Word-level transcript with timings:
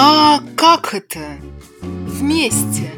А 0.00 0.38
как 0.56 0.94
это? 0.94 1.18
Вместе. 1.82 2.92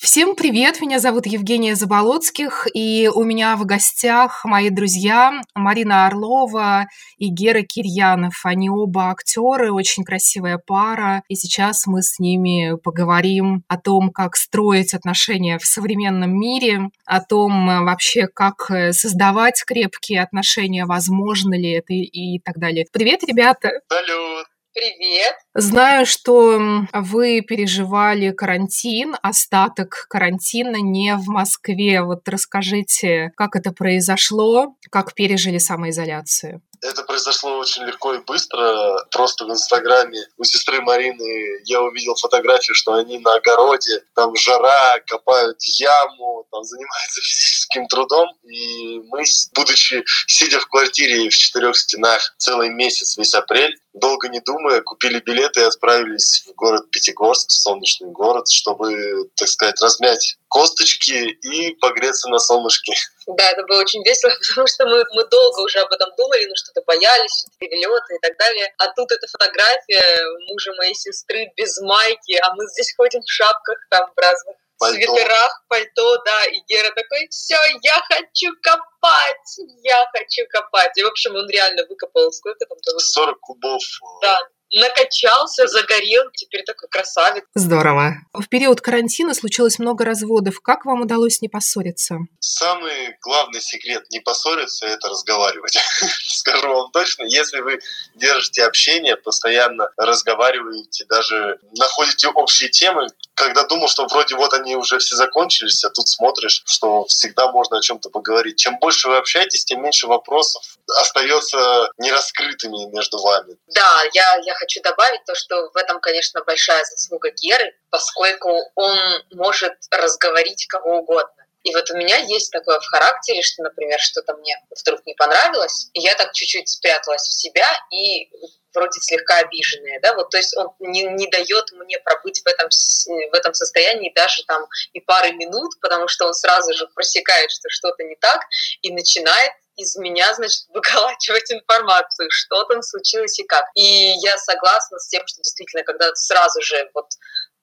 Всем 0.00 0.34
привет, 0.34 0.80
меня 0.80 0.98
зовут 0.98 1.26
Евгения 1.26 1.76
Заболоцких, 1.76 2.66
и 2.74 3.08
у 3.14 3.22
меня 3.22 3.54
в 3.54 3.64
гостях 3.64 4.44
мои 4.44 4.70
друзья 4.70 5.40
Марина 5.54 6.06
Орлова 6.06 6.86
и 7.16 7.28
Гера 7.28 7.62
Кирьянов. 7.62 8.40
Они 8.42 8.68
оба 8.68 9.10
актеры, 9.10 9.70
очень 9.70 10.02
красивая 10.02 10.58
пара, 10.58 11.22
и 11.28 11.36
сейчас 11.36 11.86
мы 11.86 12.02
с 12.02 12.18
ними 12.18 12.76
поговорим 12.82 13.62
о 13.68 13.76
том, 13.78 14.10
как 14.10 14.34
строить 14.34 14.94
отношения 14.94 15.60
в 15.60 15.64
современном 15.64 16.36
мире, 16.36 16.90
о 17.04 17.20
том 17.20 17.84
вообще, 17.84 18.26
как 18.26 18.68
создавать 18.90 19.62
крепкие 19.64 20.24
отношения, 20.24 20.86
возможно 20.86 21.54
ли 21.54 21.70
это 21.70 21.92
и 21.92 22.40
так 22.40 22.58
далее. 22.58 22.84
Привет, 22.90 23.22
ребята! 23.22 23.70
Салют! 23.88 24.46
Привет. 24.76 25.36
Знаю, 25.58 26.04
что 26.04 26.60
вы 26.92 27.40
переживали 27.40 28.30
карантин, 28.30 29.16
остаток 29.22 30.06
карантина 30.10 30.76
не 30.76 31.16
в 31.16 31.28
Москве. 31.28 32.02
Вот 32.02 32.28
расскажите, 32.28 33.32
как 33.36 33.56
это 33.56 33.72
произошло, 33.72 34.76
как 34.90 35.14
пережили 35.14 35.56
самоизоляцию. 35.56 36.60
Это 36.82 37.02
произошло 37.04 37.58
очень 37.58 37.84
легко 37.84 38.14
и 38.14 38.18
быстро. 38.18 39.02
Просто 39.10 39.46
в 39.46 39.50
Инстаграме 39.50 40.20
у 40.36 40.44
сестры 40.44 40.80
Марины 40.82 41.62
я 41.64 41.80
увидел 41.80 42.14
фотографию, 42.14 42.74
что 42.74 42.94
они 42.94 43.18
на 43.18 43.34
огороде, 43.34 44.02
там 44.14 44.36
жара, 44.36 45.00
копают 45.06 45.62
яму, 45.62 46.46
там 46.50 46.62
занимаются 46.64 47.20
физическим 47.22 47.86
трудом. 47.88 48.28
И 48.44 49.00
мы, 49.06 49.22
будучи 49.54 50.04
сидя 50.26 50.60
в 50.60 50.66
квартире 50.68 51.28
в 51.28 51.34
четырех 51.34 51.76
стенах 51.76 52.34
целый 52.36 52.68
месяц, 52.68 53.16
весь 53.16 53.34
апрель, 53.34 53.74
долго 53.94 54.28
не 54.28 54.40
думая, 54.40 54.82
купили 54.82 55.20
билеты 55.46 55.60
и 55.60 55.64
отправились 55.64 56.44
в 56.46 56.54
город 56.54 56.90
Пятигорск, 56.90 57.50
солнечный 57.50 58.10
город, 58.10 58.48
чтобы, 58.50 59.28
так 59.36 59.48
сказать, 59.48 59.80
размять 59.80 60.36
косточки 60.48 61.12
и 61.12 61.74
погреться 61.76 62.28
на 62.28 62.38
солнышке. 62.38 62.92
Да, 63.26 63.50
это 63.50 63.64
было 63.64 63.80
очень 63.80 64.02
весело, 64.04 64.30
потому 64.48 64.66
что 64.66 64.86
мы, 64.86 65.04
мы 65.14 65.24
долго 65.28 65.60
уже 65.60 65.80
об 65.80 65.92
этом 65.92 66.10
думали, 66.16 66.46
ну 66.46 66.54
что-то 66.54 66.82
боялись, 66.86 67.46
перелеты 67.58 68.14
и 68.14 68.18
так 68.20 68.36
далее. 68.38 68.72
А 68.78 68.88
тут 68.92 69.10
эта 69.12 69.26
фотография 69.26 70.24
мужа 70.48 70.72
моей 70.78 70.94
сестры 70.94 71.52
без 71.56 71.78
майки, 71.80 72.38
а 72.42 72.54
мы 72.54 72.66
здесь 72.68 72.94
ходим 72.96 73.20
в 73.20 73.30
шапках 73.30 73.78
там 73.90 74.10
в 74.14 74.18
разных 74.18 74.56
пальто. 74.78 74.96
свитерах, 74.96 75.64
пальто, 75.68 76.22
да, 76.24 76.44
и 76.46 76.60
Гера 76.68 76.92
такой, 76.94 77.28
все, 77.30 77.56
я 77.82 78.00
хочу 78.08 78.52
копать, 78.62 79.58
я 79.82 80.06
хочу 80.12 80.46
копать. 80.48 80.96
И, 80.96 81.02
в 81.02 81.06
общем, 81.08 81.34
он 81.34 81.48
реально 81.48 81.82
выкопал 81.88 82.30
сколько 82.32 82.64
там? 82.66 82.78
40 82.78 83.40
кубов. 83.40 83.82
Да, 84.22 84.38
накачался, 84.76 85.66
загорел, 85.66 86.24
теперь 86.34 86.62
такой 86.64 86.88
красавец. 86.88 87.44
Здорово. 87.54 88.16
В 88.32 88.48
период 88.48 88.80
карантина 88.80 89.34
случилось 89.34 89.78
много 89.78 90.04
разводов. 90.04 90.60
Как 90.60 90.84
вам 90.84 91.02
удалось 91.02 91.40
не 91.40 91.48
поссориться? 91.48 92.18
Самый 92.40 93.16
главный 93.22 93.60
секрет 93.60 94.04
не 94.10 94.20
поссориться– 94.20 94.86
это 94.86 95.08
разговаривать. 95.08 95.78
Скажу 96.26 96.68
вам 96.68 96.90
точно, 96.92 97.24
если 97.24 97.60
вы 97.60 97.80
держите 98.14 98.64
общение, 98.64 99.16
постоянно 99.16 99.88
разговариваете, 99.96 101.04
даже 101.08 101.58
находите 101.78 102.28
общие 102.28 102.68
темы, 102.68 103.08
когда 103.36 103.64
думал, 103.64 103.86
что 103.88 104.06
вроде 104.06 104.34
вот 104.34 104.52
они 104.54 104.76
уже 104.76 104.98
все 104.98 105.14
закончились, 105.14 105.84
а 105.84 105.90
тут 105.90 106.08
смотришь, 106.08 106.62
что 106.64 107.04
всегда 107.04 107.52
можно 107.52 107.78
о 107.78 107.82
чем-то 107.82 108.08
поговорить. 108.08 108.56
Чем 108.58 108.78
больше 108.78 109.08
вы 109.08 109.18
общаетесь, 109.18 109.64
тем 109.64 109.82
меньше 109.82 110.06
вопросов 110.06 110.62
остается 111.00 111.90
нераскрытыми 111.98 112.90
между 112.94 113.18
вами. 113.18 113.56
Да, 113.68 114.02
я, 114.14 114.36
я 114.42 114.54
хочу 114.54 114.80
добавить 114.82 115.24
то, 115.26 115.34
что 115.34 115.70
в 115.70 115.76
этом, 115.76 116.00
конечно, 116.00 116.42
большая 116.44 116.82
заслуга 116.84 117.30
Геры, 117.30 117.76
поскольку 117.90 118.50
он 118.74 118.98
может 119.32 119.74
разговорить 119.90 120.66
кого 120.66 121.00
угодно. 121.00 121.45
И 121.66 121.74
вот 121.74 121.90
у 121.90 121.96
меня 121.96 122.16
есть 122.18 122.52
такое 122.52 122.78
в 122.78 122.86
характере, 122.86 123.42
что, 123.42 123.64
например, 123.64 123.98
что-то 123.98 124.34
мне 124.34 124.54
вдруг 124.70 125.04
не 125.04 125.14
понравилось, 125.14 125.90
и 125.94 126.00
я 126.00 126.14
так 126.14 126.32
чуть-чуть 126.32 126.68
спряталась 126.68 127.22
в 127.22 127.32
себя 127.32 127.66
и 127.90 128.30
вроде 128.72 129.00
слегка 129.00 129.38
обиженная, 129.38 129.98
да, 130.00 130.14
вот, 130.14 130.30
то 130.30 130.36
есть 130.36 130.56
он 130.56 130.68
не, 130.78 131.02
не 131.02 131.28
дает 131.28 131.72
мне 131.72 131.98
пробыть 131.98 132.40
в 132.44 132.46
этом, 132.46 132.68
в 132.68 133.34
этом 133.34 133.52
состоянии 133.52 134.12
даже 134.14 134.44
там 134.44 134.66
и 134.92 135.00
пары 135.00 135.32
минут, 135.32 135.72
потому 135.80 136.06
что 136.06 136.26
он 136.26 136.34
сразу 136.34 136.72
же 136.72 136.86
просекает, 136.94 137.50
что 137.50 137.68
что-то 137.68 138.04
не 138.04 138.14
так, 138.14 138.42
и 138.82 138.92
начинает 138.92 139.50
из 139.76 139.96
меня, 139.96 140.32
значит, 140.34 140.66
выколачивать 140.74 141.50
информацию, 141.50 142.28
что 142.30 142.62
там 142.64 142.82
случилось 142.82 143.38
и 143.40 143.44
как. 143.44 143.64
И 143.74 144.14
я 144.22 144.38
согласна 144.38 144.98
с 144.98 145.08
тем, 145.08 145.22
что 145.26 145.42
действительно, 145.42 145.82
когда 145.82 146.14
сразу 146.14 146.62
же 146.62 146.88
вот 146.94 147.06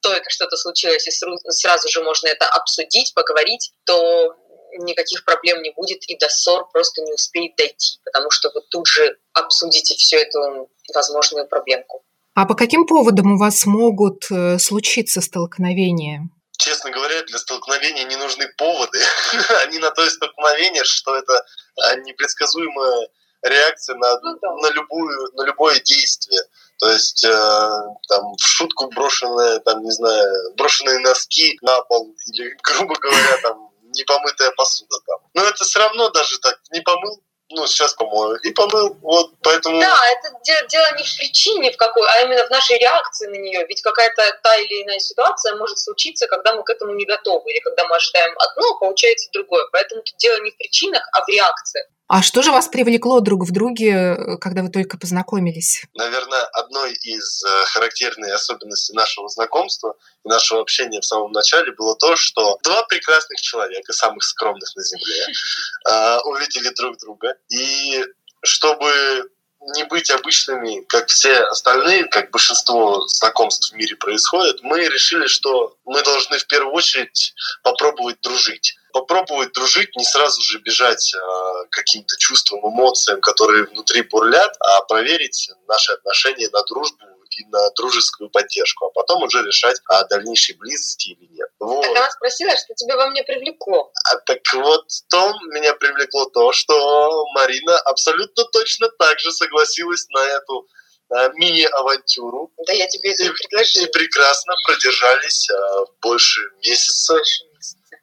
только 0.03 0.29
что-то 0.29 0.57
случилось, 0.57 1.07
и 1.07 1.11
сразу 1.11 1.89
же 1.89 2.03
можно 2.03 2.27
это 2.27 2.45
обсудить, 2.47 3.13
поговорить, 3.15 3.71
то 3.85 4.35
никаких 4.79 5.23
проблем 5.23 5.61
не 5.61 5.71
будет, 5.71 6.03
и 6.09 6.17
до 6.17 6.27
ссор 6.29 6.69
просто 6.71 7.01
не 7.01 7.13
успеет 7.13 7.55
дойти, 7.55 7.99
потому 8.03 8.29
что 8.29 8.51
вы 8.53 8.61
тут 8.69 8.85
же 8.87 9.17
обсудите 9.33 9.95
всю 9.95 10.17
эту 10.17 10.69
возможную 10.93 11.47
проблемку. 11.47 12.03
А 12.35 12.45
по 12.45 12.55
каким 12.55 12.85
поводам 12.85 13.33
у 13.33 13.37
вас 13.37 13.65
могут 13.65 14.25
э, 14.31 14.57
случиться 14.57 15.21
столкновения? 15.21 16.27
Честно 16.57 16.91
говоря, 16.91 17.21
для 17.23 17.37
столкновения 17.37 18.03
не 18.05 18.15
нужны 18.15 18.47
поводы. 18.57 18.99
Они 19.63 19.77
на 19.77 19.91
то 19.91 20.03
и 20.03 20.09
столкновение, 20.09 20.83
что 20.83 21.15
это 21.15 21.45
а, 21.77 21.95
непредсказуемая 21.97 23.09
реакция 23.43 23.95
на, 23.97 24.19
ну, 24.21 24.39
да. 24.41 24.55
на, 24.55 24.71
любую, 24.71 25.31
на 25.33 25.43
любое 25.43 25.79
действие. 25.79 26.41
То 26.79 26.89
есть 26.89 27.23
э, 27.23 27.81
там 28.07 28.33
в 28.35 28.45
шутку 28.45 28.87
брошенные, 28.87 29.59
там, 29.59 29.83
не 29.83 29.91
знаю, 29.91 30.53
брошенные 30.55 30.99
носки 30.99 31.57
на 31.61 31.81
пол 31.83 32.13
или, 32.27 32.55
грубо 32.63 32.95
говоря, 32.95 33.37
там 33.41 33.69
непомытая 33.95 34.51
посуда 34.51 34.97
там. 35.05 35.19
Но 35.33 35.43
это 35.43 35.63
все 35.63 35.79
равно 35.79 36.09
даже 36.09 36.39
так, 36.39 36.59
не 36.71 36.81
помыл, 36.81 37.21
ну, 37.49 37.67
сейчас 37.67 37.93
помою, 37.93 38.37
и 38.37 38.51
помыл, 38.51 38.97
вот, 39.01 39.31
поэтому... 39.43 39.79
Да, 39.79 39.97
это 40.11 40.35
дело, 40.43 40.67
дело 40.67 40.95
не 40.97 41.03
в 41.03 41.17
причине 41.17 41.71
в 41.71 41.77
какой, 41.77 42.07
а 42.09 42.21
именно 42.21 42.45
в 42.45 42.49
нашей 42.49 42.79
реакции 42.79 43.27
на 43.27 43.35
нее, 43.35 43.65
ведь 43.67 43.81
какая-то 43.81 44.23
та 44.41 44.55
или 44.55 44.83
иная 44.83 44.99
ситуация 44.99 45.55
может 45.55 45.77
случиться, 45.77 46.27
когда 46.27 46.55
мы 46.55 46.63
к 46.63 46.69
этому 46.69 46.93
не 46.93 47.05
готовы, 47.05 47.51
или 47.51 47.59
когда 47.59 47.87
мы 47.87 47.95
ожидаем 47.95 48.33
одно, 48.37 48.79
получается 48.79 49.29
другое, 49.33 49.65
поэтому 49.71 50.01
тут 50.01 50.15
дело 50.17 50.39
не 50.41 50.51
в 50.51 50.57
причинах, 50.57 51.07
а 51.13 51.23
в 51.23 51.27
реакциях. 51.27 51.87
А 52.07 52.21
что 52.21 52.41
же 52.41 52.51
вас 52.51 52.67
привлекло 52.67 53.21
друг 53.21 53.45
в 53.45 53.51
друге, 53.51 53.91
э, 53.91 54.37
когда 54.37 54.61
вы 54.61 54.69
только 54.69 54.97
познакомились? 54.97 55.85
Наверное, 55.93 56.43
одной 56.53 56.93
из 56.93 57.43
э, 57.43 57.65
характерных 57.67 58.33
особенностей 58.33 58.93
нашего 58.93 59.29
знакомства 59.29 59.95
и 60.25 60.29
нашего 60.29 60.61
общения 60.61 60.99
в 60.99 61.05
самом 61.05 61.31
начале 61.31 61.71
было 61.71 61.95
то, 61.95 62.15
что 62.15 62.57
два 62.63 62.83
прекрасных 62.83 63.39
человека, 63.39 63.93
самых 63.93 64.23
скромных 64.23 64.75
на 64.75 64.83
Земле, 64.83 65.27
э, 65.89 66.19
увидели 66.25 66.69
друг 66.75 66.97
друга. 66.97 67.35
И 67.49 68.03
чтобы 68.43 69.29
не 69.75 69.83
быть 69.85 70.09
обычными, 70.09 70.81
как 70.87 71.07
все 71.07 71.39
остальные, 71.43 72.05
как 72.05 72.31
большинство 72.31 73.05
знакомств 73.07 73.71
в 73.71 73.75
мире 73.75 73.95
происходит, 73.95 74.61
мы 74.61 74.79
решили, 74.79 75.27
что 75.27 75.77
мы 75.85 76.01
должны 76.03 76.37
в 76.37 76.47
первую 76.47 76.73
очередь 76.73 77.33
попробовать 77.63 78.19
дружить. 78.21 78.75
Попробовать 78.91 79.53
дружить, 79.53 79.95
не 79.95 80.03
сразу 80.03 80.41
же 80.41 80.59
бежать 80.59 81.13
э, 81.15 81.65
каким-то 81.71 82.15
чувствам, 82.17 82.59
эмоциям, 82.61 83.21
которые 83.21 83.65
внутри 83.65 84.03
бурлят, 84.03 84.55
а 84.59 84.81
проверить 84.81 85.49
наши 85.67 85.93
отношения 85.93 86.49
на 86.51 86.61
дружбу 86.63 87.05
и 87.37 87.45
на 87.45 87.69
дружескую 87.71 88.29
поддержку, 88.29 88.85
а 88.85 88.89
потом 88.91 89.23
уже 89.23 89.41
решать 89.43 89.79
о 89.87 90.03
дальнейшей 90.05 90.55
близости 90.55 91.09
или 91.09 91.27
нет. 91.31 91.49
Вот. 91.59 91.81
Так 91.81 91.91
она 91.91 92.11
спросила, 92.11 92.51
что 92.57 92.73
тебя 92.75 92.95
во 92.97 93.07
мне 93.09 93.23
привлекло. 93.23 93.91
А 94.11 94.17
так 94.17 94.39
вот, 94.53 94.89
в 94.89 95.09
том 95.09 95.33
меня 95.53 95.73
привлекло 95.73 96.25
то, 96.25 96.51
что 96.51 97.25
Марина 97.33 97.77
абсолютно 97.79 98.43
точно 98.45 98.89
так 98.89 99.19
же 99.19 99.31
согласилась 99.31 100.07
на 100.09 100.25
эту 100.25 100.67
а, 101.09 101.29
мини-авантюру. 101.33 102.51
Да, 102.65 102.73
я 102.73 102.87
тебе 102.87 103.11
это 103.11 103.23
и, 103.23 103.29
предложила. 103.29 103.83
И 103.83 103.91
прекрасно 103.91 104.53
продержались 104.65 105.49
а, 105.49 105.85
больше 106.01 106.41
месяца. 106.63 107.13
Больше 107.13 107.43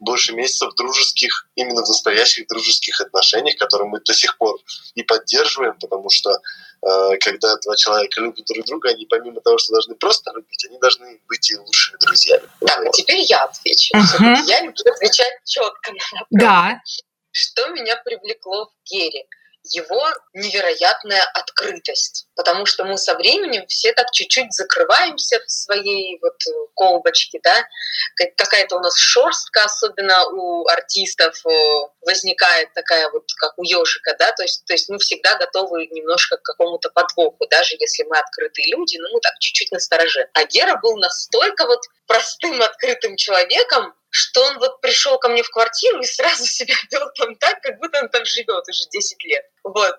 больше 0.01 0.33
месяцев 0.33 0.75
дружеских, 0.75 1.47
именно 1.55 1.85
в 1.85 1.89
настоящих 1.89 2.49
дружеских 2.49 3.01
отношениях, 3.01 3.57
которые 3.57 3.89
мы 3.89 4.01
до 4.01 4.15
сих 4.15 4.37
пор 4.39 4.59
и 4.95 5.03
поддерживаем, 5.03 5.77
потому 5.79 6.09
что 6.11 6.31
э, 6.31 7.17
когда 7.19 7.57
два 7.59 7.77
человека 7.77 8.21
любят 8.21 8.45
друг 8.47 8.67
друга, 8.67 8.91
они 8.91 9.07
помимо 9.07 9.41
того, 9.43 9.59
что 9.59 9.73
должны 9.73 9.95
просто 9.95 10.33
любить, 10.35 10.65
они 10.69 10.79
должны 10.79 11.21
быть 11.29 11.51
и 11.51 11.57
лучшими 11.57 11.99
друзьями. 11.99 12.49
Так, 12.67 12.79
вот. 12.79 12.89
а 12.89 12.91
теперь 12.93 13.21
я 13.21 13.45
отвечу. 13.45 13.95
Uh-huh. 13.95 14.37
Я 14.47 14.63
люблю 14.63 14.93
отвечать 14.93 15.33
четко 15.45 15.93
на 15.93 15.99
вопрос. 16.13 16.29
Да. 16.31 16.81
Что 17.33 17.69
меня 17.69 17.97
привлекло 18.05 18.67
в 18.67 18.91
Гере? 18.91 19.27
Его 19.65 20.03
невероятная 20.33 21.23
открытость. 21.35 22.27
Потому 22.35 22.67
что 22.67 22.85
мы 22.85 22.97
со 22.97 23.15
временем 23.15 23.67
все 23.67 23.93
так 23.93 24.11
чуть-чуть 24.13 24.53
закрываемся 24.53 25.41
в 25.41 25.51
своей 25.51 26.19
вот 26.21 26.37
колбочке, 26.75 27.41
да, 27.43 27.65
какая-то 28.37 28.77
у 28.77 28.81
нас 28.81 28.97
шерстка, 28.97 29.65
особенно 29.65 30.27
у 30.29 30.67
артистов, 30.69 31.35
э, 31.47 31.51
возникает 32.07 32.73
такая 32.75 33.11
вот, 33.11 33.25
как 33.39 33.59
у 33.59 33.63
ежика, 33.63 34.17
да, 34.19 34.33
то 34.33 34.43
есть, 34.43 34.65
то 34.65 34.73
есть 34.73 34.89
мы 34.89 34.99
всегда 34.99 35.37
готовы 35.37 35.87
немножко 35.87 36.37
к 36.37 36.43
какому-то 36.43 36.91
подвоху, 36.91 37.47
даже 37.51 37.77
если 37.79 38.05
мы 38.05 38.19
открытые 38.19 38.73
люди, 38.73 38.97
но 38.99 39.09
мы 39.13 39.21
так 39.21 39.35
чуть-чуть 39.41 39.73
настороже. 39.73 40.29
А 40.35 40.45
Гера 40.45 40.77
был 40.77 40.97
настолько 40.97 41.67
вот 41.67 41.81
простым, 42.07 42.63
открытым 42.63 43.17
человеком, 43.17 43.95
что 44.11 44.43
он 44.45 44.59
вот 44.59 44.81
пришел 44.81 45.19
ко 45.19 45.29
мне 45.29 45.43
в 45.43 45.51
квартиру 45.51 46.01
и 46.01 46.05
сразу 46.07 46.45
себя 46.45 46.75
вел 46.91 47.09
там 47.17 47.37
так, 47.37 47.61
как 47.63 47.79
будто 47.79 48.01
он 48.01 48.09
там 48.09 48.25
живет 48.25 48.69
уже 48.69 48.85
10 48.91 49.25
лет. 49.25 49.45
Вот. 49.63 49.95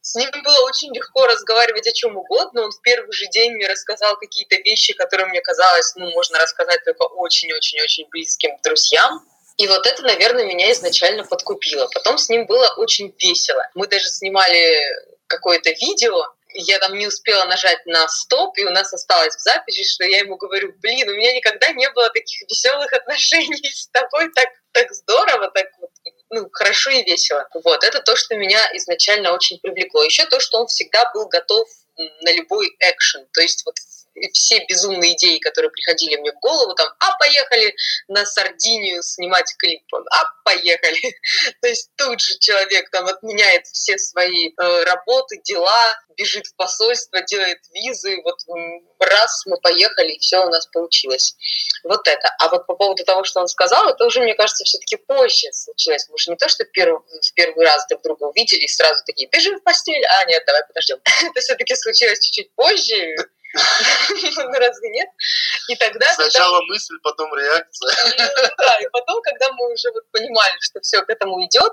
С 0.00 0.14
ним 0.14 0.30
было 0.42 0.66
очень 0.66 0.94
легко 0.94 1.26
разговаривать 1.26 1.86
о 1.86 1.92
чем 1.92 2.16
угодно. 2.16 2.64
Он 2.64 2.70
в 2.70 2.80
первый 2.82 3.12
же 3.12 3.26
день 3.28 3.52
мне 3.52 3.66
рассказал 3.66 4.16
какие-то 4.18 4.56
вещи, 4.56 4.92
которые 4.92 5.28
мне 5.28 5.40
казалось, 5.40 5.94
ну, 5.96 6.10
можно 6.10 6.38
рассказать 6.38 6.84
только 6.84 7.02
очень-очень-очень 7.02 8.06
близким 8.10 8.50
друзьям. 8.62 9.26
И 9.56 9.66
вот 9.66 9.86
это, 9.86 10.02
наверное, 10.02 10.44
меня 10.44 10.70
изначально 10.72 11.24
подкупило. 11.24 11.88
Потом 11.94 12.18
с 12.18 12.28
ним 12.28 12.46
было 12.46 12.68
очень 12.76 13.14
весело. 13.18 13.66
Мы 13.74 13.86
даже 13.86 14.08
снимали 14.08 14.84
какое-то 15.26 15.70
видео, 15.70 16.26
я 16.54 16.78
там 16.78 16.94
не 16.94 17.06
успела 17.06 17.44
нажать 17.44 17.84
на 17.86 18.08
стоп, 18.08 18.56
и 18.58 18.64
у 18.64 18.70
нас 18.70 18.92
осталось 18.92 19.36
в 19.36 19.40
записи, 19.40 19.84
что 19.84 20.04
я 20.04 20.18
ему 20.18 20.36
говорю, 20.36 20.72
блин, 20.80 21.08
у 21.08 21.14
меня 21.14 21.34
никогда 21.34 21.72
не 21.72 21.90
было 21.90 22.08
таких 22.10 22.42
веселых 22.48 22.92
отношений 22.92 23.70
с 23.70 23.88
тобой, 23.88 24.30
так, 24.34 24.48
так 24.72 24.92
здорово, 24.92 25.50
так 25.50 25.66
вот, 25.80 25.90
ну, 26.30 26.48
хорошо 26.52 26.90
и 26.90 27.02
весело. 27.04 27.46
Вот, 27.64 27.84
это 27.84 28.00
то, 28.00 28.16
что 28.16 28.36
меня 28.36 28.60
изначально 28.74 29.32
очень 29.32 29.58
привлекло. 29.58 30.02
Еще 30.04 30.26
то, 30.26 30.40
что 30.40 30.60
он 30.60 30.66
всегда 30.66 31.10
был 31.12 31.28
готов 31.28 31.68
на 31.96 32.32
любой 32.32 32.74
экшен. 32.80 33.26
То 33.32 33.40
есть 33.40 33.64
вот 33.64 33.74
все 34.32 34.64
безумные 34.68 35.14
идеи, 35.14 35.38
которые 35.38 35.70
приходили 35.70 36.16
мне 36.16 36.32
в 36.32 36.38
голову, 36.40 36.74
там, 36.74 36.88
а 37.00 37.16
поехали 37.18 37.74
на 38.08 38.24
Сардинию 38.24 39.02
снимать 39.02 39.54
клип, 39.58 39.82
а 39.92 40.24
поехали. 40.44 41.18
То 41.60 41.68
есть 41.68 41.90
тут 41.96 42.20
же 42.20 42.38
человек 42.38 42.90
там 42.90 43.06
отменяет 43.06 43.66
все 43.66 43.98
свои 43.98 44.50
э, 44.50 44.84
работы, 44.84 45.40
дела, 45.44 46.00
бежит 46.16 46.46
в 46.46 46.54
посольство, 46.56 47.22
делает 47.22 47.58
визы, 47.72 48.20
вот 48.22 48.38
раз 49.00 49.44
мы 49.46 49.58
поехали, 49.60 50.12
и 50.12 50.18
все 50.18 50.44
у 50.44 50.50
нас 50.50 50.66
получилось. 50.66 51.36
Вот 51.82 52.06
это. 52.06 52.34
А 52.40 52.48
вот 52.48 52.66
по 52.66 52.74
поводу 52.74 53.04
того, 53.04 53.24
что 53.24 53.40
он 53.40 53.48
сказал, 53.48 53.88
это 53.88 54.04
уже, 54.04 54.20
мне 54.20 54.34
кажется, 54.34 54.64
все-таки 54.64 54.96
позже 54.96 55.52
случилось. 55.52 56.08
Мы 56.08 56.18
же 56.18 56.30
не 56.30 56.36
то, 56.36 56.48
что 56.48 56.64
первый, 56.64 57.00
в 57.00 57.34
первый 57.34 57.64
раз 57.64 57.86
друг 57.88 58.02
друга 58.02 58.24
увидели 58.24 58.60
и 58.60 58.68
сразу 58.68 59.02
такие, 59.04 59.28
бежим 59.28 59.58
в 59.58 59.62
постель, 59.62 60.04
а 60.04 60.24
нет, 60.26 60.42
давай 60.46 60.64
подождем. 60.66 60.98
это 61.30 61.40
все-таки 61.40 61.74
случилось 61.74 62.20
чуть-чуть 62.20 62.54
позже, 62.54 63.16
ну 63.54 64.58
разве 64.58 64.90
нет? 64.90 65.08
И 65.68 65.76
тогда... 65.76 66.06
Сначала 66.14 66.58
когда... 66.58 66.72
мысль, 66.72 66.94
потом 67.02 67.34
реакция. 67.34 67.94
Ну, 68.18 68.48
да, 68.58 68.78
и 68.80 68.88
потом, 68.92 69.22
когда 69.22 69.52
мы 69.52 69.72
уже 69.72 69.90
вот 69.92 70.10
понимали, 70.10 70.54
что 70.60 70.80
все 70.80 71.02
к 71.02 71.10
этому 71.10 71.44
идет, 71.46 71.72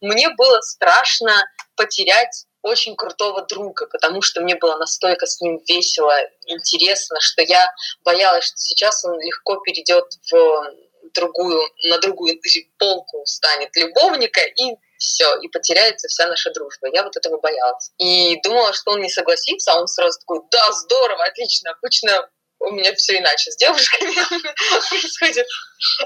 мне 0.00 0.28
было 0.30 0.60
страшно 0.60 1.46
потерять 1.76 2.46
очень 2.62 2.94
крутого 2.94 3.44
друга, 3.46 3.86
потому 3.86 4.22
что 4.22 4.40
мне 4.40 4.54
было 4.56 4.76
настолько 4.76 5.26
с 5.26 5.40
ним 5.40 5.60
весело, 5.66 6.14
интересно, 6.46 7.18
что 7.20 7.42
я 7.42 7.72
боялась, 8.04 8.44
что 8.44 8.56
сейчас 8.56 9.04
он 9.04 9.18
легко 9.20 9.56
перейдет 9.56 10.04
в 10.30 10.72
другую, 11.14 11.60
на 11.84 11.98
другую 11.98 12.40
полку 12.78 13.22
станет 13.24 13.74
любовника 13.76 14.40
и 14.40 14.76
все, 14.98 15.36
и 15.40 15.48
потеряется 15.48 16.08
вся 16.08 16.26
наша 16.26 16.50
дружба. 16.52 16.88
Я 16.92 17.02
вот 17.02 17.16
этого 17.16 17.38
боялась. 17.38 17.90
И 17.98 18.40
думала, 18.42 18.72
что 18.72 18.92
он 18.92 19.00
не 19.02 19.10
согласится, 19.10 19.72
а 19.72 19.80
он 19.80 19.88
сразу 19.88 20.18
такой, 20.20 20.40
да, 20.50 20.72
здорово, 20.72 21.24
отлично. 21.24 21.72
Обычно 21.72 22.28
у 22.60 22.70
меня 22.70 22.94
все 22.94 23.18
иначе 23.18 23.50
с 23.50 23.56
девушками 23.56 24.12
происходит. 24.88 25.46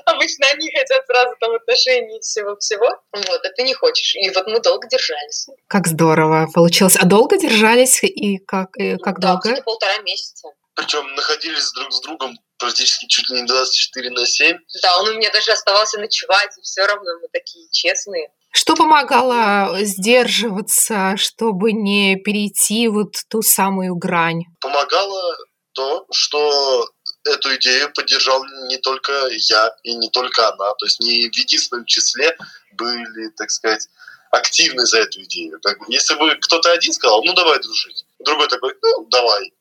Обычно 0.07 0.47
они 0.49 0.71
хотят 0.75 1.07
сразу 1.07 1.37
там 1.39 1.55
отношений 1.55 2.21
всего-всего. 2.21 2.89
Вот, 3.13 3.45
а 3.45 3.49
ты 3.51 3.63
не 3.63 3.75
хочешь. 3.75 4.17
И 4.17 4.31
вот 4.31 4.47
мы 4.47 4.61
долго 4.61 4.89
держались. 4.89 5.49
Как 5.69 5.87
здорово 5.87 6.49
получилось. 6.53 6.97
А 6.97 7.05
долго 7.05 7.37
держались 7.39 8.03
и 8.03 8.39
как, 8.39 8.77
и 8.79 8.97
как 8.97 9.21
да, 9.21 9.35
долго? 9.35 9.63
полтора 9.63 9.99
месяца. 9.99 10.49
Причем 10.75 11.15
находились 11.15 11.73
друг 11.73 11.93
с 11.93 12.01
другом 12.01 12.39
практически 12.59 13.07
чуть 13.07 13.29
ли 13.31 13.41
не 13.41 13.47
24 13.47 14.11
на 14.11 14.27
7. 14.27 14.59
Да, 14.83 14.99
он 14.99 15.09
у 15.09 15.15
меня 15.15 15.31
даже 15.31 15.53
оставался 15.53 15.99
ночевать, 15.99 16.51
и 16.59 16.63
все 16.63 16.87
равно 16.87 17.11
мы 17.21 17.29
такие 17.33 17.69
честные. 17.71 18.31
Что 18.53 18.75
помогало 18.75 19.85
сдерживаться, 19.85 21.15
чтобы 21.17 21.73
не 21.73 22.17
перейти 22.17 22.89
вот 22.89 23.17
ту 23.29 23.43
самую 23.43 23.97
грань? 23.97 24.45
Помогало 24.61 25.37
то, 25.73 26.07
что 26.11 26.89
эту 27.25 27.55
идею 27.57 27.93
поддержал 27.93 28.43
не 28.69 28.79
только 28.79 29.13
я 29.31 29.71
и 29.83 29.95
не 29.95 30.09
только 30.11 30.49
она. 30.49 30.73
То 30.75 30.87
есть 30.87 31.01
не 31.01 31.29
в 31.29 31.37
единственном 31.37 31.85
числе 31.85 32.35
были, 32.73 33.29
так 33.37 33.51
сказать, 33.51 33.89
активны 34.31 34.87
за 34.87 35.01
эту 35.01 35.23
идею. 35.25 35.61
Если 35.89 36.15
бы 36.15 36.35
кто-то 36.37 36.73
один 36.73 36.93
сказал, 36.93 37.23
ну 37.25 37.33
давай 37.35 37.61
дружить, 37.61 38.07
другой 38.19 38.49
такой, 38.49 38.75
ну 38.83 39.07
давай, 39.11 39.53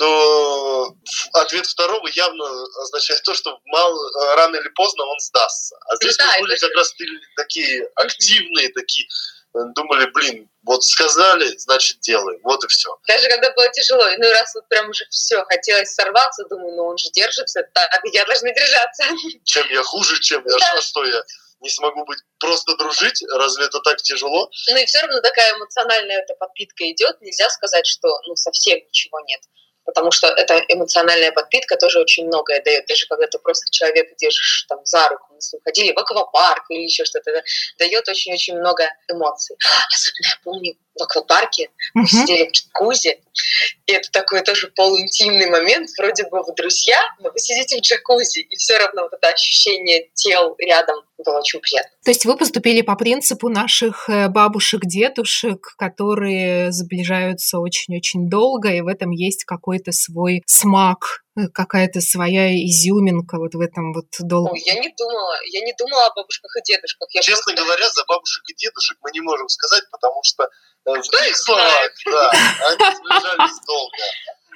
то 0.00 0.96
ответ 1.34 1.66
второго 1.66 2.08
явно 2.14 2.44
означает 2.80 3.22
то, 3.22 3.34
что 3.34 3.60
мало, 3.66 4.34
рано 4.34 4.56
или 4.56 4.68
поздно 4.70 5.04
он 5.04 5.20
сдастся. 5.20 5.76
А 5.88 5.96
здесь 5.96 6.16
да, 6.16 6.24
мы 6.36 6.46
были 6.46 6.56
как 6.56 6.74
раз 6.74 6.94
такие 7.36 7.86
активные, 7.96 8.70
такие 8.72 9.06
э, 9.54 9.58
думали, 9.74 10.06
блин, 10.06 10.48
вот 10.62 10.82
сказали, 10.84 11.54
значит 11.58 12.00
делаем, 12.00 12.40
вот 12.44 12.64
и 12.64 12.68
все. 12.68 12.96
Даже 13.06 13.28
когда 13.28 13.52
было 13.52 13.68
тяжело, 13.72 14.02
ну 14.16 14.30
раз 14.30 14.54
вот 14.54 14.66
прям 14.68 14.88
уже 14.88 15.04
все, 15.10 15.44
хотелось 15.44 15.92
сорваться, 15.92 16.46
думаю, 16.48 16.74
ну 16.76 16.84
он 16.86 16.96
же 16.96 17.10
держится, 17.10 17.62
так 17.74 18.00
я 18.04 18.24
должна 18.24 18.54
держаться. 18.54 19.04
Чем 19.44 19.68
я 19.68 19.82
хуже, 19.82 20.18
чем 20.20 20.42
я, 20.46 20.56
да. 20.56 20.80
что 20.80 21.04
я 21.04 21.22
не 21.60 21.68
смогу 21.68 22.06
быть 22.06 22.20
просто 22.38 22.74
дружить, 22.78 23.22
разве 23.34 23.66
это 23.66 23.80
так 23.80 23.98
тяжело? 23.98 24.50
Ну 24.70 24.78
и 24.78 24.86
все 24.86 25.02
равно 25.02 25.20
такая 25.20 25.54
эмоциональная 25.58 26.22
эта 26.22 26.32
подпитка 26.36 26.90
идет, 26.90 27.20
нельзя 27.20 27.50
сказать, 27.50 27.86
что 27.86 28.08
ну 28.26 28.34
совсем 28.34 28.78
ничего 28.78 29.20
нет 29.28 29.42
потому 29.90 30.10
что 30.12 30.28
эта 30.28 30.62
эмоциональная 30.68 31.32
подпитка 31.32 31.76
тоже 31.76 32.00
очень 32.00 32.26
многое 32.26 32.62
дает. 32.62 32.86
Даже 32.86 33.06
когда 33.08 33.26
ты 33.26 33.38
просто 33.38 33.70
человека 33.70 34.14
держишь 34.16 34.66
там 34.68 34.78
за 34.84 35.08
руку, 35.08 35.26
мы 35.34 35.40
с 35.40 35.52
ним 35.52 35.60
ходили 35.64 35.92
в 35.92 35.98
аквапарк 35.98 36.64
или 36.70 36.82
еще 36.82 37.04
что-то, 37.04 37.42
дает 37.78 38.08
очень-очень 38.08 38.56
много 38.56 38.84
эмоций. 39.10 39.56
Особенно 39.92 40.28
я 40.28 40.38
помню 40.44 40.74
в 41.00 41.02
аквапарке, 41.02 41.70
мы 41.94 42.04
uh-huh. 42.04 42.06
сидели 42.06 42.48
в 42.48 42.52
джакузи, 42.52 43.20
и 43.86 43.92
это 43.92 44.10
такой 44.10 44.42
тоже 44.42 44.68
полуинтимный 44.68 45.50
момент, 45.50 45.90
вроде 45.98 46.24
бы 46.24 46.42
вы 46.42 46.54
друзья, 46.54 46.98
но 47.20 47.30
вы 47.30 47.38
сидите 47.38 47.78
в 47.78 47.80
джакузи, 47.80 48.40
и 48.40 48.56
все 48.56 48.78
равно 48.78 49.02
вот 49.02 49.12
это 49.12 49.28
ощущение 49.28 50.08
тел 50.14 50.54
рядом 50.58 50.96
было 51.24 51.38
очень 51.38 51.60
приятно. 51.60 51.90
То 52.04 52.10
есть 52.10 52.24
вы 52.24 52.36
поступили 52.36 52.82
по 52.82 52.96
принципу 52.96 53.48
наших 53.48 54.08
э, 54.08 54.28
бабушек, 54.28 54.82
дедушек, 54.84 55.74
которые 55.76 56.72
сближаются 56.72 57.58
очень-очень 57.58 58.28
долго, 58.28 58.70
и 58.70 58.80
в 58.80 58.86
этом 58.86 59.10
есть 59.10 59.44
какой-то 59.44 59.92
свой 59.92 60.42
смак 60.46 61.22
какая-то 61.54 62.00
своя 62.00 62.54
изюминка 62.54 63.38
вот 63.38 63.54
в 63.54 63.60
этом 63.60 63.92
вот 63.92 64.06
долго. 64.18 64.52
Ой, 64.52 64.62
я 64.64 64.74
не 64.74 64.92
думала, 64.96 65.36
я 65.46 65.60
не 65.60 65.72
думала 65.78 66.06
о 66.06 66.14
бабушках 66.14 66.56
и 66.56 66.62
дедушках. 66.62 67.08
Я 67.12 67.22
Честно 67.22 67.52
просто... 67.52 67.62
говоря, 67.62 67.90
за 67.90 68.04
бабушек 68.04 68.44
и 68.48 68.54
дедушек 68.54 68.98
мы 69.00 69.10
не 69.12 69.20
можем 69.20 69.48
сказать, 69.48 69.84
потому 69.90 70.20
что 70.24 70.44
э, 70.44 70.48
в 70.90 71.28
их 71.28 71.36
словах, 71.36 71.90
да, 72.06 72.30
они 72.30 72.96
сближались 72.96 73.60
долго. 73.66 74.04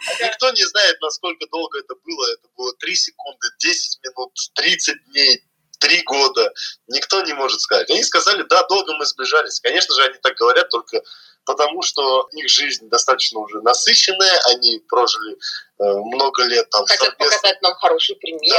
А 0.06 0.26
никто 0.26 0.50
не 0.50 0.64
знает, 0.64 1.00
насколько 1.00 1.46
долго 1.50 1.78
это 1.78 1.94
было. 2.04 2.32
Это 2.32 2.48
было 2.56 2.72
3 2.74 2.94
секунды, 2.94 3.48
10 3.58 4.00
минут, 4.04 4.32
30 4.54 5.04
дней, 5.06 5.44
три 5.78 6.02
года. 6.02 6.52
Никто 6.88 7.22
не 7.22 7.32
может 7.34 7.60
сказать. 7.60 7.90
Они 7.90 8.02
сказали, 8.02 8.42
да, 8.42 8.66
долго 8.66 8.94
мы 8.94 9.06
сближались. 9.06 9.60
Конечно 9.60 9.94
же, 9.94 10.02
они 10.02 10.18
так 10.22 10.34
говорят 10.34 10.68
только 10.70 11.02
потому, 11.44 11.82
что 11.82 12.28
их 12.32 12.48
жизнь 12.48 12.88
достаточно 12.88 13.40
уже 13.40 13.60
насыщенная, 13.62 14.40
они 14.50 14.80
прожили 14.88 15.34
э, 15.34 15.84
много 15.84 16.44
лет 16.44 16.68
там. 16.70 16.86
Хотят 16.86 17.16
показать 17.16 17.62
нам 17.62 17.74
хороший 17.74 18.16
пример. 18.16 18.56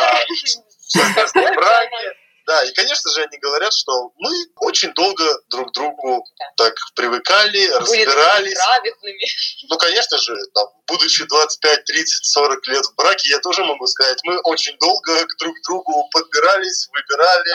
Да, 0.96 1.54
браке. 1.56 2.16
Да, 2.46 2.64
и, 2.64 2.72
конечно 2.74 3.12
же, 3.12 3.24
они 3.24 3.38
говорят, 3.40 3.74
что 3.74 4.12
мы 4.18 4.32
очень 4.58 4.94
долго 4.94 5.24
друг 5.50 5.70
к 5.70 5.74
другу 5.74 6.24
да. 6.38 6.66
так 6.66 6.76
привыкали, 6.96 7.68
Были 7.88 8.06
разбирались. 8.06 8.58
Ну, 9.68 9.78
конечно 9.78 10.18
же, 10.20 10.36
там, 10.54 10.68
будучи 10.86 11.26
25, 11.26 11.86
30, 11.86 12.26
40 12.26 12.68
лет 12.68 12.86
в 12.86 12.96
браке, 12.96 13.30
я 13.30 13.40
тоже 13.40 13.64
могу 13.64 13.88
сказать, 13.88 14.20
мы 14.24 14.38
очень 14.42 14.78
долго 14.78 15.26
друг 15.40 15.56
к 15.58 15.66
другу 15.66 16.08
подбирались, 16.12 16.88
выбирали. 16.94 17.52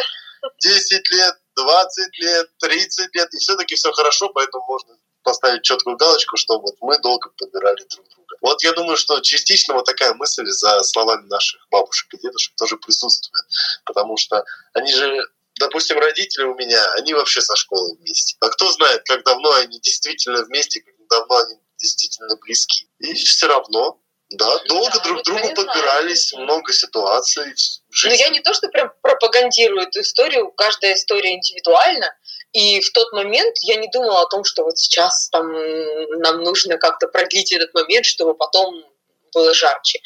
10 0.59 1.11
лет, 1.11 1.35
20 1.57 2.19
лет, 2.19 2.47
30 2.61 3.15
лет, 3.15 3.29
и 3.33 3.39
все-таки 3.39 3.75
все 3.75 3.93
хорошо, 3.93 4.31
поэтому 4.31 4.65
можно 4.67 4.97
поставить 5.23 5.63
четкую 5.63 5.97
галочку, 5.97 6.37
что 6.37 6.59
вот 6.59 6.75
мы 6.81 6.99
долго 6.99 7.31
подбирали 7.37 7.85
друг 7.91 8.09
друга. 8.09 8.37
Вот 8.41 8.63
я 8.63 8.73
думаю, 8.73 8.97
что 8.97 9.21
частично 9.21 9.75
вот 9.75 9.85
такая 9.85 10.15
мысль 10.15 10.47
за 10.47 10.83
словами 10.83 11.27
наших 11.27 11.67
бабушек 11.71 12.13
и 12.15 12.19
дедушек 12.19 12.55
тоже 12.57 12.77
присутствует, 12.77 13.45
потому 13.85 14.17
что 14.17 14.45
они 14.73 14.93
же 14.93 15.27
допустим, 15.59 15.99
родители 15.99 16.45
у 16.45 16.55
меня, 16.55 16.93
они 16.95 17.13
вообще 17.13 17.43
со 17.43 17.55
школы 17.55 17.95
вместе. 17.97 18.35
А 18.41 18.49
кто 18.49 18.71
знает, 18.73 19.03
как 19.05 19.23
давно 19.25 19.53
они 19.53 19.79
действительно 19.81 20.43
вместе, 20.45 20.81
как 20.81 20.95
давно 21.11 21.37
они 21.37 21.57
действительно 21.77 22.35
близки. 22.37 22.89
И 22.99 23.13
все 23.15 23.47
равно 23.47 24.01
да, 24.31 24.59
долго 24.69 24.99
да, 24.99 25.05
друг 25.05 25.23
другу 25.25 25.55
подбирались, 25.55 26.33
много 26.35 26.73
ситуаций. 26.73 27.53
Ну, 28.05 28.13
я 28.13 28.29
не 28.29 28.41
то, 28.41 28.55
что 28.55 28.69
прям 28.69 28.93
пропагандирую 29.03 29.83
эту 29.83 30.01
историю, 30.01 30.53
каждая 30.53 30.95
история 30.95 31.35
индивидуальна, 31.35 32.15
и 32.53 32.81
в 32.81 32.91
тот 32.93 33.13
момент 33.13 33.57
я 33.63 33.77
не 33.77 33.89
думала 33.89 34.23
о 34.23 34.27
том, 34.27 34.45
что 34.45 34.65
вот 34.65 34.79
сейчас 34.79 35.29
там 35.31 35.53
нам 36.21 36.43
нужно 36.43 36.79
как-то 36.79 37.07
продлить 37.07 37.53
этот 37.53 37.73
момент, 37.75 38.07
чтобы 38.07 38.35
потом 38.35 38.85
было 39.33 39.55
жарче. 39.55 40.01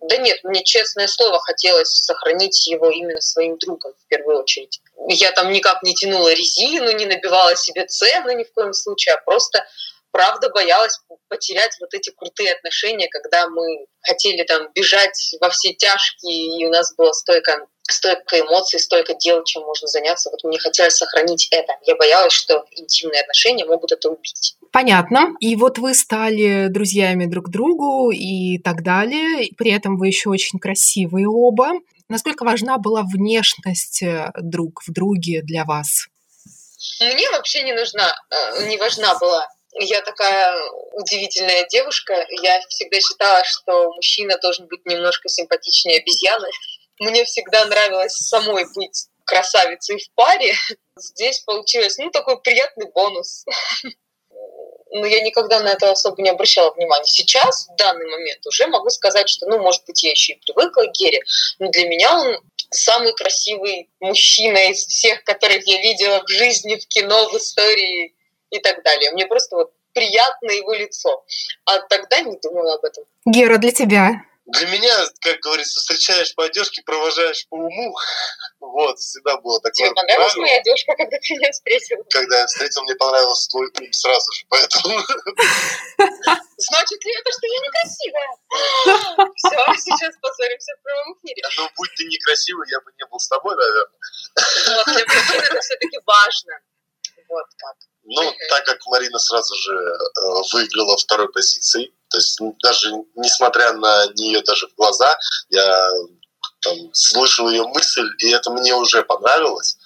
Да 0.00 0.16
нет, 0.16 0.44
мне, 0.44 0.62
честное 0.62 1.08
слово, 1.08 1.40
хотелось 1.40 1.90
сохранить 1.90 2.66
его 2.68 2.88
именно 2.90 3.20
своим 3.20 3.58
другом 3.58 3.94
в 3.94 4.08
первую 4.08 4.42
очередь. 4.42 4.80
Я 5.08 5.32
там 5.32 5.50
никак 5.50 5.82
не 5.82 5.94
тянула 5.94 6.32
резину, 6.32 6.90
не 6.92 7.06
набивала 7.06 7.56
себе 7.56 7.86
цену 7.86 8.30
ни 8.32 8.44
в 8.44 8.52
коем 8.52 8.72
случае, 8.74 9.14
а 9.14 9.22
просто 9.22 9.66
правда 10.12 10.50
боялась 10.50 11.00
потерять 11.28 11.76
вот 11.80 11.94
эти 11.94 12.10
крутые 12.10 12.52
отношения, 12.52 13.08
когда 13.08 13.48
мы 13.48 13.86
хотели 14.02 14.44
там 14.44 14.70
бежать 14.72 15.34
во 15.40 15.50
все 15.50 15.74
тяжкие, 15.74 16.60
и 16.60 16.66
у 16.66 16.70
нас 16.70 16.94
было 16.94 17.12
столько 17.12 17.66
столько 17.92 18.40
эмоций, 18.40 18.78
столько 18.78 19.14
дел, 19.14 19.42
чем 19.44 19.62
можно 19.62 19.88
заняться. 19.88 20.30
Вот 20.30 20.44
мне 20.44 20.58
хотелось 20.58 20.96
сохранить 20.96 21.48
это. 21.50 21.72
Я 21.86 21.96
боялась, 21.96 22.32
что 22.32 22.64
интимные 22.72 23.20
отношения 23.22 23.64
могут 23.64 23.92
это 23.92 24.10
убить. 24.10 24.56
Понятно. 24.72 25.34
И 25.40 25.56
вот 25.56 25.78
вы 25.78 25.94
стали 25.94 26.68
друзьями 26.68 27.26
друг 27.26 27.48
другу 27.48 28.10
и 28.10 28.58
так 28.58 28.82
далее. 28.82 29.50
При 29.56 29.72
этом 29.72 29.96
вы 29.96 30.08
еще 30.08 30.30
очень 30.30 30.58
красивые 30.58 31.26
оба. 31.28 31.72
Насколько 32.08 32.44
важна 32.44 32.78
была 32.78 33.02
внешность 33.02 34.02
э, 34.02 34.30
друг 34.40 34.82
в 34.86 34.92
друге 34.92 35.42
для 35.42 35.64
вас? 35.64 36.06
Мне 37.00 37.30
вообще 37.30 37.62
не 37.64 37.74
нужна, 37.74 38.14
э, 38.30 38.66
не 38.66 38.78
важна 38.78 39.18
была 39.18 39.46
я 39.80 40.00
такая 40.00 40.56
удивительная 40.92 41.66
девушка. 41.68 42.26
Я 42.42 42.60
всегда 42.68 42.98
считала, 43.00 43.44
что 43.44 43.92
мужчина 43.92 44.36
должен 44.38 44.66
быть 44.66 44.84
немножко 44.86 45.28
симпатичнее 45.28 46.00
обезьяны. 46.00 46.48
Мне 47.00 47.24
всегда 47.24 47.64
нравилось 47.66 48.14
самой 48.14 48.64
быть 48.74 49.08
красавицей 49.24 49.98
в 49.98 50.14
паре. 50.14 50.54
Здесь 50.96 51.40
получилось, 51.40 51.98
ну, 51.98 52.10
такой 52.10 52.40
приятный 52.40 52.90
бонус. 52.90 53.44
Но 54.90 55.04
я 55.06 55.20
никогда 55.20 55.60
на 55.60 55.68
это 55.68 55.90
особо 55.90 56.22
не 56.22 56.30
обращала 56.30 56.72
внимания. 56.72 57.04
Сейчас, 57.04 57.68
в 57.68 57.76
данный 57.76 58.06
момент, 58.06 58.46
уже 58.46 58.66
могу 58.66 58.88
сказать, 58.88 59.28
что, 59.28 59.46
ну, 59.46 59.58
может 59.58 59.84
быть, 59.86 60.02
я 60.02 60.10
еще 60.10 60.32
и 60.32 60.40
привыкла 60.40 60.84
к 60.84 60.92
Гере, 60.92 61.22
но 61.58 61.70
для 61.70 61.86
меня 61.88 62.18
он 62.18 62.40
самый 62.70 63.12
красивый 63.14 63.90
мужчина 64.00 64.70
из 64.70 64.86
всех, 64.86 65.24
которых 65.24 65.66
я 65.66 65.80
видела 65.80 66.22
в 66.22 66.28
жизни, 66.28 66.76
в 66.76 66.86
кино, 66.88 67.28
в 67.28 67.36
истории 67.36 68.14
и 68.50 68.58
так 68.60 68.82
далее. 68.82 69.10
Мне 69.10 69.26
просто 69.26 69.56
вот 69.56 69.72
приятно 69.92 70.50
его 70.50 70.72
лицо. 70.72 71.24
А 71.64 71.80
тогда 71.80 72.20
не 72.20 72.38
думала 72.38 72.74
об 72.74 72.84
этом. 72.84 73.04
Гера, 73.26 73.58
для 73.58 73.72
тебя? 73.72 74.22
Для 74.48 74.66
меня, 74.68 74.96
как 75.20 75.40
говорится, 75.40 75.78
встречаешь 75.78 76.34
по 76.34 76.44
одежке, 76.44 76.82
провожаешь 76.82 77.46
по 77.48 77.56
уму. 77.56 77.94
Вот, 78.60 78.98
всегда 78.98 79.36
было 79.36 79.60
такое. 79.60 79.88
Тебе 79.88 79.94
понравилась 79.94 80.32
правило. 80.32 80.48
моя 80.48 80.60
одежка, 80.60 80.94
когда 80.96 81.18
ты 81.18 81.34
меня 81.34 81.50
встретил? 81.52 81.96
Когда 82.08 82.40
я 82.40 82.46
встретил, 82.46 82.82
мне 82.82 82.94
понравился 82.94 83.50
твой 83.50 83.66
ум 83.66 83.92
сразу 83.92 84.32
же, 84.32 84.46
поэтому... 84.48 84.98
Значит 86.56 87.04
ли 87.04 87.12
это, 87.20 87.30
что 87.30 87.46
я 87.46 87.58
некрасивая? 87.60 88.30
Все, 89.36 89.82
сейчас 89.84 90.16
поссоримся 90.20 90.72
в 90.80 90.82
прямом 90.82 91.18
эфире. 91.20 91.42
Ну, 91.58 91.68
будь 91.76 91.94
ты 91.94 92.04
некрасивый, 92.04 92.68
я 92.70 92.80
бы 92.80 92.90
не 92.98 93.06
был 93.06 93.20
с 93.20 93.28
тобой, 93.28 93.54
наверное. 93.54 94.00
Вот, 94.76 94.86
для 94.86 95.04
мужчин 95.04 95.40
это 95.44 95.60
все-таки 95.60 95.98
важно. 96.06 96.52
Вот 97.28 97.46
как. 97.58 97.76
Ну, 98.10 98.34
так 98.48 98.64
как 98.64 98.78
Марина 98.86 99.18
сразу 99.18 99.54
же 99.54 99.74
э, 99.74 100.20
выиграла 100.52 100.96
второй 100.96 101.30
позицией, 101.30 101.92
то 102.08 102.16
есть 102.16 102.38
даже 102.62 102.90
несмотря 103.16 103.72
на 103.74 104.06
нее 104.14 104.40
даже 104.42 104.66
в 104.66 104.74
глаза, 104.76 105.14
я 105.50 105.90
там, 106.62 106.94
слышал 106.94 107.50
ее 107.50 107.66
мысль, 107.66 108.08
и 108.20 108.30
это 108.30 108.50
мне 108.50 108.74
уже 108.74 109.02
понравилось, 109.04 109.76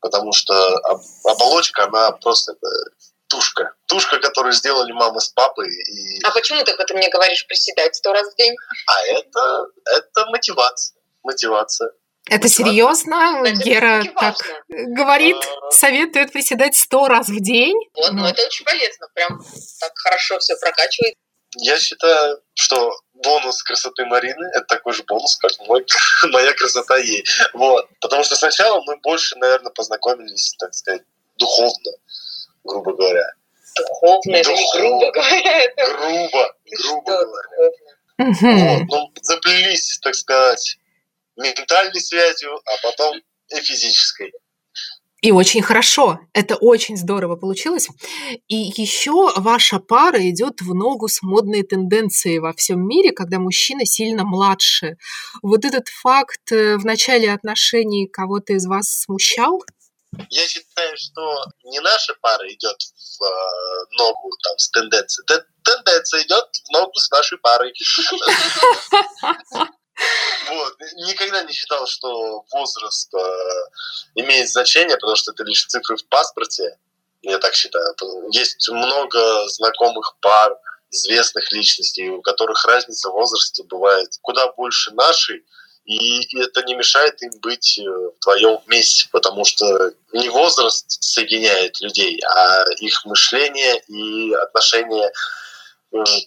потому 0.00 0.32
что 0.32 0.54
оболочка, 1.24 1.84
она 1.84 2.12
просто 2.12 2.52
это, 2.52 2.68
тушка. 3.28 3.74
Тушка, 3.86 4.18
которую 4.18 4.52
сделали 4.52 4.92
мама 4.92 5.20
с 5.20 5.28
папой. 5.28 5.68
И... 5.68 6.22
А 6.24 6.30
почему 6.30 6.64
ты 6.64 6.74
ты 6.74 6.94
мне 6.94 7.10
говоришь 7.10 7.46
приседать 7.46 7.94
сто 7.94 8.12
раз 8.12 8.32
в 8.32 8.36
день? 8.36 8.56
А 8.86 9.06
это, 9.06 9.66
это 9.84 10.26
мотивация. 10.30 10.96
Мотивация. 11.22 11.92
Это 12.30 12.48
серьезно? 12.48 13.42
Гера 13.64 14.04
так 14.18 14.36
говорит, 14.68 15.36
а... 15.36 15.70
советует 15.70 16.32
приседать 16.32 16.76
сто 16.76 17.08
раз 17.08 17.28
в 17.28 17.40
день. 17.40 17.76
Вот, 17.94 18.12
ну, 18.12 18.26
это 18.26 18.42
очень 18.42 18.64
полезно, 18.64 19.08
прям 19.14 19.38
так 19.80 19.92
хорошо 19.96 20.38
все 20.38 20.56
прокачивает. 20.56 21.14
Я 21.56 21.78
считаю, 21.78 22.40
что 22.54 22.92
бонус 23.14 23.62
красоты 23.62 24.04
Марины– 24.04 24.46
это 24.54 24.66
такой 24.66 24.92
же 24.92 25.02
бонус, 25.04 25.36
как 25.36 25.50
мой, 25.66 25.84
моя 26.30 26.52
красота 26.52 26.98
ей. 26.98 27.24
Вот. 27.54 27.88
Потому 28.00 28.22
что 28.22 28.36
сначала 28.36 28.82
мы 28.86 28.96
больше, 28.98 29.36
наверное, 29.36 29.72
познакомились, 29.72 30.54
так 30.58 30.74
сказать, 30.74 31.02
духовно, 31.38 31.92
грубо 32.64 32.94
говоря. 32.94 33.32
Духовно, 33.76 34.36
это 34.36 34.52
не 34.52 34.72
грубо 34.76 35.10
говоря. 35.10 35.62
Это... 35.62 35.86
Грубо, 35.86 36.54
грубо 36.66 37.24
говоря. 37.24 37.70
Вот. 38.18 38.82
Ну, 38.90 39.12
заплелись, 39.22 39.98
так 40.02 40.14
сказать, 40.14 40.78
ментальной 41.38 42.00
связью, 42.00 42.54
а 42.64 42.76
потом 42.82 43.20
и 43.50 43.60
физической. 43.60 44.32
И 45.20 45.32
очень 45.32 45.62
хорошо, 45.62 46.20
это 46.32 46.54
очень 46.54 46.96
здорово 46.96 47.34
получилось. 47.34 47.88
И 48.46 48.54
еще 48.54 49.32
ваша 49.34 49.80
пара 49.80 50.20
идет 50.30 50.60
в 50.60 50.72
ногу 50.74 51.08
с 51.08 51.22
модной 51.22 51.64
тенденцией 51.64 52.38
во 52.38 52.52
всем 52.52 52.86
мире, 52.86 53.10
когда 53.10 53.40
мужчина 53.40 53.84
сильно 53.84 54.24
младше. 54.24 54.96
Вот 55.42 55.64
этот 55.64 55.88
факт 55.88 56.52
э, 56.52 56.76
в 56.76 56.84
начале 56.84 57.32
отношений 57.32 58.06
кого-то 58.06 58.52
из 58.52 58.66
вас 58.66 58.90
смущал? 58.90 59.60
Я 60.30 60.46
считаю, 60.46 60.96
что 60.96 61.44
не 61.64 61.80
наша 61.80 62.14
пара 62.20 62.48
идет 62.52 62.80
в 62.80 63.24
э, 63.24 63.28
ногу 63.98 64.30
там, 64.44 64.56
с 64.56 64.70
тенденцией. 64.70 65.26
Тенденция 65.64 66.22
идет 66.22 66.44
в 66.64 66.72
ногу 66.72 66.94
с 66.94 67.10
нашей 67.10 67.38
парой. 67.38 67.72
Вот. 70.48 70.76
Никогда 71.08 71.42
не 71.42 71.52
считал, 71.52 71.86
что 71.86 72.44
возраст 72.52 73.12
э, 73.14 73.18
имеет 74.14 74.48
значение, 74.48 74.96
потому 74.96 75.16
что 75.16 75.32
это 75.32 75.44
лишь 75.44 75.66
цифры 75.66 75.96
в 75.96 76.06
паспорте. 76.06 76.78
Я 77.22 77.38
так 77.38 77.54
считаю. 77.54 77.94
Есть 78.30 78.68
много 78.68 79.48
знакомых 79.48 80.16
пар, 80.20 80.56
известных 80.90 81.52
личностей, 81.52 82.08
у 82.08 82.22
которых 82.22 82.64
разница 82.64 83.10
в 83.10 83.12
возрасте 83.12 83.62
бывает 83.64 84.08
куда 84.22 84.50
больше 84.52 84.92
нашей, 84.92 85.44
и 85.84 86.20
это 86.38 86.62
не 86.64 86.74
мешает 86.74 87.22
им 87.22 87.30
быть 87.40 87.78
э, 87.78 87.82
вдвоем 88.18 88.58
вместе, 88.66 89.08
потому 89.10 89.44
что 89.46 89.92
не 90.12 90.28
возраст 90.28 91.02
соединяет 91.02 91.80
людей, 91.80 92.20
а 92.26 92.64
их 92.78 93.06
мышление 93.06 93.82
и 93.88 94.34
отношение 94.34 95.10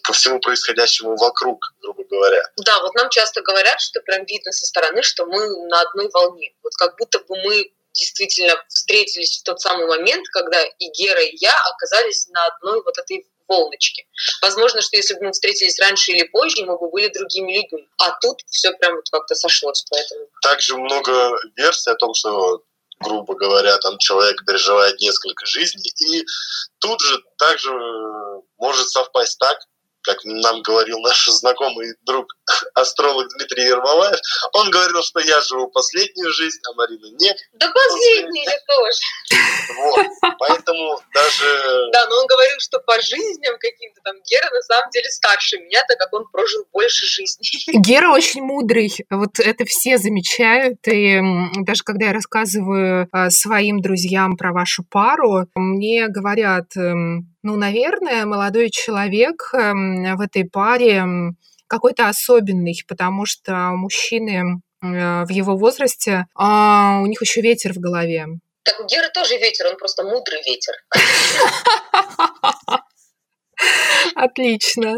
ко 0.02 0.12
всему 0.12 0.40
происходящему 0.40 1.16
вокруг, 1.16 1.74
грубо 1.80 2.04
говоря. 2.04 2.42
Да, 2.64 2.80
вот 2.80 2.94
нам 2.94 3.08
часто 3.10 3.42
говорят, 3.42 3.80
что 3.80 4.00
прям 4.00 4.24
видно 4.24 4.52
со 4.52 4.66
стороны, 4.66 5.02
что 5.02 5.26
мы 5.26 5.46
на 5.68 5.80
одной 5.80 6.08
волне. 6.10 6.54
Вот 6.62 6.74
как 6.76 6.96
будто 6.98 7.18
бы 7.20 7.36
мы 7.42 7.72
действительно 7.92 8.54
встретились 8.68 9.40
в 9.40 9.42
тот 9.44 9.60
самый 9.60 9.86
момент, 9.86 10.26
когда 10.28 10.62
и 10.62 10.88
Гера, 10.90 11.22
и 11.22 11.36
я 11.36 11.54
оказались 11.74 12.26
на 12.28 12.46
одной 12.46 12.82
вот 12.82 12.96
этой 12.98 13.26
волночке. 13.48 14.06
Возможно, 14.40 14.80
что 14.80 14.96
если 14.96 15.14
бы 15.14 15.26
мы 15.26 15.32
встретились 15.32 15.78
раньше 15.78 16.12
или 16.12 16.24
позже, 16.24 16.64
мы 16.64 16.78
бы 16.78 16.90
были 16.90 17.08
другими 17.08 17.58
людьми. 17.58 17.88
А 17.98 18.12
тут 18.20 18.40
все 18.46 18.72
прям 18.72 18.96
вот 18.96 19.08
как-то 19.10 19.34
сошлось, 19.34 19.84
поэтому... 19.90 20.26
Также 20.42 20.76
много 20.76 21.32
версий 21.56 21.90
о 21.90 21.94
том, 21.94 22.14
что 22.14 22.62
грубо 23.02 23.34
говоря, 23.34 23.76
там 23.78 23.98
человек 23.98 24.44
переживает 24.46 25.00
несколько 25.00 25.46
жизней, 25.46 25.92
и 25.98 26.24
тут 26.78 27.00
же 27.00 27.22
также 27.38 27.70
может 28.58 28.88
совпасть 28.88 29.38
так, 29.38 29.58
как 30.02 30.18
нам 30.24 30.62
говорил 30.62 30.98
наш 31.00 31.26
знакомый 31.26 31.94
друг 32.02 32.26
астролог 32.74 33.28
Дмитрий 33.36 33.64
Ермолаев, 33.64 34.20
он 34.52 34.70
говорил, 34.70 35.02
что 35.02 35.20
я 35.20 35.40
живу 35.40 35.68
последнюю 35.68 36.32
жизнь, 36.32 36.60
а 36.68 36.74
Марина 36.74 37.06
нет. 37.18 37.36
Да 37.54 37.72
последнюю 37.72 38.44
я 38.44 38.58
тоже. 38.66 39.00
Вот, 39.76 40.06
поэтому 40.38 40.98
даже... 41.14 41.90
Да, 41.92 42.06
но 42.06 42.16
он 42.20 42.26
говорил, 42.26 42.56
что 42.58 42.78
по 42.80 43.00
жизням 43.00 43.56
каким-то 43.58 44.00
там 44.04 44.16
Гера 44.28 44.50
на 44.52 44.62
самом 44.62 44.90
деле 44.90 45.08
старше 45.10 45.58
меня, 45.58 45.80
так 45.88 45.98
как 45.98 46.12
он 46.12 46.26
прожил 46.30 46.64
больше 46.72 47.06
жизней. 47.06 47.80
Гера 47.80 48.10
очень 48.10 48.42
мудрый, 48.42 48.92
вот 49.10 49.38
это 49.38 49.64
все 49.64 49.98
замечают, 49.98 50.78
и 50.86 51.20
даже 51.64 51.82
когда 51.84 52.06
я 52.06 52.12
рассказываю 52.12 53.08
а, 53.12 53.30
своим 53.30 53.80
друзьям 53.80 54.36
про 54.36 54.52
вашу 54.52 54.84
пару, 54.84 55.46
мне 55.54 56.08
говорят, 56.08 56.76
эм, 56.76 57.32
ну, 57.42 57.56
наверное, 57.56 58.24
молодой 58.24 58.70
человек 58.70 59.50
эм, 59.54 59.91
в 60.16 60.20
этой 60.20 60.44
паре 60.44 61.04
какой-то 61.66 62.08
особенный, 62.08 62.80
потому 62.86 63.26
что 63.26 63.72
мужчины 63.72 64.62
в 64.80 65.30
его 65.30 65.56
возрасте, 65.56 66.26
а 66.34 67.00
у 67.02 67.06
них 67.06 67.20
еще 67.20 67.40
ветер 67.40 67.72
в 67.72 67.78
голове. 67.78 68.26
Так 68.64 68.80
у 68.80 68.86
Геры 68.86 69.08
тоже 69.10 69.36
ветер, 69.38 69.68
он 69.68 69.76
просто 69.76 70.04
мудрый 70.04 70.42
ветер. 70.44 70.74
Отлично. 74.14 74.96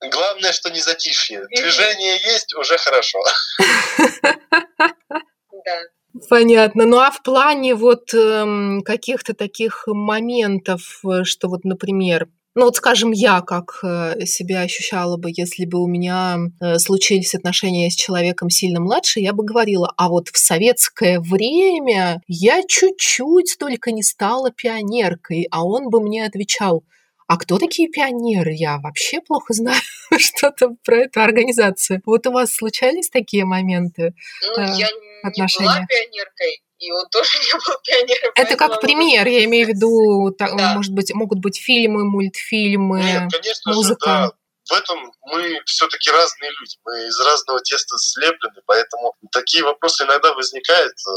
Главное, 0.00 0.52
что 0.52 0.70
не 0.70 0.80
затишье. 0.80 1.46
Движение 1.48 2.16
есть, 2.32 2.54
уже 2.54 2.78
хорошо. 2.78 3.18
Да. 5.64 5.80
Понятно. 6.28 6.84
Ну 6.84 6.98
а 6.98 7.10
в 7.10 7.22
плане 7.22 7.74
вот 7.74 8.12
эм, 8.12 8.82
каких-то 8.82 9.32
таких 9.32 9.84
моментов, 9.86 11.00
э, 11.04 11.24
что 11.24 11.48
вот, 11.48 11.64
например, 11.64 12.28
ну 12.54 12.66
вот, 12.66 12.76
скажем, 12.76 13.10
я 13.10 13.40
как 13.40 13.80
э, 13.82 14.24
себя 14.26 14.60
ощущала 14.60 15.16
бы, 15.16 15.30
если 15.34 15.64
бы 15.64 15.82
у 15.82 15.86
меня 15.86 16.38
э, 16.60 16.78
случились 16.78 17.34
отношения 17.34 17.90
с 17.90 17.94
человеком 17.94 18.50
сильно 18.50 18.80
младше, 18.80 19.20
я 19.20 19.32
бы 19.32 19.44
говорила, 19.44 19.92
а 19.96 20.08
вот 20.08 20.28
в 20.28 20.38
советское 20.38 21.18
время 21.20 22.22
я 22.28 22.62
чуть-чуть 22.66 23.56
только 23.58 23.90
не 23.90 24.02
стала 24.02 24.50
пионеркой, 24.50 25.48
а 25.50 25.64
он 25.64 25.90
бы 25.90 26.00
мне 26.00 26.24
отвечал, 26.24 26.84
а 27.26 27.38
кто 27.38 27.58
такие 27.58 27.88
пионеры? 27.88 28.52
Я 28.52 28.78
вообще 28.78 29.20
плохо 29.20 29.54
знаю 29.54 29.80
что-то 30.18 30.76
про 30.84 31.04
эту 31.04 31.22
организацию. 31.22 32.02
Вот 32.04 32.26
у 32.26 32.32
вас 32.32 32.52
случались 32.52 33.08
такие 33.08 33.44
моменты? 33.44 34.14
Ну, 34.42 34.62
э, 34.62 34.66
я 34.78 34.88
отношения? 35.22 35.68
не 35.68 35.74
была 35.74 35.86
пионеркой, 35.86 36.63
и 36.84 36.90
он 36.92 37.08
тоже 37.08 37.38
не 37.38 37.52
был 37.54 37.78
пионером. 37.82 38.32
Это 38.34 38.56
как 38.56 38.80
пример, 38.80 39.26
я 39.26 39.44
имею 39.44 39.66
в 39.66 39.68
виду, 39.70 40.34
так, 40.36 40.56
да. 40.56 40.74
может 40.74 40.92
быть, 40.92 41.12
могут 41.14 41.38
быть 41.38 41.60
фильмы, 41.60 42.04
мультфильмы, 42.04 43.02
Нет, 43.02 43.32
конечно 43.32 43.72
музыка. 43.72 44.10
Же, 44.10 44.16
да. 44.16 44.32
В 44.70 44.72
этом 44.72 45.12
мы 45.26 45.60
все-таки 45.66 46.10
разные 46.10 46.50
люди, 46.50 46.76
мы 46.84 47.06
из 47.06 47.20
разного 47.20 47.60
теста 47.60 47.98
слеплены, 47.98 48.62
поэтому 48.66 49.14
такие 49.30 49.62
вопросы 49.62 50.04
иногда 50.04 50.32
возникают. 50.32 50.94
Э, 51.06 51.12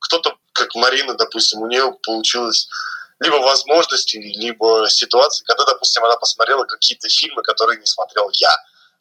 кто-то, 0.00 0.36
как 0.52 0.74
Марина, 0.74 1.14
допустим, 1.14 1.60
у 1.60 1.68
нее 1.68 1.96
получилось 2.04 2.68
либо 3.20 3.36
возможности, 3.36 4.16
либо 4.16 4.88
ситуации, 4.88 5.44
когда, 5.44 5.64
допустим, 5.64 6.04
она 6.04 6.16
посмотрела 6.16 6.64
какие-то 6.64 7.08
фильмы, 7.08 7.42
которые 7.42 7.78
не 7.78 7.86
смотрел 7.86 8.30
я 8.32 8.50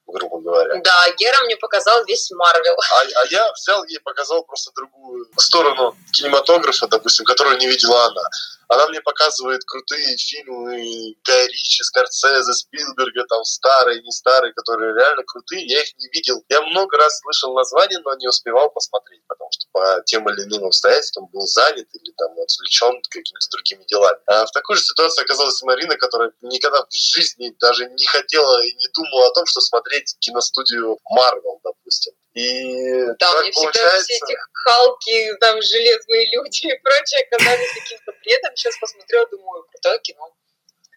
грубо 0.07 0.39
говоря. 0.39 0.81
Да, 0.81 1.09
Гера 1.17 1.41
мне 1.43 1.57
показал 1.57 2.03
весь 2.05 2.31
Марвел. 2.31 2.73
А, 2.73 3.21
а 3.21 3.25
я 3.29 3.51
взял 3.53 3.83
ей 3.85 3.99
показал 3.99 4.43
просто 4.43 4.71
другую 4.75 5.27
сторону 5.37 5.95
кинематографа, 6.11 6.87
допустим, 6.87 7.25
которую 7.25 7.57
не 7.57 7.67
видела 7.67 8.05
она. 8.05 8.23
Она 8.69 8.88
мне 8.88 9.01
показывает 9.01 9.63
крутые 9.65 10.17
фильмы 10.17 11.15
Гая 11.24 11.47
Ричи, 11.47 11.83
Спилберга, 11.83 13.25
там 13.27 13.43
старые, 13.43 14.01
не 14.01 14.12
старые, 14.12 14.53
которые 14.53 14.93
реально 14.93 15.24
крутые. 15.24 15.65
Я 15.65 15.81
их 15.81 15.95
не 15.97 16.09
видел. 16.09 16.43
Я 16.50 16.62
много 16.62 16.97
раз 16.97 17.19
слышал 17.19 17.53
название, 17.53 18.00
но 18.00 18.13
не 18.15 18.27
успевал 18.27 18.69
посмотреть, 18.69 19.21
потому 19.27 19.50
что 19.51 19.65
по 19.71 20.01
тем 20.05 20.29
или 20.29 20.43
иным 20.43 20.65
обстоятельствам 20.65 21.27
был 21.27 21.45
занят 21.47 21.88
или 21.93 22.13
там 22.17 22.31
отвлечен 22.31 23.01
какими-то 23.09 23.47
другими 23.51 23.86
делами. 23.86 24.19
А 24.27 24.45
в 24.45 24.51
такой 24.51 24.75
же 24.75 24.83
ситуации 24.83 25.24
оказалась 25.24 25.62
Марина, 25.63 25.95
которая 25.95 26.31
никогда 26.41 26.81
в 26.83 26.93
жизни 26.93 27.55
даже 27.59 27.86
не 27.89 28.05
хотела 28.05 28.62
и 28.63 28.74
не 28.74 28.88
думала 28.93 29.27
о 29.27 29.33
том, 29.33 29.45
что 29.45 29.62
смотреть 29.62 30.15
киностудию 30.19 30.97
Марвел, 31.09 31.62
допустим. 31.63 32.13
И 32.38 33.15
там 33.17 33.41
мне 33.41 33.51
всегда 33.51 34.00
все 34.00 34.13
эти 34.13 34.38
Халки, 34.53 35.34
там 35.39 35.60
Железные 35.62 36.29
люди 36.36 36.67
и 36.67 36.79
прочее 36.84 37.25
казались 37.32 37.74
каким-то 37.74 38.12
бредом. 38.24 38.56
Сейчас 38.56 38.77
посмотрела, 38.77 39.25
думаю, 39.27 39.63
крутое 39.72 40.00
кино. 40.01 40.32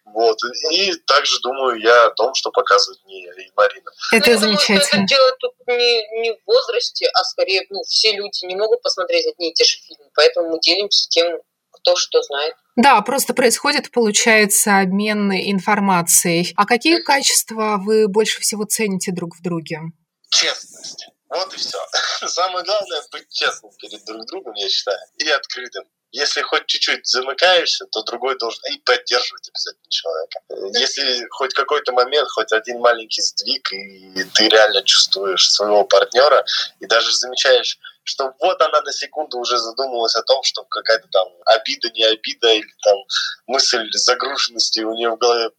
Вот. 0.05 0.37
И 0.71 0.93
также 1.07 1.39
думаю 1.41 1.79
я 1.79 2.05
о 2.05 2.11
том, 2.11 2.35
что 2.35 2.51
показывает 2.51 2.99
мне 3.05 3.23
и 3.23 3.51
Марина. 3.55 3.91
Это 4.11 4.31
ну, 4.31 4.37
замечательно. 4.37 4.67
Думаю, 4.67 4.85
что 4.85 4.97
это 4.97 5.07
дело 5.07 5.31
тут 5.39 5.53
не, 5.67 6.21
не 6.21 6.33
в 6.33 6.37
возрасте, 6.45 7.09
а 7.13 7.23
скорее 7.23 7.65
ну, 7.69 7.81
все 7.87 8.11
люди 8.11 8.45
не 8.45 8.55
могут 8.55 8.83
посмотреть 8.83 9.25
одни 9.27 9.49
и 9.49 9.53
те 9.53 9.63
же 9.63 9.77
фильмы. 9.77 10.11
Поэтому 10.13 10.49
мы 10.49 10.59
делимся 10.59 11.07
тем, 11.09 11.39
кто 11.71 11.95
что 11.95 12.21
знает. 12.21 12.55
Да, 12.75 13.01
просто 13.01 13.33
происходит, 13.33 13.89
получается, 13.91 14.79
обмен 14.79 15.31
информацией. 15.31 16.53
А 16.55 16.65
какие 16.65 17.01
качества 17.01 17.77
вы 17.83 18.07
больше 18.07 18.41
всего 18.41 18.65
цените 18.65 19.11
друг 19.11 19.35
в 19.35 19.41
друге? 19.41 19.79
Честность. 20.29 21.10
Вот 21.31 21.53
и 21.53 21.57
все. 21.57 21.79
Самое 22.27 22.63
главное 22.65 23.01
быть 23.11 23.29
честным 23.29 23.71
перед 23.79 24.03
друг 24.05 24.25
другом, 24.25 24.53
я 24.55 24.69
считаю, 24.69 24.99
и 25.17 25.29
открытым. 25.29 25.85
Если 26.11 26.41
хоть 26.41 26.65
чуть-чуть 26.65 27.07
замыкаешься, 27.07 27.85
то 27.85 28.03
другой 28.03 28.37
должен 28.37 28.61
и 28.73 28.77
поддерживать 28.79 29.47
обязательно 29.47 29.89
человека. 29.89 30.39
Если 30.77 31.25
хоть 31.29 31.53
какой-то 31.53 31.93
момент, 31.93 32.27
хоть 32.29 32.51
один 32.51 32.79
маленький 32.81 33.21
сдвиг, 33.21 33.71
и 33.71 34.25
ты 34.33 34.49
реально 34.49 34.83
чувствуешь 34.83 35.49
своего 35.49 35.85
партнера, 35.85 36.43
и 36.81 36.85
даже 36.85 37.15
замечаешь, 37.15 37.79
что 38.03 38.33
вот 38.39 38.61
она 38.61 38.81
на 38.81 38.91
секунду 38.91 39.39
уже 39.39 39.57
задумалась 39.57 40.15
о 40.15 40.23
том, 40.23 40.43
что 40.43 40.65
какая-то 40.65 41.07
там 41.13 41.29
обида, 41.45 41.89
не 41.91 42.03
обида, 42.03 42.51
или 42.51 42.73
там 42.83 42.97
мысль 43.47 43.87
загруженности 43.93 44.81
у 44.81 44.93
нее 44.93 45.11
в 45.11 45.17
голове 45.17 45.51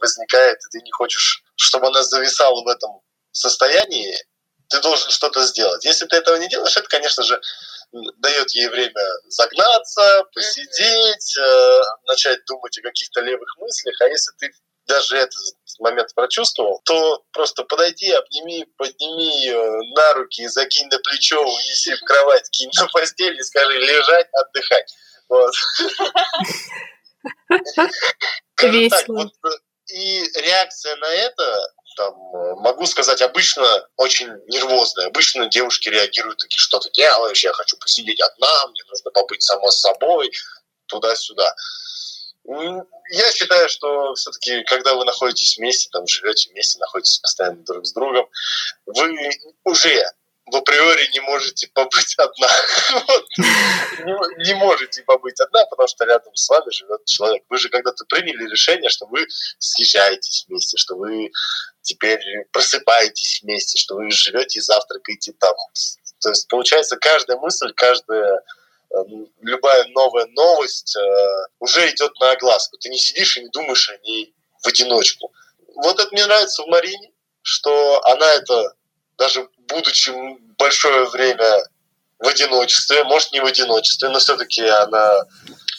возникает, 0.00 0.56
и 0.56 0.70
ты 0.70 0.82
не 0.82 0.90
хочешь, 0.90 1.44
чтобы 1.56 1.88
она 1.88 2.02
зависала 2.02 2.64
в 2.64 2.68
этом 2.68 3.02
состоянии, 3.30 4.16
ты 4.68 4.80
должен 4.80 5.10
что-то 5.10 5.44
сделать. 5.44 5.84
Если 5.84 6.06
ты 6.06 6.16
этого 6.16 6.36
не 6.36 6.48
делаешь, 6.48 6.76
это, 6.76 6.88
конечно 6.88 7.22
же, 7.22 7.40
дает 8.18 8.50
ей 8.52 8.68
время 8.68 9.02
загнаться, 9.28 10.24
посидеть, 10.34 11.36
э, 11.38 11.82
начать 12.06 12.44
думать 12.46 12.78
о 12.78 12.82
каких-то 12.82 13.20
левых 13.20 13.56
мыслях. 13.58 14.00
А 14.00 14.08
если 14.08 14.32
ты 14.38 14.52
даже 14.86 15.16
этот 15.16 15.38
момент 15.78 16.14
прочувствовал, 16.14 16.80
то 16.84 17.22
просто 17.32 17.64
подойди, 17.64 18.10
обними, 18.10 18.66
подними 18.76 19.40
ее 19.40 19.80
на 19.94 20.14
руки, 20.14 20.46
закинь 20.48 20.88
на 20.88 20.98
плечо, 20.98 21.40
унеси 21.40 21.94
в 21.94 22.00
кровать, 22.04 22.48
кинь 22.50 22.70
на 22.78 22.86
постель 22.88 23.38
и 23.38 23.42
скажи 23.42 23.78
лежать, 23.78 24.28
отдыхать. 24.32 24.94
Вот. 25.28 25.54
Весело. 28.62 29.30
Э, 29.44 29.48
и 29.88 30.22
реакция 30.40 30.96
на 30.96 31.06
это 31.06 31.72
там, 31.98 32.14
э, 32.14 32.54
могу 32.60 32.86
сказать, 32.86 33.20
обычно 33.22 33.64
очень 33.96 34.28
нервозные. 34.46 35.08
Обычно 35.08 35.48
девушки 35.48 35.88
реагируют 35.88 36.38
такие, 36.38 36.60
что 36.60 36.78
ты 36.78 36.90
делаешь, 36.92 37.42
я 37.42 37.52
хочу 37.52 37.76
посидеть 37.76 38.20
одна, 38.20 38.66
мне 38.68 38.82
нужно 38.88 39.10
побыть 39.10 39.42
сама 39.42 39.68
с 39.70 39.80
собой, 39.80 40.30
туда-сюда. 40.86 41.54
Я 43.10 43.32
считаю, 43.32 43.68
что 43.68 44.14
все-таки, 44.14 44.62
когда 44.62 44.94
вы 44.94 45.04
находитесь 45.04 45.58
вместе, 45.58 45.88
там, 45.90 46.06
живете 46.06 46.50
вместе, 46.50 46.78
находитесь 46.78 47.18
постоянно 47.18 47.64
друг 47.64 47.84
с 47.84 47.92
другом, 47.92 48.26
вы 48.86 49.30
уже 49.64 50.06
в 50.50 50.56
априори 50.56 51.08
не 51.12 51.20
можете 51.20 51.68
побыть 51.68 52.14
одна. 52.16 52.48
не, 54.04 54.46
не 54.46 54.54
можете 54.54 55.02
побыть 55.02 55.40
одна, 55.40 55.64
потому 55.66 55.88
что 55.88 56.04
рядом 56.04 56.34
с 56.34 56.48
вами 56.48 56.70
живет 56.70 57.04
человек. 57.04 57.42
Вы 57.48 57.58
же 57.58 57.68
когда-то 57.68 58.04
приняли 58.06 58.48
решение, 58.48 58.90
что 58.90 59.06
вы 59.06 59.26
съезжаетесь 59.58 60.46
вместе, 60.48 60.76
что 60.76 60.96
вы 60.96 61.30
теперь 61.82 62.20
просыпаетесь 62.52 63.40
вместе, 63.42 63.78
что 63.78 63.96
вы 63.96 64.10
живете 64.10 64.58
и 64.58 64.62
завтракаете 64.62 65.32
там. 65.32 65.54
То 66.20 66.30
есть, 66.30 66.48
получается, 66.48 66.96
каждая 66.96 67.38
мысль, 67.38 67.72
каждая 67.74 68.42
эм, 68.94 69.30
любая 69.40 69.86
новая 69.88 70.26
новость 70.26 70.96
э, 70.96 71.46
уже 71.58 71.90
идет 71.90 72.12
на 72.20 72.32
огласку. 72.32 72.76
Ты 72.78 72.88
не 72.88 72.98
сидишь 72.98 73.36
и 73.36 73.42
не 73.42 73.48
думаешь 73.50 73.88
о 73.90 73.98
ней 73.98 74.34
в 74.62 74.68
одиночку. 74.68 75.32
Вот 75.76 76.00
это 76.00 76.08
мне 76.12 76.26
нравится 76.26 76.62
в 76.62 76.66
Марине, 76.66 77.12
что 77.42 78.04
она 78.04 78.34
это 78.34 78.74
даже 79.16 79.48
будучи 79.68 80.12
большое 80.58 81.04
время 81.06 81.62
в 82.18 82.26
одиночестве, 82.26 83.04
может 83.04 83.32
не 83.32 83.40
в 83.40 83.44
одиночестве, 83.44 84.08
но 84.08 84.18
все-таки 84.18 84.62
она 84.66 85.24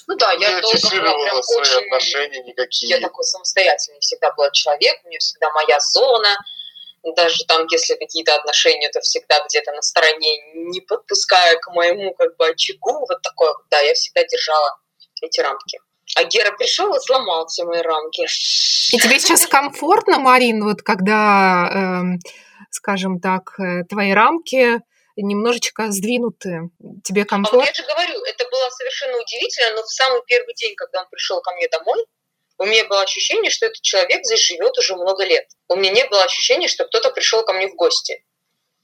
ну 0.08 0.16
да, 0.16 0.32
я 0.32 0.60
долго 0.60 0.90
была 0.90 1.24
прям 1.24 1.44
свои 1.44 1.62
очень... 1.62 1.86
отношения 1.86 2.42
никакие. 2.42 2.90
Я 2.90 3.00
такой 3.00 3.24
самостоятельный 3.24 4.00
всегда 4.00 4.32
была 4.34 4.50
человек, 4.50 5.00
у 5.04 5.08
меня 5.08 5.20
всегда 5.20 5.52
моя 5.52 5.80
зона, 5.80 6.36
даже 7.16 7.46
там, 7.46 7.68
если 7.70 7.94
какие-то 7.96 8.34
отношения, 8.36 8.90
то 8.90 9.02
всегда 9.02 9.40
где-то 9.46 9.72
на 9.72 9.82
стороне, 9.82 10.54
не 10.54 10.82
подпуская 10.82 11.58
к 11.58 11.72
моему 11.72 12.14
как 12.16 12.36
бы 12.38 12.48
очагу, 12.48 13.06
вот 13.08 13.22
такое, 13.22 13.54
да, 13.70 13.80
я 13.82 13.94
всегда 13.94 14.24
держала 14.24 14.78
эти 15.22 15.40
рамки. 15.42 15.80
А 16.16 16.24
Гера 16.24 16.52
пришел 16.58 16.94
и 16.96 17.00
сломал 17.00 17.46
все 17.48 17.64
мои 17.66 17.82
рамки. 17.82 18.24
И 18.92 18.98
тебе 18.98 19.20
сейчас 19.20 19.46
комфортно, 19.50 20.18
Марин, 20.18 20.64
вот 20.64 20.82
когда, 20.82 21.70
э, 21.72 22.18
скажем 22.72 23.20
так, 23.20 23.60
э, 23.60 23.84
твои 23.90 24.12
рамки 24.14 24.82
немножечко 25.16 25.92
сдвинуты. 25.92 26.70
Тебе 27.04 27.26
комфортно? 27.26 27.64
А 27.64 27.68
я 27.68 27.74
же 27.74 27.84
говорю, 27.84 28.24
это 28.24 28.46
было 28.50 28.70
совершенно 28.70 29.18
удивительно, 29.20 29.76
но 29.76 29.84
в 29.84 29.92
самый 29.92 30.22
первый 30.26 30.54
день, 30.56 30.76
когда 30.76 31.02
он 31.02 31.10
пришел 31.10 31.42
ко 31.42 31.52
мне 31.56 31.68
домой, 31.68 32.06
у 32.58 32.66
меня 32.66 32.86
было 32.88 33.02
ощущение, 33.02 33.52
что 33.52 33.66
этот 33.66 33.82
человек 33.82 34.26
здесь 34.26 34.42
живет 34.42 34.78
уже 34.78 34.96
много 34.96 35.26
лет. 35.26 35.46
У 35.68 35.76
меня 35.76 35.92
не 35.92 36.06
было 36.08 36.24
ощущения, 36.24 36.68
что 36.68 36.86
кто-то 36.86 37.10
пришел 37.12 37.44
ко 37.44 37.54
мне 37.54 37.68
в 37.68 37.76
гости. 37.76 38.24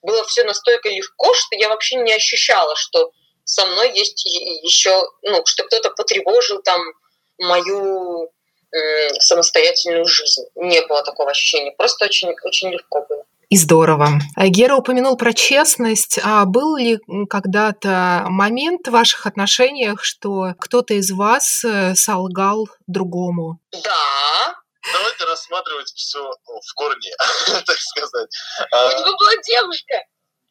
Было 0.02 0.24
все 0.26 0.44
настолько 0.44 0.90
легко, 0.90 1.34
что 1.34 1.56
я 1.56 1.70
вообще 1.70 1.96
не 1.96 2.14
ощущала, 2.14 2.76
что 2.76 3.12
со 3.44 3.66
мной 3.66 3.94
есть 3.94 4.26
еще, 4.26 5.10
ну, 5.22 5.46
что 5.46 5.64
кто-то 5.64 5.92
потревожил 5.92 6.62
там 6.62 6.82
мою 7.38 8.32
самостоятельную 9.20 10.06
жизнь. 10.06 10.46
Не 10.56 10.82
было 10.88 11.04
такого 11.04 11.32
ощущения. 11.32 11.72
Просто 11.72 12.06
очень, 12.06 12.34
очень 12.44 12.72
легко 12.72 13.06
было. 13.08 13.26
И 13.50 13.58
здорово. 13.58 14.08
А 14.36 14.48
Гера 14.48 14.76
упомянул 14.76 15.18
про 15.18 15.34
честность. 15.34 16.20
А 16.24 16.46
был 16.46 16.78
ли 16.78 17.00
когда-то 17.30 18.26
момент 18.28 18.88
в 18.88 18.92
ваших 18.92 19.26
отношениях, 19.26 20.04
что 20.04 20.54
кто-то 20.60 20.96
из 20.96 21.12
вас 21.12 21.64
э, 21.64 21.96
солгал 21.96 22.68
другому? 22.88 23.60
Да. 23.72 24.56
Давайте 24.94 25.26
рассматривать 25.26 25.92
все 25.96 26.20
в 26.46 26.74
корне, 26.76 27.12
так 27.66 27.78
сказать. 27.80 28.30
У 28.72 28.76
А, 28.76 29.00
него 29.00 29.18
была 29.18 29.32
девушка. 29.44 29.94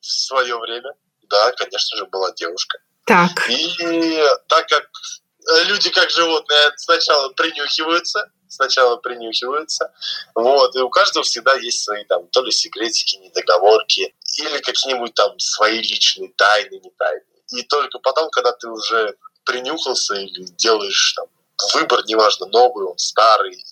В 0.01 0.07
свое 0.07 0.59
время, 0.59 0.93
да, 1.31 1.53
конечно 1.53 1.97
же, 1.99 2.07
была 2.07 2.33
девушка. 2.33 2.79
Так, 3.07 3.49
И 3.49 4.19
так 4.49 4.67
как 4.69 4.83
э, 4.83 5.65
люди 5.65 5.91
как 5.91 6.11
животные 6.11 6.73
сначала 6.77 7.29
принюхиваются, 7.31 8.31
сначала 8.55 8.97
принюхиваются, 8.97 9.93
вот, 10.35 10.75
и 10.77 10.81
у 10.81 10.91
каждого 10.91 11.25
всегда 11.25 11.55
есть 11.55 11.85
свои 11.85 12.05
там 12.05 12.27
то 12.29 12.43
ли 12.43 12.51
секретики, 12.51 13.17
недоговорки, 13.17 14.15
или 14.39 14.59
какие-нибудь 14.59 15.15
там 15.15 15.39
свои 15.39 15.79
личные 15.79 16.33
тайны, 16.37 16.81
не 16.83 16.91
тайны. 16.91 17.23
И 17.53 17.63
только 17.63 17.99
потом, 17.99 18.31
когда 18.31 18.53
ты 18.53 18.69
уже 18.69 19.17
принюхался 19.45 20.15
или 20.15 20.45
делаешь 20.57 21.15
там 21.17 21.27
выбор, 21.75 22.05
неважно, 22.07 22.47
новый 22.47 22.87
он, 22.87 22.99
старый, 22.99 23.65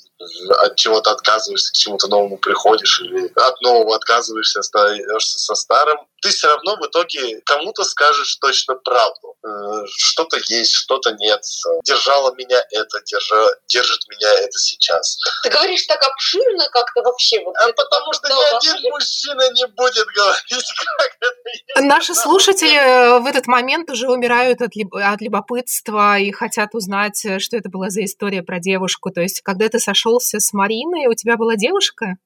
от 0.65 0.77
чего-то 0.77 1.11
отказываешься, 1.11 1.73
к 1.73 1.77
чему-то 1.77 2.09
новому 2.09 2.39
приходишь, 2.39 3.01
или 3.01 3.33
от 3.37 3.61
нового 3.61 3.97
отказываешься, 3.97 4.61
остаешься 4.61 5.39
со 5.39 5.55
старым, 5.55 5.99
ты 6.23 6.31
все 6.31 6.47
равно 6.47 6.77
в 6.77 6.87
итоге 6.87 7.41
кому-то 7.45 7.83
скажешь 7.85 8.37
точно 8.37 8.77
правду. 8.77 9.35
Э, 9.45 9.85
Что-то 9.89 10.39
есть, 10.49 10.73
что-то 10.73 11.11
нет. 11.19 11.43
Держало 11.85 12.33
меня 12.37 12.65
это, 12.71 13.01
держа, 13.05 13.47
держит 13.67 14.01
меня 14.09 14.33
это 14.39 14.57
сейчас. 14.57 15.19
Ты 15.43 15.51
говоришь 15.51 15.85
так 15.87 16.01
обширно 16.03 16.69
как-то 16.71 17.03
вообще. 17.03 17.43
Вот 17.45 17.57
А 17.57 17.73
потому 17.73 18.13
что 18.13 18.29
ни 18.29 18.57
один 18.57 18.91
мужчина 18.93 19.51
не 19.51 19.67
будет 19.67 20.07
говорить, 20.15 20.43
как 20.99 21.17
это 21.21 21.51
есть. 21.53 21.89
Наши 21.89 22.15
слушатели 22.15 22.77
э, 22.77 23.19
в 23.19 23.27
этот 23.27 23.49
момент 23.49 23.91
уже 23.91 24.09
умирают 24.09 24.63
от, 24.63 24.71
от 24.93 25.21
любопытства 25.21 26.19
и 26.19 26.31
хотят 26.31 26.71
узнать, 26.75 27.25
э, 27.25 27.41
что 27.41 27.57
это 27.57 27.69
была 27.69 27.91
за 27.91 28.05
история 28.05 28.45
про 28.45 28.61
девушку. 28.61 29.11
То 29.11 29.23
есть, 29.23 29.41
когда 29.43 29.69
ты 29.69 29.81
сошелся 30.21 30.41
с 30.41 30.53
Мариной, 30.53 31.07
у 31.07 31.15
тебя 31.15 31.37
была 31.37 31.57
девушка? 31.57 32.17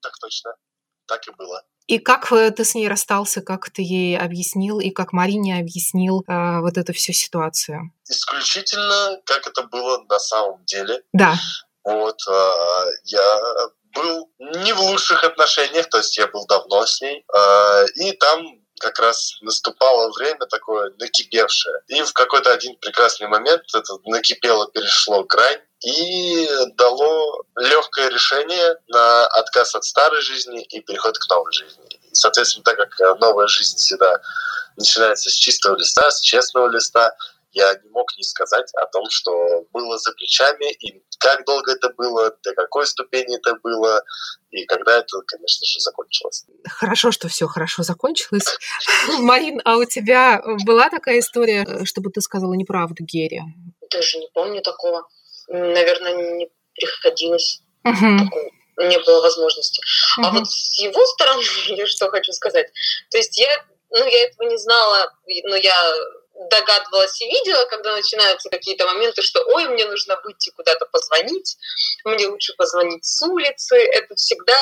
Так 0.00 0.12
точно. 0.20 0.54
Так 1.06 1.26
и 1.26 1.30
было. 1.32 1.62
И 1.86 1.98
как 1.98 2.30
э, 2.32 2.50
ты 2.50 2.64
с 2.64 2.74
ней 2.74 2.86
расстался, 2.86 3.40
как 3.40 3.70
ты 3.70 3.82
ей 3.82 4.18
объяснил, 4.18 4.78
и 4.78 4.90
как 4.90 5.12
Марине 5.12 5.58
объяснил 5.58 6.22
э, 6.28 6.60
вот 6.60 6.76
эту 6.76 6.92
всю 6.92 7.12
ситуацию? 7.12 7.92
Исключительно, 8.08 9.20
как 9.24 9.46
это 9.46 9.62
было 9.62 10.04
на 10.08 10.18
самом 10.18 10.64
деле. 10.66 11.02
Да, 11.12 11.34
Вот, 11.84 12.18
а, 12.28 12.84
я 13.04 13.40
был 13.94 14.30
не 14.38 14.74
в 14.74 14.80
лучших 14.80 15.24
отношениях, 15.24 15.88
то 15.88 15.96
есть 15.96 16.18
я 16.18 16.26
был 16.26 16.46
давно 16.46 16.84
с 16.84 17.00
ней, 17.00 17.24
а, 17.34 17.84
и 17.94 18.12
там 18.12 18.60
как 18.78 18.98
раз 18.98 19.38
наступало 19.42 20.10
время 20.12 20.46
такое 20.46 20.92
накипевшее. 20.98 21.82
И 21.88 22.02
в 22.02 22.12
какой-то 22.12 22.52
один 22.52 22.76
прекрасный 22.76 23.28
момент 23.28 23.62
это 23.74 23.94
накипело, 24.04 24.70
перешло 24.70 25.24
грань, 25.24 25.60
и 25.80 26.48
дало 26.74 27.44
легкое 27.56 28.08
решение 28.08 28.76
на 28.88 29.26
отказ 29.26 29.74
от 29.74 29.84
старой 29.84 30.20
жизни 30.22 30.62
и 30.62 30.80
переход 30.80 31.16
к 31.18 31.28
новой 31.30 31.52
жизни. 31.52 31.84
И, 32.10 32.14
соответственно, 32.14 32.64
так 32.64 32.76
как 32.76 33.20
новая 33.20 33.46
жизнь 33.46 33.76
всегда 33.76 34.20
начинается 34.76 35.30
с 35.30 35.34
чистого 35.34 35.76
листа, 35.76 36.10
с 36.10 36.20
честного 36.20 36.68
листа, 36.68 37.14
я 37.58 37.74
не 37.82 37.90
мог 37.90 38.06
не 38.16 38.22
сказать 38.22 38.70
о 38.74 38.86
том, 38.86 39.04
что 39.10 39.66
было 39.72 39.98
за 39.98 40.12
плечами, 40.12 40.72
и 40.74 41.02
как 41.18 41.44
долго 41.44 41.72
это 41.72 41.90
было, 41.90 42.32
до 42.44 42.54
какой 42.54 42.86
ступени 42.86 43.36
это 43.36 43.56
было, 43.62 44.02
и 44.50 44.64
когда 44.64 44.98
это, 44.98 45.20
конечно 45.26 45.66
же, 45.66 45.80
закончилось. 45.80 46.44
хорошо, 46.68 47.10
что 47.10 47.28
все 47.28 47.46
хорошо 47.46 47.82
закончилось. 47.82 48.46
Марин, 49.18 49.60
а 49.64 49.76
у 49.76 49.84
тебя 49.84 50.40
была 50.64 50.88
такая 50.88 51.18
история, 51.18 51.64
э, 51.66 51.84
чтобы 51.84 52.10
ты 52.10 52.20
сказала 52.20 52.54
неправду 52.54 53.02
Гере? 53.04 53.42
Даже 53.90 54.18
не 54.18 54.28
помню 54.32 54.62
такого. 54.62 55.08
Наверное, 55.48 56.36
не 56.36 56.48
приходилось. 56.74 57.62
Не 57.84 58.98
было 59.04 59.20
возможности. 59.20 59.82
А 60.22 60.30
вот 60.30 60.48
с 60.48 60.80
его 60.80 61.04
стороны, 61.06 61.42
я 61.76 61.86
что 61.86 62.08
хочу 62.10 62.32
сказать. 62.32 62.68
То 63.10 63.18
есть 63.18 63.36
я, 63.36 63.48
ну, 63.90 64.06
я 64.06 64.26
этого 64.26 64.48
не 64.48 64.56
знала, 64.56 65.12
но 65.48 65.56
я 65.56 65.94
догадывалась 66.50 67.20
и 67.20 67.26
видела, 67.26 67.64
когда 67.66 67.94
начинаются 67.96 68.48
какие-то 68.48 68.86
моменты, 68.86 69.22
что 69.22 69.42
ой, 69.46 69.68
мне 69.68 69.84
нужно 69.86 70.18
выйти 70.24 70.50
куда-то 70.50 70.86
позвонить, 70.86 71.56
мне 72.04 72.26
лучше 72.26 72.54
позвонить 72.56 73.04
с 73.04 73.22
улицы. 73.26 73.76
Это 73.76 74.14
всегда, 74.14 74.54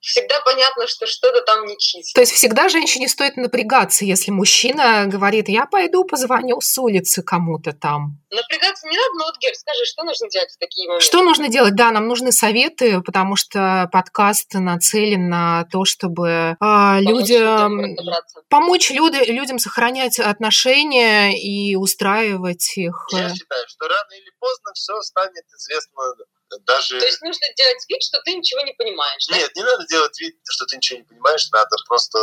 всегда 0.00 0.40
понятно, 0.40 0.86
что 0.86 1.06
что-то 1.06 1.40
там 1.42 1.66
нечисто. 1.66 2.14
То 2.14 2.20
есть 2.20 2.32
всегда 2.32 2.68
женщине 2.68 3.08
стоит 3.08 3.36
напрягаться, 3.36 4.04
если 4.04 4.30
мужчина 4.30 5.04
говорит, 5.06 5.48
я 5.48 5.66
пойду 5.66 6.04
позвоню 6.04 6.60
с 6.60 6.76
улицы 6.78 7.22
кому-то 7.22 7.72
там. 7.72 8.18
Напрягаться 8.30 8.86
не 8.86 8.96
надо, 8.96 9.12
но 9.18 9.24
вот, 9.26 9.38
Гер, 9.38 9.54
скажи, 9.54 9.84
что 9.84 10.04
нужно 10.04 10.28
делать 10.28 10.50
в 10.50 10.58
такие 10.58 10.88
моменты? 10.88 11.04
Что 11.04 11.22
нужно 11.22 11.48
делать? 11.48 11.74
Да, 11.74 11.90
нам 11.90 12.06
нужны 12.06 12.32
советы, 12.32 13.00
потому 13.02 13.36
что 13.36 13.88
подкаст 13.92 14.54
нацелен 14.54 15.28
на 15.28 15.66
то, 15.70 15.84
чтобы 15.84 16.56
а, 16.60 16.98
Помочь 17.00 17.08
людям 17.08 17.96
помочь 18.48 18.90
людям 18.90 19.58
сохранять 19.58 20.18
отношения 20.18 21.19
и 21.28 21.76
устраивать 21.76 22.76
их. 22.76 22.94
Я 23.12 23.28
э, 23.28 23.34
считаю, 23.34 23.68
что 23.68 23.88
рано 23.88 24.12
или 24.12 24.30
поздно 24.38 24.72
все 24.74 25.00
станет 25.02 25.44
известно 25.56 26.02
даже... 26.66 26.98
То 26.98 27.06
есть 27.06 27.22
нужно 27.22 27.46
делать 27.56 27.84
вид, 27.88 28.02
что 28.02 28.20
ты 28.22 28.34
ничего 28.34 28.60
не 28.62 28.72
понимаешь, 28.72 29.26
да? 29.28 29.36
Нет, 29.36 29.54
не 29.54 29.62
надо 29.62 29.86
делать 29.86 30.18
вид, 30.20 30.34
что 30.48 30.66
ты 30.66 30.76
ничего 30.76 30.98
не 30.98 31.04
понимаешь, 31.04 31.48
надо 31.52 31.76
просто 31.86 32.18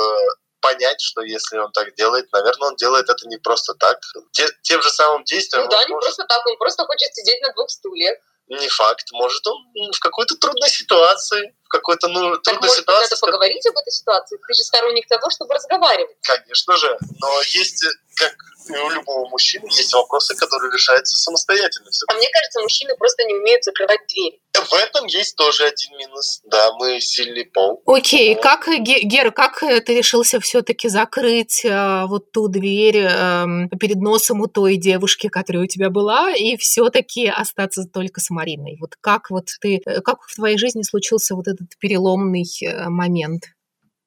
понять, 0.59 0.99
что 1.01 1.21
если 1.21 1.57
он 1.57 1.71
так 1.71 1.93
делает, 1.95 2.31
наверное, 2.33 2.69
он 2.69 2.75
делает 2.75 3.09
это 3.09 3.27
не 3.27 3.37
просто 3.37 3.73
так. 3.75 3.99
Те- 4.31 4.49
тем 4.63 4.81
же 4.81 4.89
самым 4.89 5.23
действием 5.23 5.63
Ну 5.65 5.69
да, 5.69 5.83
не 5.85 5.93
может- 5.93 6.07
просто 6.07 6.25
так, 6.25 6.45
он 6.45 6.57
просто 6.57 6.83
хочет 6.83 7.13
сидеть 7.15 7.41
на 7.41 7.53
двух 7.53 7.69
стульях. 7.69 8.17
не 8.47 8.67
факт, 8.69 9.07
может 9.11 9.45
он 9.47 9.57
в 9.93 9.99
какой-то 9.99 10.35
трудной 10.37 10.69
ситуации, 10.69 11.53
в 11.67 11.69
какой-то 11.69 12.07
ну, 12.07 12.31
Так 12.31 12.43
трудной 12.43 12.67
может 12.69 12.81
ситуации, 12.81 13.11
надо 13.11 13.21
поговорить 13.21 13.67
об 13.67 13.77
этой 13.77 13.91
ситуации? 13.91 14.37
Ты 14.47 14.53
же 14.53 14.63
сторонник 14.63 15.07
того, 15.07 15.29
чтобы 15.29 15.53
разговаривать. 15.53 16.15
конечно 16.21 16.77
же, 16.77 16.97
но 17.19 17.41
есть, 17.41 17.83
э, 17.83 17.89
как 18.15 18.33
и 18.69 18.77
у 18.77 18.89
любого 18.89 19.29
мужчины, 19.29 19.65
есть 19.67 19.93
вопросы, 19.93 20.35
которые 20.35 20.71
решаются 20.73 21.17
самостоятельно. 21.17 21.89
А 22.09 22.13
мне 22.15 22.27
кажется, 22.33 22.61
мужчины 22.61 22.95
просто 22.97 23.23
не 23.23 23.33
умеют 23.35 23.63
закрывать 23.63 24.01
двери. 24.09 24.39
В 24.53 24.73
этом 24.73 25.05
есть 25.05 25.35
тоже 25.35 25.65
один 25.65 25.95
минус. 25.97 26.41
Да, 26.45 26.73
мы 26.73 26.99
сильный 26.99 27.45
пол. 27.45 27.81
Окей, 27.85 28.33
Вот. 28.35 28.43
как, 28.43 28.67
э, 28.67 28.77
Ге- 28.79 29.01
Гера, 29.03 29.31
как 29.31 29.61
э, 29.63 29.79
ты 29.81 29.95
решился 29.95 30.39
все-таки 30.41 30.89
закрыть 30.89 31.63
э, 31.63 32.05
вот 32.07 32.31
ту 32.31 32.47
дверь 32.49 32.97
эм, 32.97 33.69
перед 33.79 33.97
носом 33.97 34.41
у 34.41 34.47
той 34.47 34.75
девушки, 34.77 35.29
которая 35.29 35.63
у 35.63 35.67
тебя 35.67 35.89
была, 35.89 36.33
и 36.33 36.57
все-таки 36.57 37.27
остаться 37.27 37.83
только 37.85 38.19
с 38.19 38.29
Мариной? 38.31 38.77
Вот 38.81 38.95
как 38.99 39.29
вот 39.29 39.45
ты, 39.61 39.79
э, 39.85 40.01
как 40.01 40.23
в 40.23 40.35
твоей 40.35 40.57
жизни 40.57 40.81
случился 40.81 41.35
вот 41.35 41.47
этот 41.47 41.56
переломный 41.79 42.45
э, 42.63 42.89
момент? 42.89 43.43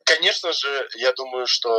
Конечно 0.04 0.52
же, 0.52 0.88
я 0.96 1.12
думаю, 1.12 1.46
что 1.46 1.70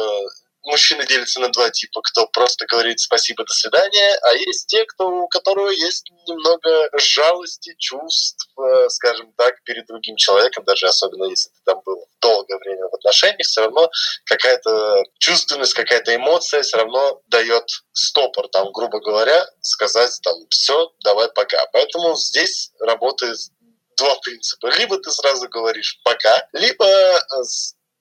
мужчины 0.63 1.05
делятся 1.05 1.39
на 1.39 1.49
два 1.49 1.69
типа. 1.69 2.01
Кто 2.01 2.27
просто 2.27 2.65
говорит 2.65 2.99
спасибо, 2.99 3.43
до 3.43 3.53
свидания, 3.53 4.15
а 4.23 4.33
есть 4.33 4.67
те, 4.67 4.85
кто, 4.85 5.07
у 5.07 5.27
которого 5.27 5.69
есть 5.69 6.09
немного 6.27 6.89
жалости, 6.97 7.75
чувств, 7.77 8.47
э, 8.57 8.89
скажем 8.89 9.33
так, 9.37 9.61
перед 9.63 9.85
другим 9.87 10.15
человеком, 10.15 10.63
даже 10.65 10.87
особенно 10.87 11.25
если 11.25 11.49
ты 11.49 11.61
там 11.65 11.81
был 11.85 12.07
долгое 12.21 12.57
время 12.57 12.87
в 12.89 12.95
отношениях, 12.95 13.47
все 13.47 13.61
равно 13.61 13.89
какая-то 14.25 15.03
чувственность, 15.19 15.73
какая-то 15.73 16.15
эмоция 16.15 16.61
все 16.61 16.77
равно 16.77 17.21
дает 17.27 17.65
стопор, 17.93 18.47
там, 18.49 18.71
грубо 18.71 18.99
говоря, 18.99 19.45
сказать 19.61 20.19
там 20.23 20.35
все, 20.49 20.91
давай 21.03 21.29
пока. 21.33 21.65
Поэтому 21.73 22.15
здесь 22.15 22.71
работает 22.79 23.37
два 24.01 24.15
принципа. 24.19 24.67
Либо 24.77 24.97
ты 24.97 25.11
сразу 25.11 25.47
говоришь 25.49 25.99
пока, 26.03 26.47
либо 26.53 26.85
э, 26.85 27.19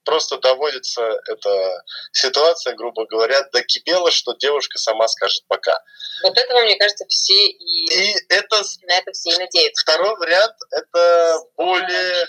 просто 0.03 0.37
доводится 0.37 1.01
эта 1.27 1.83
ситуация, 2.11 2.73
грубо 2.75 3.05
говоря, 3.05 3.39
докипела, 3.53 4.09
что 4.11 4.33
девушка 4.33 4.77
сама 4.79 5.07
скажет 5.07 5.43
пока. 5.47 5.77
Вот 6.23 6.35
этого, 6.37 6.61
мне 6.61 6.75
кажется, 6.75 7.05
все 7.07 7.45
и 7.47 7.85
И 7.85 8.15
это 8.29 8.61
на 8.87 8.93
это 8.97 9.11
все 9.11 9.29
и 9.31 9.37
надеются. 9.37 9.81
второй 9.83 10.15
вариант, 10.17 10.55
это 10.71 11.39
более, 11.55 12.27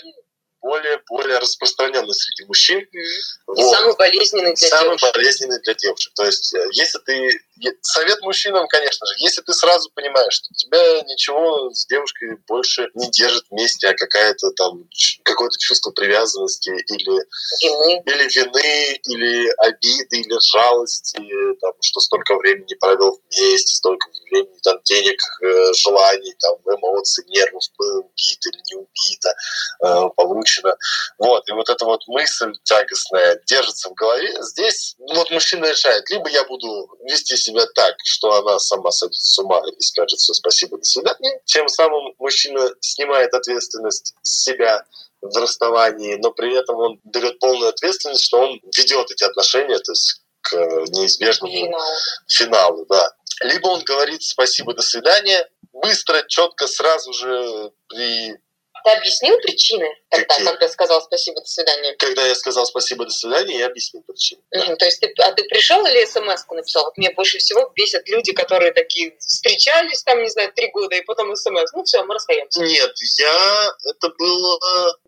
более, 0.61 1.01
более 1.09 1.39
распространенный 1.39 2.13
среди 2.13 2.45
мужчин. 2.47 2.79
И 2.79 2.99
Вот. 3.47 3.75
самый 3.75 3.95
болезненный 3.95 4.53
для 4.53 4.67
Самый 4.69 4.97
девушек. 4.97 5.13
болезненный 5.15 5.59
для 5.61 5.73
девушек. 5.73 6.13
То 6.15 6.25
есть, 6.25 6.53
э, 6.53 6.67
если 6.73 6.99
ты 6.99 7.39
совет 7.81 8.21
мужчинам, 8.21 8.67
конечно 8.67 9.05
же, 9.07 9.13
если 9.17 9.41
ты 9.41 9.53
сразу 9.53 9.89
понимаешь, 9.93 10.33
что 10.33 10.53
тебя 10.55 11.01
ничего 11.01 11.69
с 11.71 11.85
девушкой 11.87 12.37
больше 12.47 12.89
не 12.95 13.09
держит 13.11 13.45
вместе, 13.49 13.89
а 13.89 13.93
какая-то 13.93 14.51
там 14.51 14.87
какое-то 15.23 15.57
чувство 15.59 15.91
привязанности 15.91 16.69
или 16.69 17.23
вины. 17.61 18.01
или 18.05 18.23
вины, 18.29 18.99
или 19.03 19.49
обиды, 19.57 20.19
или 20.19 20.37
жалости, 20.51 21.19
там, 21.61 21.73
что 21.81 21.99
столько 21.99 22.35
времени 22.37 22.75
провел 22.79 23.19
вместе, 23.29 23.75
столько 23.75 24.07
времени, 24.25 24.57
там, 24.63 24.79
денег, 24.83 25.19
э, 25.43 25.73
желаний, 25.73 26.33
там, 26.39 26.55
эмоций, 26.65 27.25
нервов 27.27 27.63
было 27.77 27.99
убито 27.99 28.49
или 28.49 28.61
не 28.69 28.75
убито, 28.75 29.35
э, 29.83 30.09
получено. 30.15 30.75
Вот, 31.17 31.47
и 31.47 31.51
вот 31.53 31.69
эта 31.69 31.85
вот 31.85 32.01
мысль 32.07 32.51
тягостная 32.63 33.39
держится 33.45 33.89
в 33.89 33.93
голове. 33.93 34.33
Здесь 34.41 34.95
вот 34.99 35.29
мужчина 35.31 35.65
решает, 35.65 36.09
либо 36.09 36.29
я 36.29 36.43
буду 36.45 36.89
вести 37.03 37.35
себя 37.43 37.65
так, 37.75 37.95
что 38.03 38.33
она 38.33 38.59
сама 38.59 38.91
сойдет 38.91 39.15
с 39.21 39.37
ума 39.39 39.61
и 39.77 39.81
скажет 39.81 40.19
все 40.19 40.33
спасибо, 40.33 40.77
до 40.77 40.83
свидания. 40.83 41.39
Тем 41.45 41.67
самым 41.67 42.13
мужчина 42.19 42.69
снимает 42.79 43.33
ответственность 43.33 44.13
с 44.21 44.43
себя 44.43 44.85
в 45.21 45.35
расставании, 45.37 46.15
но 46.15 46.31
при 46.31 46.55
этом 46.57 46.75
он 46.77 46.99
берет 47.03 47.39
полную 47.39 47.69
ответственность, 47.69 48.23
что 48.23 48.39
он 48.39 48.59
ведет 48.75 49.11
эти 49.11 49.23
отношения, 49.23 49.79
то 49.79 49.91
есть 49.91 50.21
к 50.41 50.53
неизбежному 50.55 51.53
Финал. 51.53 51.81
финалу, 52.27 52.85
да. 52.89 53.11
Либо 53.41 53.67
он 53.67 53.83
говорит 53.83 54.21
спасибо, 54.21 54.73
до 54.73 54.81
свидания, 54.81 55.49
быстро, 55.71 56.23
четко, 56.27 56.67
сразу 56.67 57.13
же 57.13 57.71
при 57.87 58.37
Ты 58.83 58.91
объяснил 58.91 59.37
причины 59.37 59.87
тогда, 60.09 60.27
Какие? 60.27 60.47
когда 60.47 60.67
сказал 60.67 61.01
спасибо, 61.01 61.39
до 61.39 61.47
свидания? 61.47 61.95
когда 61.97 62.27
я 62.27 62.35
сказал 62.35 62.65
спасибо, 62.65 63.05
до 63.05 63.11
свидания, 63.11 63.59
я 63.59 63.67
объяснил 63.67 64.03
причину. 64.03 64.41
Мгм. 64.51 64.77
То 64.77 64.85
есть 64.85 64.99
ты, 64.99 65.13
а 65.19 65.31
ты 65.31 65.43
пришел 65.45 65.85
или 65.85 66.05
смс 66.05 66.45
написал? 66.49 66.85
Вот 66.85 66.97
мне 66.97 67.11
больше 67.11 67.37
всего 67.37 67.71
бесят 67.75 68.07
люди, 68.09 68.33
которые 68.33 68.73
такие 68.73 69.15
встречались 69.19 70.03
там, 70.03 70.21
не 70.21 70.29
знаю, 70.29 70.51
три 70.53 70.69
года, 70.71 70.95
и 70.95 71.01
потом 71.01 71.33
смс. 71.35 71.71
Ну 71.73 71.83
все, 71.83 72.03
мы 72.03 72.13
расстаемся. 72.13 72.61
Нет, 72.61 72.91
я 73.19 73.71
это 73.89 74.09
было, 74.17 74.59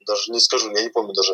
даже 0.05 0.31
не 0.31 0.39
скажу, 0.39 0.73
я 0.73 0.81
не 0.81 0.89
помню 0.89 1.13
даже, 1.13 1.33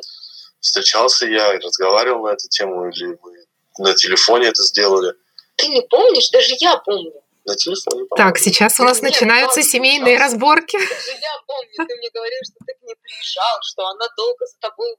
встречался 0.60 1.28
я 1.28 1.54
и 1.54 1.60
разговаривал 1.60 2.26
на 2.26 2.34
эту 2.34 2.48
тему, 2.50 2.90
или 2.90 3.18
мы 3.22 3.46
на 3.78 3.94
телефоне 3.94 4.48
это 4.48 4.64
сделали. 4.64 5.14
Ты 5.58 5.68
не 5.68 5.82
помнишь? 5.82 6.30
Даже 6.30 6.56
я 6.60 6.78
помню. 6.78 7.21
На 7.44 7.56
телефоне. 7.56 8.06
Так, 8.16 8.38
сейчас 8.38 8.80
у 8.80 8.84
нас 8.84 9.02
Нет, 9.02 9.12
начинаются 9.12 9.64
семейные 9.64 10.18
разборки. 10.18 10.78
Я 10.78 11.36
помню. 11.48 11.88
Ты 11.88 11.96
мне 11.98 12.10
говорил, 12.14 12.40
что 12.44 12.66
ты 12.66 12.74
к 12.74 12.82
ней 12.84 12.96
приезжал, 13.02 13.58
что 13.64 13.88
она 13.88 14.06
долго 14.16 14.46
за 14.46 14.58
тобой 14.60 14.96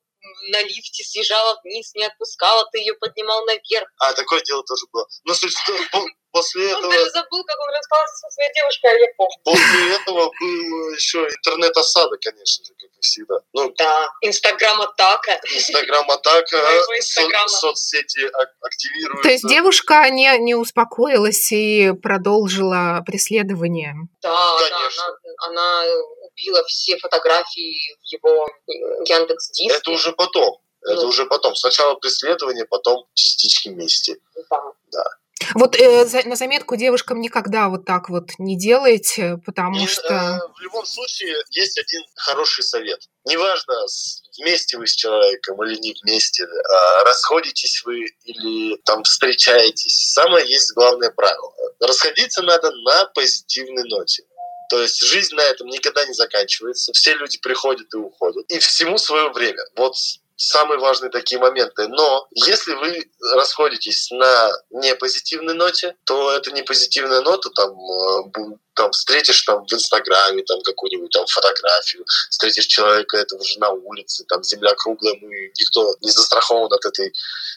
на 0.51 0.63
лифте 0.63 1.05
съезжала 1.05 1.59
вниз, 1.65 1.93
не 1.95 2.05
отпускала, 2.05 2.67
ты 2.73 2.79
ее 2.79 2.95
поднимал 2.95 3.45
наверх. 3.45 3.89
А, 3.99 4.13
такое 4.13 4.41
дело 4.43 4.63
тоже 4.65 4.87
было. 4.93 5.07
Ну, 5.25 5.35
суть 5.35 5.53
в 5.55 5.91
том, 5.91 6.07
после 6.31 6.69
Он 6.75 6.79
этого, 6.79 6.93
даже 6.93 7.11
забыл, 7.11 7.45
как 7.45 7.59
он 7.61 7.69
расстался 7.75 8.15
со 8.17 8.31
своей 8.31 8.53
девушкой, 8.55 8.91
а 8.91 8.95
я 8.99 9.07
помню. 9.17 9.37
после 9.45 9.95
этого 9.97 10.31
был 10.41 10.95
еще 10.95 11.19
интернет-осада, 11.21 12.17
конечно 12.23 12.65
же, 12.65 12.73
как 12.75 12.91
и 12.97 13.01
всегда. 13.01 13.35
Ну, 13.53 13.73
Да, 13.77 14.09
Инстаграм-атака. 14.23 15.41
Инстаграм-атака, 15.55 16.57
со- 16.85 16.97
Инстаграма. 16.99 17.49
соцсети 17.49 18.25
ак- 18.27 18.55
активируются. 18.61 19.23
То 19.23 19.29
есть 19.31 19.49
девушка 19.49 20.09
не, 20.11 20.37
не 20.39 20.55
успокоилась 20.55 21.51
и 21.53 21.93
продолжила 22.03 23.03
преследование. 23.07 23.95
Да, 24.23 24.57
Конечно. 24.59 25.03
да, 25.07 25.47
она, 25.49 25.83
она 25.83 25.93
убила 26.33 26.65
все 26.65 26.97
фотографии 26.99 27.97
в 28.01 28.13
его 28.13 28.49
Яндекс 29.07 29.51
Диске. 29.51 29.75
Это 29.77 29.91
уже 29.91 30.13
потом. 30.13 30.59
Это 30.83 31.03
Ну. 31.03 31.09
уже 31.09 31.27
потом. 31.27 31.55
Сначала 31.55 31.95
преследование, 31.95 32.65
потом 32.65 33.07
частички 33.15 33.69
мести. 33.69 34.17
Да. 34.91 35.05
Вот 35.55 35.77
э, 35.77 36.05
за- 36.07 36.27
на 36.29 36.37
заметку 36.37 36.77
девушкам 36.77 37.21
никогда 37.21 37.69
вот 37.69 37.85
так 37.85 38.09
вот 38.09 38.31
не 38.39 38.57
делайте, 38.57 39.39
потому 39.45 39.83
И, 39.83 39.87
что... 39.87 40.09
э, 40.15 40.39
в 40.57 40.61
любом 40.61 40.87
случае 40.87 41.37
есть 41.51 41.79
один 41.79 42.03
хороший 42.15 42.63
совет. 42.63 43.01
Неважно, 43.25 43.75
вместе 44.39 44.79
вы 44.79 44.87
с 44.87 44.95
человеком 44.95 45.63
или 45.65 45.77
не 45.81 45.95
вместе, 46.03 46.45
а, 46.45 47.05
расходитесь 47.05 47.83
вы 47.85 48.07
или 48.25 48.77
там 48.85 49.03
встречаетесь. 49.03 50.13
Самое 50.13 50.49
есть 50.49 50.73
главное 50.75 51.11
правило. 51.11 51.53
Расходиться 51.81 52.43
надо 52.43 52.71
на 52.71 53.07
позитивной 53.07 53.85
ноте. 53.89 54.23
То 54.73 54.81
есть 54.81 55.03
жизнь 55.03 55.35
на 55.35 55.43
этом 55.43 55.67
никогда 55.67 56.03
не 56.07 56.15
заканчивается. 56.15 56.95
Все 56.95 57.13
люди 57.13 57.37
приходят 57.37 57.93
и 57.93 57.99
уходят. 57.99 58.47
И 58.49 58.59
всему 58.59 58.97
свое 58.97 59.29
время. 59.29 59.63
Вот 59.77 59.95
самые 60.37 60.79
важные 60.79 61.11
такие 61.11 61.39
моменты. 61.39 61.89
Но 61.89 62.27
если 62.31 62.73
вы 62.73 63.07
расходитесь 63.35 64.11
на 64.13 64.51
непозитивной 64.71 65.53
ноте, 65.53 65.95
то 66.05 66.33
это 66.33 66.53
не 66.53 66.63
позитивная 66.63 67.21
нота, 67.21 67.51
там, 67.51 67.71
э, 67.79 68.57
там 68.73 68.93
встретишь 68.93 69.43
там 69.43 69.67
в 69.67 69.73
Инстаграме 69.75 70.43
там 70.45 70.63
какую-нибудь 70.63 71.11
там 71.11 71.27
фотографию, 71.27 72.07
встретишь 72.31 72.65
человека 72.65 73.19
этого 73.19 73.45
же 73.45 73.59
на 73.59 73.69
улице, 73.69 74.25
там 74.27 74.43
земля 74.43 74.75
круглая, 74.75 75.19
мы 75.21 75.53
никто 75.55 75.95
не 76.01 76.11
застрахован 76.11 76.73
от 76.73 76.83
этой 76.87 77.13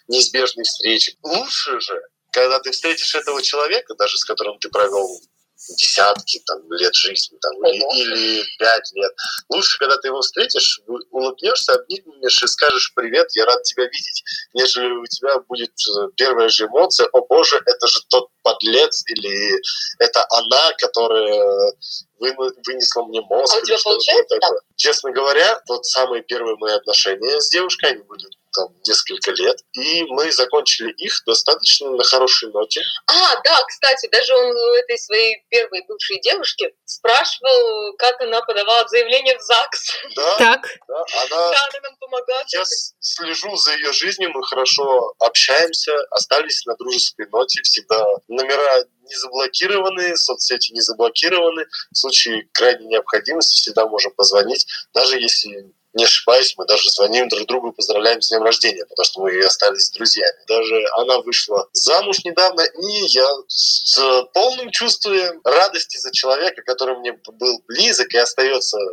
неизбежной 0.09 0.65
встречи. 0.65 1.17
Лучше 1.23 1.79
же, 1.79 2.01
когда 2.33 2.59
ты 2.59 2.71
встретишь 2.71 3.15
этого 3.15 3.41
человека, 3.41 3.95
даже 3.95 4.17
с 4.17 4.25
которым 4.25 4.59
ты 4.59 4.67
провел 4.67 5.21
десятки 5.69 6.41
там, 6.45 6.71
лет 6.71 6.93
жизни 6.93 7.37
там, 7.41 7.65
или, 7.65 7.99
или 7.99 8.43
пять 8.59 8.91
лет. 8.93 9.11
Лучше, 9.49 9.77
когда 9.79 9.97
ты 9.97 10.09
его 10.09 10.21
встретишь, 10.21 10.81
улыбнешься, 11.11 11.73
обнимешь 11.73 12.43
и 12.43 12.47
скажешь 12.47 12.93
«Привет, 12.95 13.27
я 13.35 13.45
рад 13.45 13.63
тебя 13.63 13.83
видеть», 13.83 14.23
нежели 14.53 14.91
у 14.91 15.05
тебя 15.05 15.39
будет 15.39 15.71
э, 15.71 16.09
первая 16.15 16.49
же 16.49 16.65
эмоция 16.65 17.07
«О 17.11 17.25
боже, 17.25 17.61
это 17.65 17.87
же 17.87 17.99
тот 18.09 18.29
подлец» 18.45 19.03
или 19.07 19.59
«Это 19.99 20.25
она, 20.29 20.71
которая 20.77 21.73
вынесла 22.19 23.03
мне 23.03 23.21
мозг». 23.21 23.55
А 23.55 23.59
у 23.59 23.61
тебя 23.63 23.77
получается 23.83 24.37
такое. 24.39 24.61
Честно 24.77 25.11
говоря, 25.11 25.59
вот 25.67 25.85
самые 25.85 26.21
первые 26.21 26.55
мои 26.57 26.73
отношения 26.73 27.41
с 27.41 27.49
девушкой, 27.49 27.91
они 27.91 28.03
были 28.03 28.25
там 28.55 28.69
несколько 28.87 29.31
лет, 29.31 29.57
и 29.73 30.03
мы 30.05 30.31
закончили 30.31 30.91
их 30.91 31.13
достаточно 31.25 31.91
на 31.91 32.03
хорошей 32.03 32.49
ноте. 32.51 32.81
А, 33.07 33.41
да, 33.43 33.63
кстати, 33.67 34.07
даже 34.07 34.33
он 34.33 34.45
у 34.45 34.73
этой 34.75 34.97
своей 34.97 35.43
первой 35.49 35.83
бывшей 35.87 36.19
девушки 36.21 36.73
спрашивал, 36.85 37.95
как 37.97 38.21
она 38.21 38.41
подавала 38.41 38.87
заявление 38.87 39.37
в 39.37 39.41
ЗАГС. 39.41 39.91
Да, 40.15 40.37
Так, 40.45 40.61
да, 40.87 40.95
она 40.95 41.29
Да, 41.29 41.47
она 41.47 41.79
нам 41.83 41.97
помогла. 41.97 42.43
Я 42.53 42.63
слежу 42.99 43.55
за 43.57 43.73
ее 43.73 43.91
жизнью, 43.93 44.31
мы 44.33 44.43
хорошо 44.43 45.13
общаемся, 45.19 45.93
остались 46.11 46.65
на 46.65 46.75
дружеской 46.75 47.27
ноте, 47.29 47.61
всегда 47.63 48.05
номера 48.35 48.85
не 49.01 49.15
заблокированы, 49.15 50.17
соцсети 50.17 50.73
не 50.73 50.81
заблокированы. 50.81 51.65
В 51.91 51.97
случае 51.97 52.47
крайней 52.51 52.87
необходимости 52.87 53.55
всегда 53.55 53.87
можем 53.87 54.11
позвонить, 54.13 54.67
даже 54.93 55.19
если 55.19 55.71
не 55.95 56.03
ошибаюсь, 56.03 56.53
мы 56.57 56.65
даже 56.65 56.89
звоним 56.89 57.29
друг 57.29 57.47
другу 57.47 57.69
и 57.69 57.75
поздравляем 57.75 58.21
с 58.21 58.27
днем 58.27 58.43
рождения, 58.43 58.85
потому 58.85 59.05
что 59.05 59.21
мы 59.21 59.33
и 59.33 59.39
остались 59.39 59.89
друзьями. 59.91 60.37
Даже 60.45 60.85
она 60.97 61.21
вышла 61.21 61.69
замуж 61.71 62.19
недавно, 62.25 62.61
и 62.61 63.05
я 63.07 63.27
с 63.47 63.97
полным 64.33 64.71
чувством 64.71 65.39
радости 65.45 65.97
за 65.97 66.11
человека, 66.11 66.61
который 66.63 66.97
мне 66.97 67.13
был 67.13 67.63
близок 67.69 68.13
и 68.13 68.17
остается 68.17 68.77
э, 68.77 68.83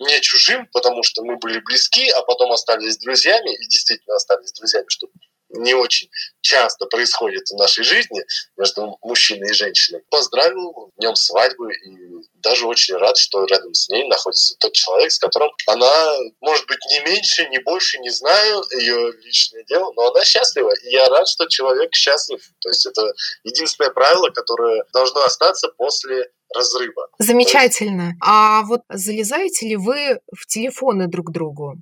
не 0.00 0.20
чужим, 0.20 0.68
потому 0.74 1.02
что 1.02 1.24
мы 1.24 1.38
были 1.38 1.58
близки, 1.60 2.10
а 2.10 2.20
потом 2.20 2.52
остались 2.52 2.98
друзьями, 2.98 3.54
и 3.54 3.68
действительно 3.68 4.16
остались 4.16 4.52
друзьями, 4.52 4.86
что 4.88 5.06
не 5.52 5.74
очень 5.74 6.08
часто 6.40 6.86
происходит 6.86 7.48
в 7.48 7.56
нашей 7.56 7.84
жизни 7.84 8.22
между 8.56 8.98
мужчиной 9.02 9.50
и 9.50 9.54
женщиной. 9.54 10.02
Поздравил 10.10 10.90
днем 10.98 11.14
свадьбы 11.14 11.72
и 11.72 11.96
даже 12.42 12.66
очень 12.66 12.96
рад, 12.96 13.16
что 13.16 13.44
рядом 13.44 13.72
с 13.74 13.88
ней 13.88 14.06
находится 14.08 14.56
тот 14.58 14.72
человек, 14.72 15.12
с 15.12 15.18
которым 15.18 15.50
она, 15.66 16.12
может 16.40 16.66
быть, 16.66 16.80
не 16.90 17.00
меньше, 17.00 17.48
не 17.48 17.58
больше, 17.60 17.98
не 17.98 18.10
знаю 18.10 18.64
ее 18.72 19.12
личное 19.24 19.64
дело, 19.64 19.92
но 19.94 20.10
она 20.10 20.24
счастлива. 20.24 20.72
И 20.84 20.90
я 20.90 21.08
рад, 21.08 21.28
что 21.28 21.46
человек 21.46 21.94
счастлив. 21.94 22.40
То 22.60 22.68
есть 22.68 22.84
это 22.86 23.12
единственное 23.44 23.90
правило, 23.90 24.30
которое 24.30 24.84
должно 24.92 25.22
остаться 25.22 25.68
после 25.68 26.30
разрыва. 26.54 27.08
замечательно. 27.18 28.12
А 28.20 28.62
вот 28.62 28.82
залезаете 28.88 29.68
ли 29.68 29.76
вы 29.76 30.20
в 30.36 30.46
телефоны 30.46 31.08
друг 31.08 31.32
другу? 31.32 31.76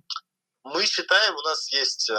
Мы 0.64 0.84
считаем, 0.84 1.34
у 1.34 1.42
нас 1.42 1.72
есть 1.72 2.10
э, 2.10 2.14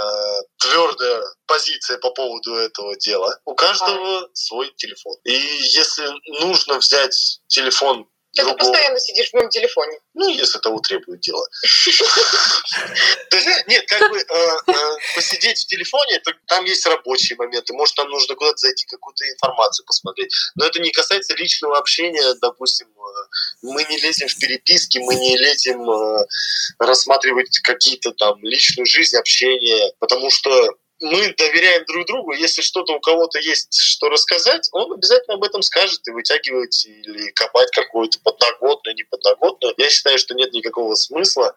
твердая 0.58 1.24
позиция 1.46 1.98
по 2.00 2.10
поводу 2.12 2.56
этого 2.56 2.96
дела. 2.98 3.40
У 3.46 3.54
каждого 3.54 4.28
свой 4.34 4.74
телефон. 4.78 5.16
И 5.26 5.32
если 5.32 6.08
нужно 6.42 6.78
взять 6.80 7.42
телефон 7.48 8.10
Ты 8.34 8.44
другого, 8.44 8.58
постоянно 8.58 9.00
сидишь 9.00 9.30
в 9.30 9.34
моем 9.34 9.50
телефоне. 9.50 10.00
ну, 10.14 10.30
если 10.30 10.60
того 10.60 10.80
требует 10.80 11.20
дело. 11.20 11.46
То 13.30 13.38
есть, 13.38 13.68
нет, 13.68 13.86
как 13.88 14.10
бы 14.10 14.18
э, 14.18 14.24
э, 14.68 14.74
посидеть 15.16 15.60
в 15.60 15.68
телефоне, 15.68 16.22
там 16.48 16.64
есть 16.64 16.86
рабочие 16.86 17.36
моменты, 17.38 17.74
может, 17.74 17.96
там 17.96 18.10
нужно 18.10 18.36
куда-то 18.36 18.58
зайти, 18.58 18.86
какую-то 18.86 19.30
информацию 19.30 19.86
посмотреть. 19.86 20.34
Но 20.56 20.66
это 20.66 20.80
не 20.80 20.92
касается 20.92 21.36
личного 21.36 21.78
общения, 21.78 22.34
допустим, 22.42 22.88
э, 22.88 23.02
мы 23.64 23.84
не 23.84 23.98
лезем 23.98 24.30
в 24.30 24.38
переписки, 24.38 25.00
мы 25.00 25.16
не 25.16 25.38
лезем 25.38 25.82
рассматривать 26.80 27.60
какие-то 27.60 28.12
там 28.12 28.42
личную 28.44 28.86
жизнь, 28.86 29.18
общение, 29.18 29.94
потому 30.00 30.30
что 30.30 30.70
мы 31.02 31.34
доверяем 31.34 31.84
друг 31.86 32.08
другу. 32.08 32.34
Если 32.34 32.62
что-то 32.62 32.94
у 32.94 33.00
кого-то 33.00 33.40
есть 33.40 33.74
что 33.80 34.10
рассказать, 34.10 34.70
он 34.72 34.94
обязательно 34.94 35.36
об 35.36 35.44
этом 35.44 35.62
скажет 35.64 36.08
и 36.08 36.12
вытягивать 36.12 36.86
или 36.86 37.32
копать 37.32 37.72
какую-то 37.72 38.20
подноготную, 38.20 38.96
не 38.96 39.04
подноготную. 39.04 39.74
Я 39.78 39.90
считаю, 39.90 40.18
что 40.20 40.36
нет 40.36 40.54
никакого 40.54 40.94
смысла, 40.96 41.56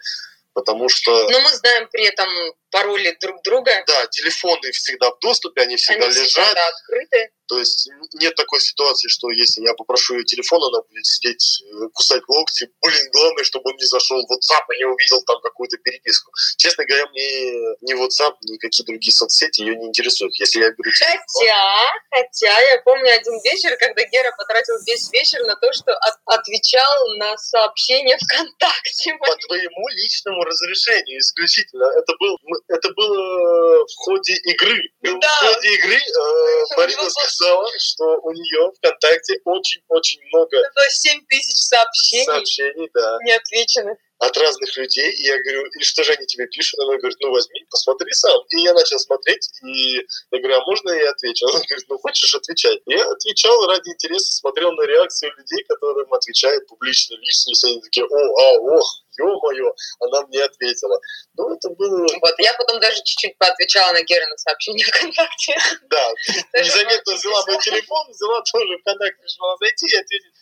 потому 0.54 0.88
что... 0.88 1.28
Но 1.30 1.40
мы 1.40 1.50
знаем 1.50 1.88
при 1.92 2.06
этом 2.06 2.28
пароли 2.74 3.16
друг 3.20 3.40
друга. 3.44 3.70
Да, 3.86 4.06
телефоны 4.08 4.72
всегда 4.72 5.10
в 5.12 5.18
доступе, 5.20 5.62
они 5.62 5.76
всегда 5.76 6.06
Они 6.06 6.14
лежат. 6.14 6.44
всегда 6.44 6.66
открыты. 6.68 7.30
То 7.46 7.58
есть 7.58 7.88
нет 8.14 8.34
такой 8.36 8.58
ситуации, 8.58 9.08
что 9.08 9.30
если 9.30 9.60
я 9.60 9.74
попрошу 9.74 10.14
ее 10.16 10.24
телефон, 10.24 10.64
она 10.64 10.80
будет 10.88 11.04
сидеть, 11.04 11.62
э, 11.62 11.88
кусать 11.92 12.22
локти. 12.26 12.70
Блин, 12.82 13.06
главное, 13.12 13.44
чтобы 13.44 13.70
он 13.70 13.76
не 13.76 13.84
зашел 13.84 14.16
в 14.16 14.32
WhatsApp 14.32 14.64
и 14.74 14.78
не 14.78 14.86
увидел 14.86 15.22
там 15.24 15.38
какую-то 15.42 15.76
переписку. 15.76 16.32
Честно 16.56 16.86
говоря, 16.86 17.06
мне 17.10 17.52
ни 17.82 17.92
WhatsApp, 17.94 18.32
ни 18.48 18.56
какие 18.56 18.86
другие 18.86 19.12
соцсети 19.12 19.60
ее 19.60 19.76
не 19.76 19.86
интересуют. 19.88 20.34
Если 20.40 20.58
я 20.60 20.70
беру 20.70 20.90
телефон, 20.90 21.20
Хотя, 21.34 21.92
хотя 22.10 22.60
я 22.72 22.78
помню 22.82 23.12
один 23.12 23.34
вечер, 23.44 23.76
когда 23.76 24.02
Гера 24.04 24.32
потратил 24.38 24.74
весь 24.86 25.12
вечер 25.12 25.44
на 25.44 25.54
то, 25.56 25.70
что 25.74 25.92
от- 25.92 26.18
отвечал 26.40 27.08
на 27.18 27.36
сообщения 27.36 28.16
ВКонтакте. 28.24 29.14
по 29.20 29.36
твоему 29.46 29.88
личному 29.90 30.42
разрешению 30.44 31.20
исключительно. 31.20 31.84
Это, 31.98 32.14
был, 32.18 32.38
мы- 32.42 32.60
это 32.68 32.88
было 32.94 33.84
в 33.84 33.94
ходе 33.96 34.34
игры. 34.34 34.80
Ну, 35.02 35.18
Да. 35.20 35.28
В 35.28 35.54
ходе 35.54 35.74
игры 35.74 35.96
э, 35.96 36.76
Марина 36.76 37.10
сказала, 37.10 37.68
что 37.78 38.04
у 38.22 38.32
нее 38.32 38.72
ВКонтакте 38.78 39.40
очень-очень 39.44 40.20
много 40.32 40.56
есть 40.84 41.02
7 41.02 41.20
тысяч 41.28 41.58
сообщений 41.58 42.24
сообщений, 42.24 42.90
да. 42.94 43.18
неотвеченных. 43.24 43.98
От 44.26 44.36
разных 44.36 44.76
людей, 44.76 45.10
и 45.10 45.22
я 45.26 45.38
говорю, 45.42 45.66
и 45.66 45.82
что 45.82 46.02
же 46.04 46.12
они 46.12 46.26
тебе 46.26 46.46
пишут? 46.46 46.80
Она 46.80 46.96
говорит, 46.96 47.18
ну 47.20 47.30
возьми, 47.30 47.64
посмотри 47.70 48.12
сам. 48.12 48.40
И 48.50 48.60
я 48.60 48.74
начал 48.74 48.98
смотреть, 48.98 49.50
и 49.62 49.96
я 50.30 50.38
говорю, 50.38 50.56
а 50.56 50.64
можно 50.66 50.90
я 50.90 51.10
отвечу? 51.10 51.46
Она 51.46 51.60
говорит, 51.60 51.86
ну 51.88 51.98
хочешь, 51.98 52.34
отвечай. 52.34 52.80
Я 52.86 53.04
отвечал 53.10 53.66
ради 53.66 53.88
интереса, 53.90 54.32
смотрел 54.32 54.72
на 54.72 54.82
реакцию 54.86 55.32
людей, 55.36 55.64
которым 55.68 56.12
отвечают 56.12 56.66
публично 56.66 57.14
личность, 57.16 57.64
и 57.64 57.70
они 57.70 57.80
такие, 57.80 58.06
о, 58.06 58.16
а, 58.16 58.58
ох, 58.60 59.04
ё-моё, 59.18 59.72
она 60.00 60.26
мне 60.26 60.42
ответила. 60.42 60.98
Ну, 61.36 61.54
это 61.54 61.70
было, 61.70 62.06
Вот, 62.20 62.34
я 62.38 62.54
потом 62.54 62.80
даже 62.80 62.96
чуть-чуть 62.96 63.38
поотвечала 63.38 63.92
на 63.92 64.02
Геры 64.02 64.26
на 64.26 64.36
сообщения 64.36 64.84
ВКонтакте. 64.92 65.54
да, 65.90 66.12
незаметно 66.54 67.14
взяла 67.14 67.44
мой 67.46 67.58
телефон, 67.58 68.10
взяла 68.10 68.42
тоже 68.52 68.78
ВКонтакте, 68.78 69.22
решила 69.22 69.56
зайти 69.60 69.86
и 69.86 69.96
ответить. 69.96 70.32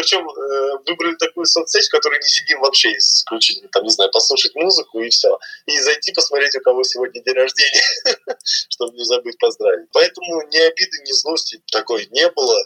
Причем 0.00 0.26
э, 0.26 0.78
выбрали 0.86 1.14
такую 1.16 1.44
соцсеть, 1.44 1.86
в 1.88 1.90
которой 1.90 2.18
не 2.20 2.28
сидим 2.28 2.60
вообще 2.60 2.96
исключительно, 2.96 3.68
там, 3.68 3.84
не 3.84 3.90
знаю, 3.90 4.10
послушать 4.10 4.54
музыку 4.54 4.98
и 5.00 5.10
все. 5.10 5.38
И 5.66 5.78
зайти 5.78 6.12
посмотреть, 6.12 6.56
у 6.56 6.62
кого 6.62 6.82
сегодня 6.84 7.22
день 7.22 7.34
рождения, 7.34 7.82
чтобы 8.70 8.96
не 8.96 9.04
забыть 9.04 9.36
поздравить. 9.38 9.88
Поэтому 9.92 10.40
ни 10.48 10.56
обиды, 10.56 11.02
ни 11.04 11.12
злости 11.12 11.62
такой 11.70 12.06
не 12.12 12.30
было. 12.30 12.58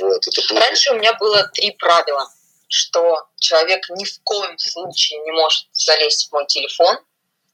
Вот, 0.00 0.26
это 0.26 0.42
было... 0.48 0.60
Раньше 0.60 0.90
у 0.90 0.96
меня 0.96 1.14
было 1.14 1.48
три 1.54 1.70
правила, 1.78 2.28
что 2.66 3.28
человек 3.38 3.88
ни 3.90 4.04
в 4.04 4.20
коем 4.24 4.58
случае 4.58 5.20
не 5.20 5.30
может 5.30 5.68
залезть 5.70 6.28
в 6.28 6.32
мой 6.32 6.44
телефон, 6.46 6.98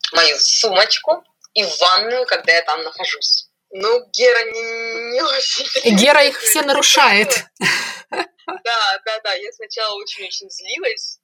в 0.01 0.17
мою 0.17 0.39
сумочку 0.39 1.25
и 1.53 1.63
в 1.63 1.79
ванную, 1.79 2.25
когда 2.25 2.53
я 2.53 2.63
там 2.63 2.83
нахожусь. 2.83 3.51
Ну, 3.71 4.07
Гера 4.13 4.51
не, 4.51 5.13
не 5.13 5.23
очень. 5.23 5.97
Гера 5.97 6.25
их 6.25 6.41
все 6.41 6.63
нарушает. 6.63 7.45
Да, 8.47 8.99
да, 9.05 9.21
да. 9.25 9.35
Я 9.35 9.53
сначала 9.53 9.95
очень-очень 9.97 10.49
злилась, 10.51 11.19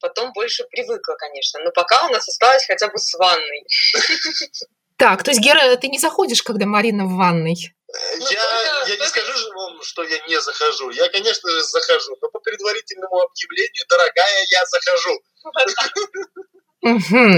потом 0.00 0.32
больше 0.32 0.64
привыкла, 0.70 1.14
конечно. 1.14 1.60
Но 1.60 1.70
пока 1.72 2.06
у 2.06 2.10
нас 2.10 2.28
осталось 2.28 2.64
хотя 2.66 2.88
бы 2.88 2.98
с 2.98 3.14
ванной. 3.14 3.64
Так, 4.96 5.22
то 5.22 5.30
есть, 5.30 5.40
Гера, 5.40 5.76
ты 5.76 5.88
не 5.88 5.98
заходишь, 5.98 6.42
когда 6.42 6.66
Марина 6.66 7.04
в 7.04 7.16
ванной? 7.16 7.54
Ну, 8.18 8.30
Я, 8.30 8.42
только- 8.42 8.90
я 8.90 8.96
не 8.96 9.06
скажу 9.06 9.32
же 9.32 9.48
вам, 9.54 9.80
что 9.82 10.02
я 10.02 10.18
не 10.26 10.40
захожу. 10.40 10.90
Я, 10.90 11.08
конечно 11.08 11.48
же, 11.50 11.62
захожу, 11.62 12.16
но 12.20 12.28
по 12.28 12.40
предварительному 12.40 13.20
объявлению, 13.22 13.84
дорогая, 13.88 14.44
я 14.50 14.64
захожу. 14.66 15.20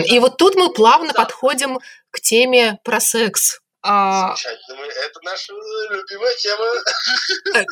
И 0.07 0.19
вот 0.19 0.37
тут 0.39 0.55
мы 0.55 0.73
плавно 0.73 1.13
подходим 1.13 1.81
к 2.11 2.21
теме 2.21 2.79
про 2.85 3.01
секс. 3.01 3.61
А, 3.83 4.29
Замечательно. 4.29 4.77
Мы- 4.79 4.87
Это 4.87 5.21
наша 5.23 5.53
любимая 5.91 6.35
тема. 6.37 6.67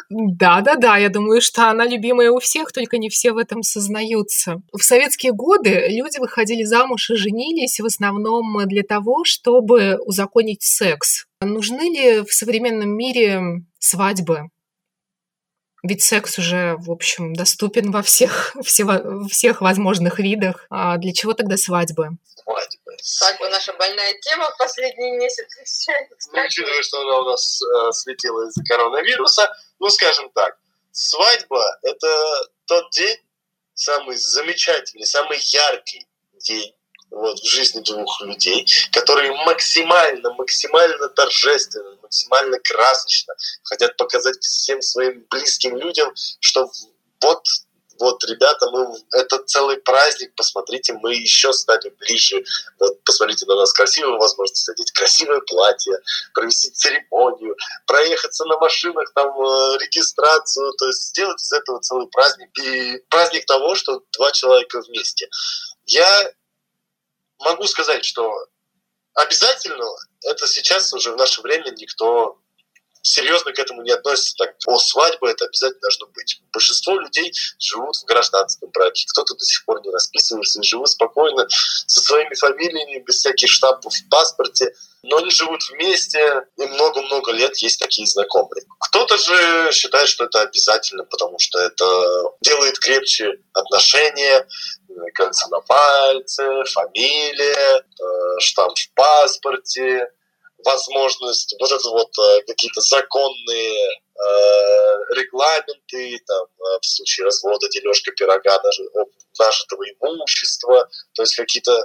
Да-да-да, 0.08 0.96
я 0.96 1.08
думаю, 1.10 1.40
что 1.40 1.68
она 1.70 1.84
любимая 1.86 2.30
у 2.30 2.38
всех, 2.40 2.72
только 2.72 2.98
не 2.98 3.08
все 3.10 3.32
в 3.32 3.36
этом 3.36 3.62
сознаются. 3.62 4.62
В 4.72 4.82
советские 4.82 5.32
годы 5.32 5.86
люди 5.88 6.18
выходили 6.18 6.64
замуж 6.64 7.10
и 7.10 7.14
женились 7.16 7.78
в 7.80 7.84
основном 7.86 8.66
для 8.66 8.82
того, 8.82 9.24
чтобы 9.24 9.98
узаконить 10.04 10.62
секс. 10.62 11.26
Нужны 11.40 11.82
ли 11.82 12.20
в 12.24 12.32
современном 12.32 12.96
мире 12.96 13.42
свадьбы? 13.78 14.48
Ведь 15.82 16.02
секс 16.02 16.38
уже, 16.38 16.76
в 16.78 16.90
общем, 16.90 17.34
доступен 17.34 17.90
во 17.90 18.02
всех, 18.02 18.56
всево- 18.64 19.28
всех 19.28 19.60
возможных 19.60 20.18
видах. 20.18 20.66
А 20.70 20.96
для 20.96 21.12
чего 21.12 21.34
тогда 21.34 21.56
свадьбы? 21.56 22.10
Свадьба. 22.34 22.92
Свадьба 23.00 23.48
наша 23.48 23.72
больная 23.74 24.14
тема 24.20 24.50
в 24.50 24.56
последний 24.58 25.12
месяц. 25.12 25.46
Ну, 26.32 26.42
учитывая, 26.44 26.82
что 26.82 27.00
она 27.00 27.18
у 27.20 27.30
нас 27.30 27.62
э, 27.62 27.92
слетела 27.92 28.48
из-за 28.48 28.62
коронавируса, 28.64 29.52
ну, 29.78 29.88
скажем 29.88 30.30
так, 30.34 30.56
свадьба– 30.92 31.64
это 31.82 32.08
тот 32.66 32.90
день, 32.90 33.16
самый 33.74 34.16
замечательный, 34.16 35.06
самый 35.06 35.38
яркий 35.38 36.06
день 36.40 36.72
вот, 37.10 37.38
в 37.38 37.46
жизни 37.46 37.80
двух 37.80 38.20
людей, 38.22 38.66
которые 38.92 39.32
максимально, 39.44 40.32
максимально 40.34 41.08
торжественно, 41.08 41.96
максимально 42.02 42.58
красочно 42.60 43.34
хотят 43.64 43.96
показать 43.96 44.38
всем 44.40 44.82
своим 44.82 45.24
близким 45.30 45.76
людям, 45.76 46.12
что 46.40 46.70
вот 47.20 47.44
вот, 48.00 48.22
ребята, 48.24 48.70
мы, 48.70 48.96
это 49.12 49.42
целый 49.44 49.78
праздник, 49.78 50.32
посмотрите, 50.36 50.92
мы 50.94 51.14
еще 51.14 51.52
стали 51.52 51.92
ближе, 51.98 52.44
вот, 52.78 53.02
посмотрите 53.04 53.44
на 53.46 53.56
нас 53.56 53.72
красивую 53.72 54.18
возможность 54.18 54.68
одеть 54.68 54.92
красивое 54.92 55.40
платье, 55.40 55.98
провести 56.32 56.70
церемонию, 56.70 57.56
проехаться 57.86 58.44
на 58.44 58.56
машинах, 58.58 59.12
там, 59.14 59.28
э, 59.28 59.78
регистрацию, 59.80 60.72
то 60.74 60.86
есть 60.86 61.08
сделать 61.08 61.42
из 61.42 61.52
этого 61.52 61.80
целый 61.80 62.06
праздник. 62.08 62.50
И 62.62 62.98
праздник 63.08 63.46
того, 63.46 63.74
что 63.74 64.02
два 64.16 64.30
человека 64.32 64.80
вместе. 64.82 65.28
Я 65.86 66.32
могу 67.38 67.66
сказать, 67.66 68.04
что 68.04 68.30
обязательно 69.14 69.86
это 70.22 70.46
сейчас 70.46 70.92
уже 70.92 71.12
в 71.12 71.16
наше 71.16 71.40
время 71.42 71.70
никто 71.70 72.40
серьезно 73.08 73.52
к 73.52 73.58
этому 73.58 73.82
не 73.82 73.90
относится 73.90 74.34
так. 74.36 74.54
О, 74.66 74.78
свадьба 74.78 75.30
это 75.30 75.46
обязательно 75.46 75.80
должно 75.80 76.06
быть. 76.08 76.40
Большинство 76.52 76.98
людей 76.98 77.32
живут 77.58 77.96
в 77.96 78.04
гражданском 78.04 78.70
браке. 78.70 79.06
Кто-то 79.10 79.34
до 79.34 79.44
сих 79.44 79.64
пор 79.64 79.80
не 79.82 79.90
расписывается 79.90 80.60
и 80.60 80.64
живут 80.64 80.88
спокойно 80.88 81.46
со 81.48 82.00
своими 82.00 82.34
фамилиями, 82.34 83.02
без 83.04 83.16
всяких 83.16 83.50
штампов 83.50 83.94
в 83.94 84.08
паспорте. 84.08 84.72
Но 85.02 85.18
они 85.18 85.30
живут 85.30 85.60
вместе, 85.70 86.42
и 86.56 86.66
много-много 86.66 87.32
лет 87.32 87.56
есть 87.58 87.78
такие 87.78 88.06
знакомые. 88.06 88.64
Кто-то 88.80 89.16
же 89.16 89.72
считает, 89.72 90.08
что 90.08 90.24
это 90.24 90.42
обязательно, 90.42 91.04
потому 91.04 91.38
что 91.38 91.58
это 91.60 91.84
делает 92.40 92.78
крепче 92.78 93.40
отношения, 93.52 94.46
кольцо 95.14 95.48
на 95.48 95.60
пальце, 95.60 96.64
фамилия, 96.64 97.78
э, 97.78 98.40
штамп 98.40 98.76
в 98.76 98.94
паспорте, 98.94 100.08
возможность, 100.64 101.54
вот 101.60 101.70
это 101.70 101.88
вот 101.90 102.10
э, 102.18 102.42
какие-то 102.46 102.80
законные 102.80 103.90
э, 103.90 105.14
регламенты, 105.14 106.18
там, 106.26 106.46
э, 106.46 106.78
в 106.80 106.86
случае 106.86 107.26
развода, 107.26 107.68
дележка 107.68 108.12
пирога, 108.12 108.58
даже 108.58 108.82
нажитого 109.38 109.84
имущества, 110.00 110.88
то 111.14 111.22
есть 111.22 111.36
какие-то... 111.36 111.84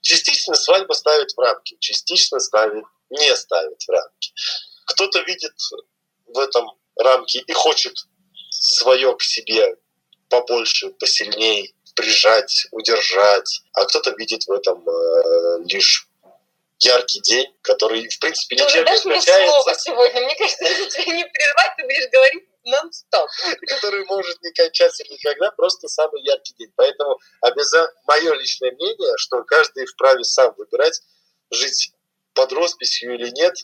Частично 0.00 0.54
свадьба 0.54 0.92
ставит 0.92 1.32
в 1.32 1.38
рамки, 1.40 1.76
частично 1.80 2.38
ставит, 2.38 2.84
не 3.10 3.34
ставит 3.36 3.82
в 3.82 3.90
рамки. 3.90 4.32
Кто-то 4.86 5.20
видит 5.22 5.52
в 6.26 6.38
этом 6.38 6.70
рамки 6.96 7.38
и 7.38 7.52
хочет 7.52 8.06
свое 8.50 9.14
к 9.16 9.22
себе 9.22 9.76
побольше, 10.28 10.90
посильней 10.90 11.74
прижать, 11.96 12.68
удержать, 12.70 13.62
а 13.72 13.84
кто-то 13.86 14.14
видит 14.16 14.46
в 14.46 14.52
этом 14.52 14.88
э, 14.88 15.64
лишь 15.64 16.07
яркий 16.78 17.20
день, 17.20 17.54
который, 17.62 18.08
в 18.08 18.18
принципе, 18.18 18.56
Ты 18.56 18.62
ничем 18.62 18.68
уже 18.68 18.78
не 18.78 18.84
дашь 18.84 19.04
мне 19.04 19.20
слово 19.20 19.74
сегодня. 19.74 20.20
Мне 20.22 20.36
кажется, 20.36 20.64
если 20.64 20.88
тебя 20.90 21.14
не 21.14 21.24
прервать, 21.24 21.76
ты 21.76 21.82
будешь 21.84 22.10
говорить 22.10 22.44
нон-стоп. 22.64 23.28
который 23.66 24.04
может 24.04 24.40
не 24.42 24.52
кончаться 24.52 25.02
никогда, 25.04 25.50
просто 25.52 25.88
самый 25.88 26.22
яркий 26.22 26.54
день. 26.58 26.72
Поэтому 26.76 27.18
обяза... 27.40 27.92
мое 28.06 28.34
личное 28.34 28.72
мнение, 28.72 29.12
что 29.16 29.42
каждый 29.44 29.86
вправе 29.86 30.24
сам 30.24 30.54
выбирать, 30.56 31.00
жить 31.50 31.92
под 32.34 32.52
росписью 32.52 33.14
или 33.14 33.30
нет, 33.30 33.54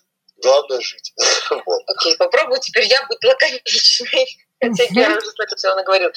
главное 0.42 0.80
жить. 0.80 1.12
Вот. 1.66 1.82
Окей, 1.86 2.16
попробую 2.16 2.60
теперь 2.60 2.86
я 2.86 3.06
быть 3.06 3.22
лаконичной. 3.22 4.26
Хотя 4.60 4.84
я 4.90 5.16
уже 5.16 5.30
столько 5.30 5.56
всего 5.56 5.74
наговорил. 5.74 6.10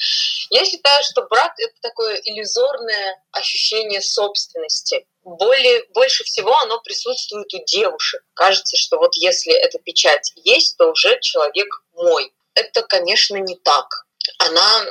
Я 0.50 0.64
считаю, 0.64 1.02
что 1.04 1.26
брак– 1.26 1.52
это 1.58 1.74
такое 1.82 2.20
иллюзорное 2.24 3.22
ощущение 3.32 4.00
собственности. 4.00 5.06
Более, 5.36 5.84
больше 5.94 6.24
всего 6.24 6.56
оно 6.58 6.80
присутствует 6.80 7.52
у 7.54 7.64
девушек. 7.64 8.22
Кажется, 8.34 8.76
что 8.76 8.98
вот 8.98 9.14
если 9.16 9.52
эта 9.52 9.78
печать 9.78 10.32
есть, 10.36 10.76
то 10.76 10.90
уже 10.90 11.18
человек 11.20 11.68
мой. 11.92 12.32
Это, 12.54 12.82
конечно, 12.82 13.36
не 13.36 13.56
так. 13.56 13.86
Она 14.38 14.84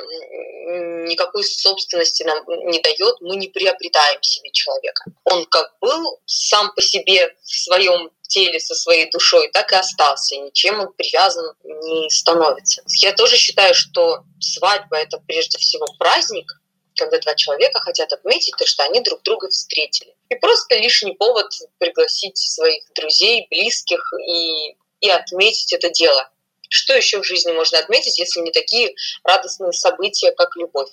никакой 1.06 1.44
собственности 1.44 2.22
нам 2.24 2.44
не 2.46 2.80
дает, 2.80 3.20
мы 3.20 3.36
не 3.36 3.48
приобретаем 3.48 4.22
себе 4.22 4.50
человека. 4.52 5.04
Он 5.24 5.44
как 5.46 5.72
был 5.80 6.20
сам 6.26 6.72
по 6.74 6.82
себе 6.82 7.34
в 7.42 7.50
своем 7.50 8.10
теле 8.22 8.60
со 8.60 8.74
своей 8.74 9.10
душой, 9.10 9.48
так 9.52 9.72
и 9.72 9.76
остался. 9.76 10.36
Ничем 10.36 10.80
он 10.80 10.92
привязан 10.92 11.54
не 11.62 12.10
становится. 12.10 12.82
Я 13.00 13.12
тоже 13.12 13.36
считаю, 13.36 13.74
что 13.74 14.24
свадьба— 14.40 14.96
это 14.98 15.18
прежде 15.26 15.58
всего 15.58 15.86
праздник, 15.98 16.52
когда 16.98 17.18
два 17.18 17.34
человека 17.34 17.80
хотят 17.80 18.12
отметить 18.12 18.54
то, 18.56 18.66
что 18.66 18.84
они 18.84 19.00
друг 19.00 19.22
друга 19.22 19.48
встретили. 19.48 20.14
И 20.28 20.34
просто 20.34 20.76
лишний 20.76 21.14
повод 21.14 21.46
пригласить 21.78 22.36
своих 22.36 22.84
друзей, 22.94 23.46
близких 23.50 24.00
и, 24.26 24.76
и 25.00 25.10
отметить 25.10 25.72
это 25.72 25.90
дело. 25.90 26.30
Что 26.70 26.94
еще 26.94 27.22
в 27.22 27.24
жизни 27.24 27.52
можно 27.52 27.78
отметить, 27.78 28.18
если 28.18 28.40
не 28.40 28.52
такие 28.52 28.94
радостные 29.24 29.72
события, 29.72 30.32
как 30.32 30.54
любовь? 30.56 30.90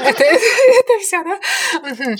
Это, 0.00 0.24
это 0.24 0.98
все, 1.00 1.22
да? 1.22 2.16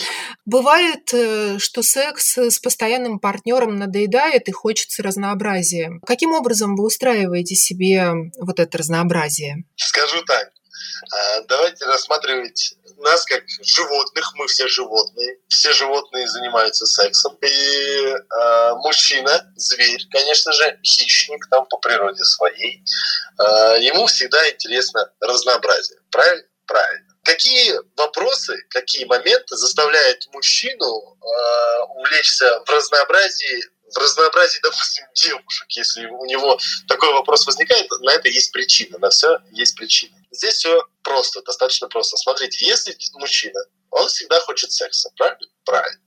Бывает, 0.46 1.12
э, 1.12 1.58
что 1.58 1.82
секс 1.82 2.38
с 2.38 2.58
постоянным 2.60 3.18
партнером 3.18 3.76
надоедает 3.76 4.48
и 4.48 4.52
хочется 4.52 5.02
разнообразия. 5.02 5.90
Каким 6.06 6.32
образом 6.32 6.76
вы 6.76 6.86
устраиваете 6.86 7.56
себе 7.56 8.12
вот 8.38 8.60
это 8.60 8.78
разнообразие? 8.78 9.64
Скажу 9.76 10.22
так. 10.22 10.50
А, 11.12 11.40
давайте 11.42 11.84
рассматривать 11.86 12.74
нас 13.02 13.24
как 13.24 13.42
животных, 13.62 14.32
мы 14.34 14.46
все 14.46 14.68
животные, 14.68 15.38
все 15.48 15.72
животные 15.72 16.28
занимаются 16.28 16.86
сексом. 16.86 17.36
И 17.42 17.46
э, 17.46 18.74
мужчина, 18.76 19.52
зверь, 19.56 20.06
конечно 20.10 20.52
же, 20.52 20.78
хищник 20.84 21.46
там 21.50 21.66
по 21.66 21.78
природе 21.78 22.24
своей, 22.24 22.82
э, 23.38 23.80
ему 23.80 24.06
всегда 24.06 24.48
интересно 24.50 25.10
разнообразие. 25.20 25.98
Правильно? 26.10 26.44
Правильно. 26.66 27.06
Какие 27.24 27.74
вопросы, 27.96 28.56
какие 28.70 29.04
моменты 29.04 29.56
заставляют 29.56 30.26
мужчину 30.32 30.86
э, 30.86 31.82
увлечься 31.96 32.62
в 32.64 32.70
разнообразии 32.70 33.64
в 33.92 33.98
разнообразии, 33.98 34.60
допустим, 34.62 35.04
девушек, 35.14 35.66
если 35.70 36.06
у 36.06 36.24
него 36.26 36.58
такой 36.88 37.12
вопрос 37.12 37.46
возникает, 37.46 37.90
на 38.00 38.12
это 38.12 38.28
есть 38.28 38.52
причина, 38.52 38.98
на 38.98 39.10
все 39.10 39.38
есть 39.52 39.76
причина. 39.76 40.16
Здесь 40.30 40.54
все 40.54 40.82
просто, 41.02 41.42
достаточно 41.42 41.88
просто. 41.88 42.16
Смотрите, 42.16 42.64
если 42.66 42.96
мужчина, 43.14 43.60
он 43.90 44.08
всегда 44.08 44.40
хочет 44.40 44.72
секса, 44.72 45.10
правильно? 45.16 45.46
Правильно. 45.64 46.00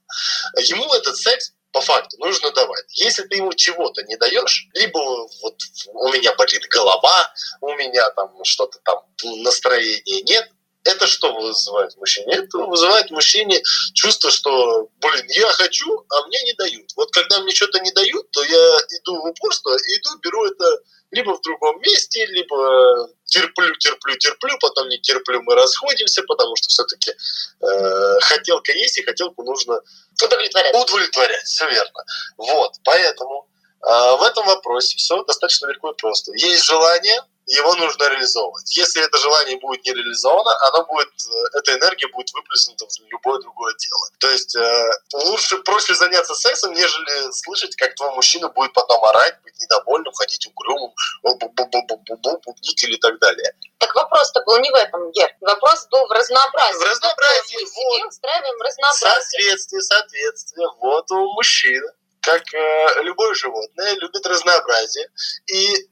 Ему 0.58 0.94
этот 0.94 1.18
секс 1.18 1.54
по 1.74 1.82
факту 1.82 2.18
нужно 2.20 2.52
давать. 2.52 2.86
Если 2.90 3.24
ты 3.24 3.38
ему 3.38 3.52
чего-то 3.54 4.04
не 4.04 4.16
даешь, 4.16 4.68
либо 4.74 5.00
вот 5.42 5.58
у 5.88 6.14
меня 6.14 6.34
болит 6.36 6.64
голова, 6.70 7.34
у 7.62 7.74
меня 7.74 8.10
там 8.12 8.32
что-то 8.44 8.80
там 8.86 9.04
настроения 9.42 10.22
нет, 10.22 10.50
это 10.84 11.08
что 11.08 11.34
вызывает 11.34 11.94
в 11.94 11.98
мужчине? 11.98 12.36
Это 12.36 12.58
вызывает 12.60 13.08
в 13.08 13.12
мужчине 13.12 13.62
чувство, 13.94 14.30
что, 14.32 14.90
блин, 15.00 15.26
я 15.30 15.48
хочу, 15.52 16.06
а 16.10 16.28
мне 16.28 16.42
не 16.44 16.54
дают. 16.54 16.92
Вот 16.96 17.12
когда 17.12 17.40
мне 17.42 17.54
что-то 17.54 17.80
не 17.80 17.92
дают, 17.92 18.30
то 18.32 18.44
я 18.44 18.80
иду 19.00 19.22
в 19.22 19.26
упорство, 19.26 19.72
иду, 19.72 20.18
беру 20.22 20.46
это 20.46 20.66
либо 21.12 21.38
в 21.38 21.42
другом 21.42 21.80
месте, 21.82 22.26
либо 22.26 23.08
терплю, 23.26 23.76
терплю, 23.76 24.18
терплю, 24.18 24.58
потом 24.60 24.90
не 24.90 25.00
терплю, 25.00 25.42
мы 25.44 25.56
расходимся, 25.56 26.24
потому 26.24 26.56
что 26.56 26.68
все-таки 26.70 27.12
э, 27.12 28.20
хотелка 28.22 28.72
есть, 28.72 28.98
и 28.98 29.04
хотелку 29.04 29.44
нужно 29.44 29.80
удовлетворять. 30.22 30.76
Удовлетворять, 30.76 31.46
все 31.46 31.70
верно. 31.70 32.04
Вот, 32.38 32.74
поэтому 32.84 33.48
э, 33.82 34.18
в 34.18 34.24
этом 34.24 34.46
вопросе 34.48 34.98
все 34.98 35.24
достаточно 35.24 35.68
легко 35.68 35.92
и 35.92 35.96
просто. 35.96 36.32
Есть 36.34 36.64
желание, 36.64 37.22
его 37.48 37.76
нужно 37.76 38.10
реализовывать. 38.10 38.76
Если 38.76 39.04
это 39.04 39.18
желание 39.18 39.58
будет 39.58 39.84
не 39.86 39.94
реализовано, 39.94 40.52
оно 40.68 40.86
будет, 40.86 41.10
э, 41.10 41.58
эта 41.58 41.74
энергия 41.74 42.08
будет 42.08 42.32
выплеснута 42.34 42.86
в 42.86 43.12
любое 43.12 43.40
другое 43.40 43.74
дело. 43.76 44.10
То 44.20 44.30
есть 44.30 44.56
э, 44.56 44.90
лучше, 45.14 45.58
проще 45.60 45.94
заняться 45.94 46.34
сексом, 46.36 46.74
нежели 46.74 47.32
слышать, 47.32 47.76
как 47.76 47.96
твой 47.96 48.12
мужчина 48.16 48.50
будет 48.50 48.74
потом 48.74 49.04
орать, 49.06 49.42
быть 49.44 49.60
недовольным, 49.60 50.14
ходить 50.14 50.48
угрюмым, 50.48 50.94
бубнить 51.24 52.84
или 52.84 52.96
так 52.98 53.20
далее. 53.20 53.54
Так 53.80 53.94
вопрос-то 53.96 54.42
был 54.46 54.60
не 54.60 54.72
в 54.72 54.76
этом, 54.76 55.12
Гер. 55.12 55.30
Вопрос 55.42 55.88
был 55.92 56.08
в 56.08 56.12
разнообразии. 56.12 56.80
В 56.80 56.84
разнообразии. 56.84 57.58
Мы 57.58 57.64
вот. 57.64 57.96
себе 57.96 58.06
устраиваем 58.08 58.62
разнообразие. 58.62 59.22
Соответствие, 59.22 59.82
соответствие. 59.82 60.68
Вот 60.80 61.12
у 61.12 61.34
мужчины 61.34 61.92
как 62.24 62.42
э, 62.54 63.04
любое 63.04 63.34
животное, 63.36 63.96
любит 63.96 64.26
разнообразие. 64.26 65.10
И 65.48 65.90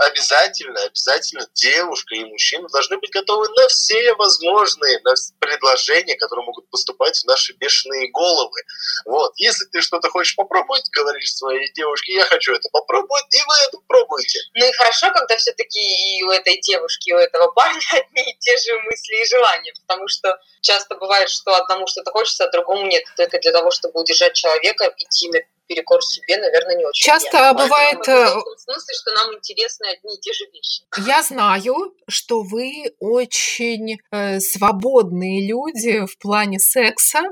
обязательно, 0.00 0.82
обязательно 0.82 1.46
девушка 1.54 2.14
и 2.14 2.24
мужчина 2.24 2.68
должны 2.68 2.98
быть 2.98 3.10
готовы 3.12 3.48
на 3.48 3.68
все 3.68 4.14
возможные 4.14 5.00
на 5.04 5.14
предложения, 5.38 6.16
которые 6.16 6.44
могут 6.44 6.68
поступать 6.70 7.18
в 7.18 7.24
наши 7.24 7.54
бешеные 7.54 8.10
головы. 8.10 8.60
Вот. 9.04 9.32
Если 9.36 9.64
ты 9.66 9.80
что-то 9.80 10.08
хочешь 10.10 10.36
попробовать, 10.36 10.88
говоришь 10.90 11.34
своей 11.34 11.72
девушке, 11.72 12.14
я 12.14 12.24
хочу 12.24 12.52
это 12.52 12.68
попробовать, 12.70 13.24
и 13.34 13.38
вы 13.38 13.54
это 13.68 13.78
пробуете. 13.86 14.40
Ну 14.54 14.66
и 14.66 14.72
хорошо, 14.72 15.10
когда 15.12 15.36
все-таки 15.36 15.80
и 15.80 16.22
у 16.22 16.30
этой 16.30 16.60
девушки, 16.60 17.10
и 17.10 17.14
у 17.14 17.18
этого 17.18 17.48
парня 17.52 17.80
одни 17.92 18.32
и 18.32 18.38
те 18.38 18.56
же 18.56 18.78
мысли 18.80 19.22
и 19.22 19.28
желания, 19.28 19.72
потому 19.86 20.08
что 20.08 20.38
часто 20.60 20.96
бывает, 20.96 21.30
что 21.30 21.54
одному 21.54 21.86
что-то 21.86 22.10
хочется, 22.10 22.44
а 22.44 22.50
другому 22.50 22.86
нет. 22.86 23.04
Только 23.16 23.38
для 23.38 23.52
того, 23.52 23.70
чтобы 23.70 24.00
удержать 24.00 24.34
человека, 24.34 24.92
идти 24.98 25.30
на 25.30 25.40
перекор 25.66 26.02
себе, 26.02 26.38
наверное, 26.38 26.76
не 26.76 26.84
очень. 26.84 27.04
Часто 27.04 27.30
приятно. 27.30 27.64
бывает... 27.64 27.98
Поэтому 28.04 28.42
в 28.42 28.60
смысле, 28.60 28.94
что 28.94 29.12
нам 29.12 29.34
интересны 29.34 29.86
одни 29.86 30.14
и 30.14 30.20
те 30.20 30.32
же 30.32 30.44
вещи. 30.52 30.82
Я 31.06 31.22
знаю, 31.22 31.94
что 32.08 32.42
вы 32.42 32.94
очень 33.00 33.98
э, 34.10 34.40
свободные 34.40 35.46
люди 35.46 36.06
в 36.06 36.18
плане 36.18 36.58
секса, 36.58 37.22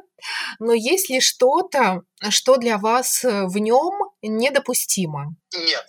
но 0.58 0.72
есть 0.72 1.10
ли 1.10 1.20
что-то, 1.20 2.02
что 2.30 2.56
для 2.56 2.78
вас 2.78 3.24
э, 3.24 3.44
в 3.46 3.58
нем 3.58 3.92
недопустимо? 4.22 5.36
Нет. 5.56 5.86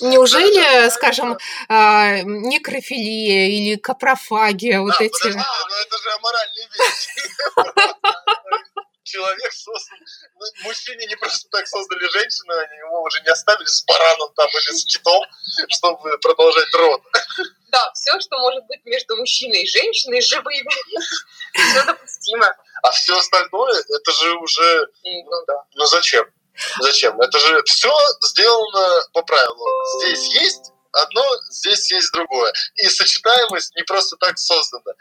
Неужели, 0.00 0.90
скажем, 0.90 1.38
а, 1.68 2.18
некрофилия 2.22 3.48
или 3.48 3.76
капрофагия, 3.76 4.80
вот 4.80 5.00
эти... 5.00 5.10
Подожди, 5.10 5.38
но 5.38 5.76
это 5.80 5.98
же 5.98 6.10
аморальные 6.12 6.68
вещи 6.68 7.16
человек 9.06 9.52
создан... 9.52 9.98
Ну, 10.34 10.44
мужчине 10.64 11.06
не 11.06 11.16
просто 11.16 11.48
так 11.50 11.66
создали 11.66 12.08
женщину, 12.10 12.52
они 12.58 12.76
его 12.78 13.02
уже 13.02 13.20
не 13.22 13.28
оставили 13.28 13.66
с 13.66 13.84
бараном 13.84 14.32
там 14.34 14.48
или 14.48 14.76
с 14.76 14.84
китом, 14.84 15.24
чтобы 15.68 16.18
продолжать 16.18 16.74
род. 16.74 17.02
Да, 17.68 17.92
все, 17.94 18.18
что 18.20 18.38
может 18.38 18.64
быть 18.66 18.84
между 18.84 19.16
мужчиной 19.16 19.62
и 19.62 19.68
женщиной, 19.68 20.20
живыми, 20.20 20.70
все 21.52 21.84
допустимо. 21.84 22.56
А 22.82 22.90
все 22.90 23.18
остальное, 23.18 23.82
это 23.88 24.12
же 24.12 24.34
уже... 24.36 24.88
Ну, 25.04 25.44
да. 25.46 25.64
ну 25.74 25.84
зачем? 25.84 26.26
Зачем? 26.80 27.20
Это 27.20 27.38
же 27.38 27.62
все 27.64 27.92
сделано 28.22 29.08
по 29.12 29.22
правилу. 29.22 29.66
Здесь 29.98 30.34
есть 30.42 30.72
одно, 31.02 31.24
здесь 31.50 31.90
есть 31.90 32.12
другое. 32.12 32.52
И 32.76 32.88
сочетаемость 32.88 33.74
не 33.76 33.82
просто 33.82 34.16
так 34.16 34.38
создана. 34.38 34.92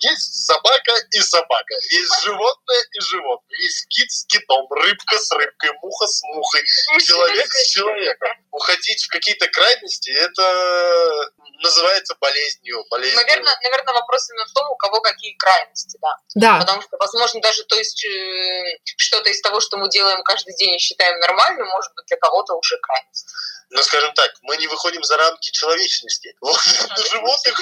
Есть 0.00 0.46
собака 0.46 0.92
и 1.10 1.20
собака, 1.20 1.74
есть 1.90 2.22
животное 2.22 2.84
и 2.92 3.00
животное, 3.00 3.58
есть 3.58 3.86
кит 3.88 4.10
с 4.10 4.24
китом, 4.26 4.70
рыбка 4.70 5.18
с 5.18 5.30
рыбкой, 5.32 5.70
муха 5.82 6.06
с 6.06 6.22
мухой, 6.24 6.62
человек 7.04 7.50
с 7.52 7.68
человеком. 7.68 8.28
Уходить 8.50 9.04
в 9.04 9.08
какие-то 9.08 9.48
крайности, 9.48 10.10
это 10.10 11.30
называется 11.62 12.14
болезнью. 12.20 12.84
болезнью. 12.90 13.16
Наверное, 13.16 13.56
наверное, 13.62 13.94
вопрос 13.94 14.30
именно 14.30 14.46
в 14.46 14.52
том, 14.52 14.70
у 14.70 14.76
кого 14.76 15.00
какие 15.00 15.34
крайности, 15.36 15.98
да. 16.00 16.16
Да. 16.34 16.58
Потому 16.60 16.82
что, 16.82 16.96
возможно, 16.98 17.40
даже 17.40 17.64
то 17.64 17.76
есть 17.76 18.04
э, 18.04 18.78
что-то 18.96 19.30
из 19.30 19.40
того, 19.40 19.60
что 19.60 19.76
мы 19.76 19.88
делаем 19.88 20.22
каждый 20.22 20.54
день 20.56 20.74
и 20.74 20.78
считаем 20.78 21.18
нормальным, 21.20 21.66
может 21.68 21.92
быть 21.94 22.06
для 22.06 22.16
кого-то 22.18 22.54
уже 22.54 22.78
крайность 22.80 23.28
ну, 23.74 23.82
скажем 23.82 24.14
так, 24.14 24.30
мы 24.42 24.56
не 24.56 24.68
выходим 24.68 25.02
за 25.02 25.16
рамки 25.16 25.50
человечности. 25.50 26.34
Вот, 26.40 26.60
на 26.88 26.96
животных... 26.96 27.60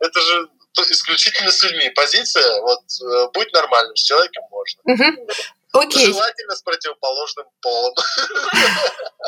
Это 0.00 0.20
же 0.20 0.48
исключительно 0.90 1.50
с 1.50 1.62
людьми. 1.62 1.90
Позиция, 1.90 2.60
вот, 2.62 2.80
э, 3.02 3.28
будь 3.34 3.52
нормальным, 3.52 3.94
с 3.96 4.02
человеком 4.02 4.44
можно. 4.50 4.82
Окей. 5.72 6.06
Желательно 6.06 6.56
с 6.56 6.62
противоположным 6.62 7.46
полом. 7.60 7.94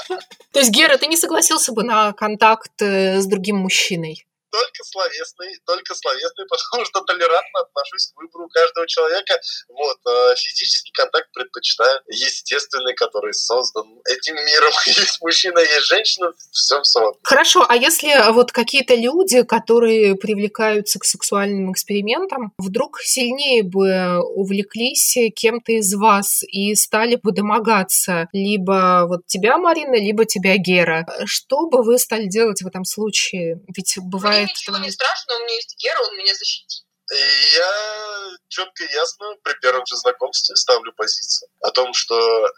То 0.53 0.59
есть, 0.59 0.71
Гера, 0.71 0.97
ты 0.97 1.07
не 1.07 1.19
согласился 1.19 1.73
бы 1.73 1.83
на 1.83 2.15
контакт 2.15 2.81
э, 2.81 3.21
с 3.21 3.27
другим 3.27 3.57
мужчиной? 3.57 4.27
Только 4.51 4.85
словесный, 4.85 5.59
только 5.67 5.95
словесный, 5.95 6.47
потому 6.49 6.85
что 6.85 7.01
толерантно 7.03 7.61
отношусь 7.61 8.13
к 8.13 8.17
выбору 8.17 8.49
каждого 8.49 8.87
человека. 8.87 9.41
Вот, 9.69 9.99
а 10.07 10.35
физический 10.37 10.93
контакт 10.93 11.29
предпочитаю 11.33 12.01
естественный, 12.09 12.95
который 12.95 13.33
создан 13.35 13.87
этим 14.05 14.35
миром. 14.37 14.73
Есть 14.87 15.21
мужчина, 15.21 15.59
есть 15.61 15.87
женщина, 15.87 16.33
все 16.53 16.81
в 16.81 17.15
Хорошо, 17.23 17.65
а 17.69 17.77
если 17.77 18.33
вот 18.33 18.53
какие-то 18.53 18.95
люди, 18.95 19.43
которые 19.43 20.17
привлекаются 20.17 20.99
к 20.99 21.05
сексуальным 21.05 21.73
экспериментам, 21.73 22.53
вдруг 22.59 23.01
сильнее 23.01 23.63
бы 23.63 24.19
увлеклись 24.35 25.17
кем-то 25.35 25.73
из 25.73 25.95
вас 25.95 26.43
и 26.43 26.75
стали 26.75 27.17
бы 27.17 27.33
домогаться 27.33 28.29
либо 28.33 29.05
вот 29.09 29.27
тебя, 29.27 29.59
Марина, 29.59 29.97
либо 29.97 30.25
тебя, 30.25 30.57
Гера, 30.57 31.07
что 31.25 31.69
бы 31.69 31.83
вы 31.83 31.99
стали 31.99 32.27
делать 32.27 32.63
в 32.63 32.67
этом 32.67 32.85
случае? 32.85 33.61
Ведь 33.75 33.97
бывает... 34.03 34.40
Мне 34.45 34.53
ничего 34.53 34.79
не 34.79 34.91
страшно, 34.91 35.37
у 35.37 35.39
меня 35.41 35.55
есть 35.55 35.77
Гера, 35.79 36.01
он 36.03 36.17
меня 36.17 36.35
защитит. 36.35 36.85
И 37.13 37.57
я 37.57 38.37
четко 38.49 38.85
и 38.85 38.93
ясно 38.93 39.35
при 39.43 39.55
первом 39.55 39.85
же 39.85 39.97
знакомстве 39.97 40.55
ставлю 40.55 40.93
позицию 40.93 41.49
о 41.61 41.71
том, 41.73 41.93
что 41.93 42.17
э, 42.17 42.53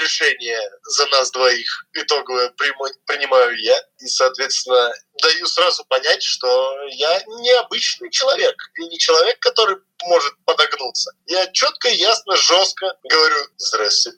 решение 0.00 0.60
за 0.84 1.06
нас 1.08 1.32
двоих 1.32 1.86
итоговое 1.92 2.50
принимаю 2.50 3.58
я. 3.58 3.76
И, 3.98 4.06
соответственно, 4.06 4.92
даю 5.20 5.46
сразу 5.46 5.84
понять, 5.86 6.22
что 6.22 6.76
я 6.90 7.22
необычный 7.40 8.10
человек. 8.10 8.54
И 8.78 8.86
не 8.86 8.98
человек, 8.98 9.40
который 9.40 9.78
может 10.04 10.32
подогнуться. 10.44 11.10
Я 11.26 11.48
четко, 11.48 11.88
ясно, 11.88 12.36
жестко 12.36 12.86
говорю 13.02 13.48
«Здрасте, 13.56 14.12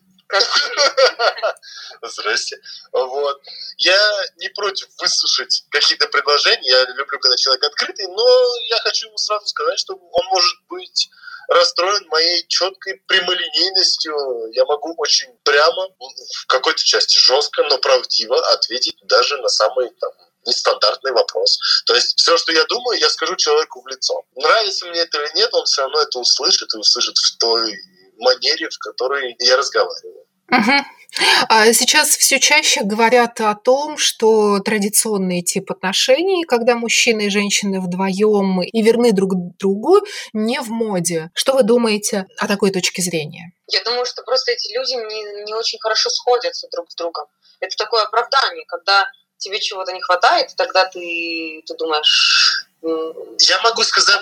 Здрасте. 2.02 2.60
Вот. 2.92 3.40
Я 3.78 4.26
не 4.36 4.48
против 4.48 4.88
выслушать 5.00 5.64
какие-то 5.70 6.08
предложения. 6.08 6.70
Я 6.70 6.84
люблю, 6.84 7.18
когда 7.18 7.36
человек 7.36 7.64
открытый, 7.64 8.06
но 8.08 8.56
я 8.68 8.78
хочу 8.80 9.08
ему 9.08 9.18
сразу 9.18 9.46
сказать, 9.46 9.78
что 9.78 9.94
он 9.94 10.26
может 10.26 10.56
быть 10.68 11.10
расстроен 11.48 12.06
моей 12.08 12.46
четкой 12.48 13.02
прямолинейностью. 13.06 14.14
Я 14.52 14.64
могу 14.64 14.94
очень 14.96 15.32
прямо, 15.42 15.88
в 15.88 16.46
какой-то 16.46 16.82
части 16.82 17.18
жестко, 17.18 17.62
но 17.64 17.78
правдиво 17.78 18.38
ответить 18.52 18.98
даже 19.02 19.36
на 19.38 19.48
самый 19.48 19.90
там, 20.00 20.10
нестандартный 20.46 21.12
вопрос. 21.12 21.58
То 21.86 21.94
есть 21.94 22.18
все, 22.18 22.36
что 22.36 22.52
я 22.52 22.64
думаю, 22.64 22.98
я 22.98 23.10
скажу 23.10 23.36
человеку 23.36 23.82
в 23.82 23.88
лицо. 23.88 24.22
Нравится 24.36 24.86
мне 24.86 25.00
это 25.00 25.22
или 25.22 25.36
нет, 25.36 25.52
он 25.52 25.64
все 25.64 25.82
равно 25.82 26.00
это 26.00 26.18
услышит 26.18 26.72
и 26.74 26.78
услышит 26.78 27.16
в 27.16 27.38
той 27.38 27.78
манере, 28.18 28.68
в 28.68 28.78
которой 28.78 29.36
я 29.38 29.56
разговариваю. 29.56 30.24
Угу. 30.50 30.84
А 31.48 31.72
сейчас 31.72 32.08
все 32.16 32.40
чаще 32.40 32.82
говорят 32.82 33.40
о 33.40 33.54
том, 33.54 33.96
что 33.96 34.58
традиционный 34.58 35.42
тип 35.42 35.70
отношений, 35.70 36.44
когда 36.44 36.74
мужчина 36.74 37.22
и 37.22 37.30
женщина 37.30 37.80
вдвоем 37.80 38.62
и 38.62 38.82
верны 38.82 39.12
друг 39.12 39.32
другу, 39.58 40.00
не 40.32 40.60
в 40.60 40.70
моде. 40.70 41.30
Что 41.34 41.52
вы 41.54 41.62
думаете 41.62 42.26
о 42.38 42.48
такой 42.48 42.72
точке 42.72 43.00
зрения? 43.00 43.52
Я 43.68 43.82
думаю, 43.84 44.04
что 44.06 44.22
просто 44.22 44.52
эти 44.52 44.74
люди 44.74 44.94
не, 44.94 45.44
не 45.44 45.54
очень 45.54 45.78
хорошо 45.80 46.10
сходятся 46.10 46.68
друг 46.72 46.90
с 46.90 46.94
другом. 46.96 47.26
Это 47.60 47.76
такое 47.76 48.02
оправдание, 48.02 48.64
когда 48.66 49.08
тебе 49.38 49.60
чего-то 49.60 49.92
не 49.92 50.00
хватает, 50.00 50.52
тогда 50.56 50.86
ты, 50.86 51.62
ты 51.66 51.74
думаешь... 51.76 52.66
Я 52.82 53.60
могу 53.62 53.82
сказать 53.82 54.20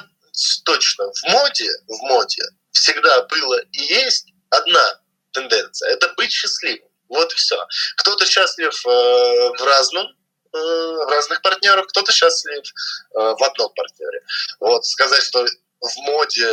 точно, 0.64 1.10
в 1.12 1.32
моде, 1.32 1.68
в 1.88 2.02
моде 2.02 2.42
всегда 2.72 3.22
было 3.22 3.60
и 3.72 3.82
есть 3.82 4.32
одна 4.50 5.00
тенденция. 5.32 5.90
Это 5.90 6.12
быть 6.16 6.32
счастливым. 6.32 6.88
Вот 7.08 7.32
и 7.32 7.36
все. 7.36 7.66
Кто-то 7.98 8.24
счастлив 8.26 8.74
э, 8.86 8.88
в 8.88 9.64
разном 9.64 10.06
э, 10.06 10.58
в 10.58 11.08
разных 11.10 11.42
партнерах, 11.42 11.86
кто-то 11.88 12.12
счастлив 12.12 12.62
э, 12.64 13.18
в 13.18 13.42
одном 13.42 13.72
партнере. 13.74 14.22
Вот 14.60 14.84
сказать, 14.86 15.22
что 15.22 15.44
в 15.44 15.96
моде 16.06 16.48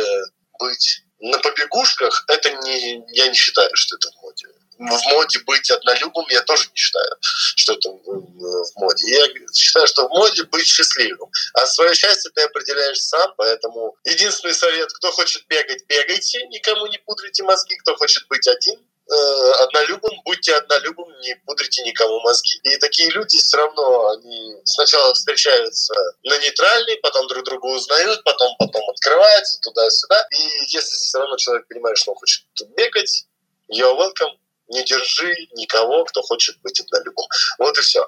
быть 0.58 1.02
на 1.20 1.38
побегушках, 1.38 2.24
это 2.28 2.50
не, 2.50 3.02
я 3.14 3.28
не 3.28 3.34
считаю, 3.34 3.70
что 3.74 3.96
это 3.96 4.10
в 4.10 4.22
моде 4.22 4.48
в 4.80 5.12
моде 5.12 5.38
быть 5.40 5.70
однолюбом, 5.70 6.26
я 6.30 6.42
тоже 6.42 6.68
не 6.70 6.76
считаю, 6.76 7.10
что 7.20 7.74
это 7.74 7.90
в 7.90 8.72
моде. 8.76 9.14
Я 9.14 9.26
считаю, 9.54 9.86
что 9.86 10.08
в 10.08 10.10
моде 10.10 10.44
быть 10.44 10.66
счастливым. 10.66 11.30
А 11.52 11.66
свое 11.66 11.94
счастье 11.94 12.30
ты 12.34 12.42
определяешь 12.42 13.00
сам, 13.02 13.34
поэтому 13.36 13.96
единственный 14.04 14.54
совет, 14.54 14.90
кто 14.92 15.12
хочет 15.12 15.46
бегать, 15.48 15.84
бегайте, 15.86 16.46
никому 16.46 16.86
не 16.86 16.98
пудрите 16.98 17.42
мозги, 17.42 17.76
кто 17.76 17.94
хочет 17.96 18.26
быть 18.28 18.48
один, 18.48 18.76
э, 18.76 19.52
однолюбом, 19.64 20.18
будьте 20.24 20.54
однолюбом, 20.54 21.12
не 21.20 21.34
пудрите 21.44 21.82
никому 21.82 22.18
мозги. 22.20 22.58
И 22.62 22.76
такие 22.78 23.10
люди 23.10 23.36
все 23.36 23.58
равно, 23.58 24.08
они 24.12 24.56
сначала 24.64 25.12
встречаются 25.12 25.94
на 26.22 26.38
нейтральной, 26.38 26.96
потом 27.02 27.28
друг 27.28 27.44
друга 27.44 27.66
узнают, 27.66 28.24
потом 28.24 28.56
потом 28.58 28.88
открываются 28.88 29.60
туда-сюда. 29.60 30.26
И 30.32 30.64
если 30.68 30.96
все 30.96 31.18
равно 31.18 31.36
человек 31.36 31.68
понимает, 31.68 31.98
что 31.98 32.12
он 32.12 32.16
хочет 32.16 32.44
бегать, 32.76 33.26
you're 33.70 33.96
welcome, 33.96 34.39
не 34.70 34.84
держи 34.84 35.34
никого, 35.52 36.04
кто 36.04 36.22
хочет 36.22 36.60
быть 36.62 36.80
однолюбом. 36.80 37.26
Вот 37.58 37.76
и 37.78 37.82
все. 37.82 38.06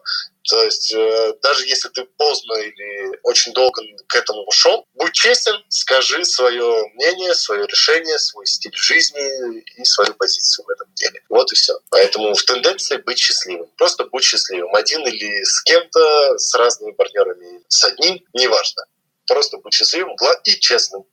То 0.48 0.62
есть 0.64 0.92
э, 0.92 1.34
даже 1.42 1.66
если 1.66 1.88
ты 1.88 2.04
поздно 2.04 2.54
или 2.54 3.18
очень 3.22 3.52
долго 3.52 3.82
к 4.08 4.16
этому 4.16 4.42
ушел, 4.44 4.86
будь 4.94 5.12
честен, 5.12 5.54
скажи 5.68 6.24
свое 6.24 6.88
мнение, 6.94 7.34
свое 7.34 7.66
решение, 7.66 8.18
свой 8.18 8.46
стиль 8.46 8.74
жизни 8.74 9.54
и 9.76 9.84
свою 9.84 10.14
позицию 10.14 10.66
в 10.66 10.70
этом 10.70 10.92
деле. 10.94 11.20
Вот 11.28 11.52
и 11.52 11.54
все. 11.54 11.74
Поэтому 11.90 12.34
в 12.34 12.42
тенденции 12.44 12.96
быть 12.96 13.18
счастливым. 13.18 13.68
Просто 13.76 14.04
будь 14.04 14.24
счастливым. 14.24 14.74
Один 14.74 15.06
или 15.06 15.44
с 15.44 15.62
кем-то, 15.62 16.38
с 16.38 16.54
разными 16.54 16.92
партнерами, 16.92 17.62
с 17.68 17.84
одним, 17.84 18.20
неважно. 18.32 18.84
Просто 19.26 19.58
будь 19.58 19.74
счастливым 19.74 20.16
и 20.44 20.52
честным. 20.58 21.04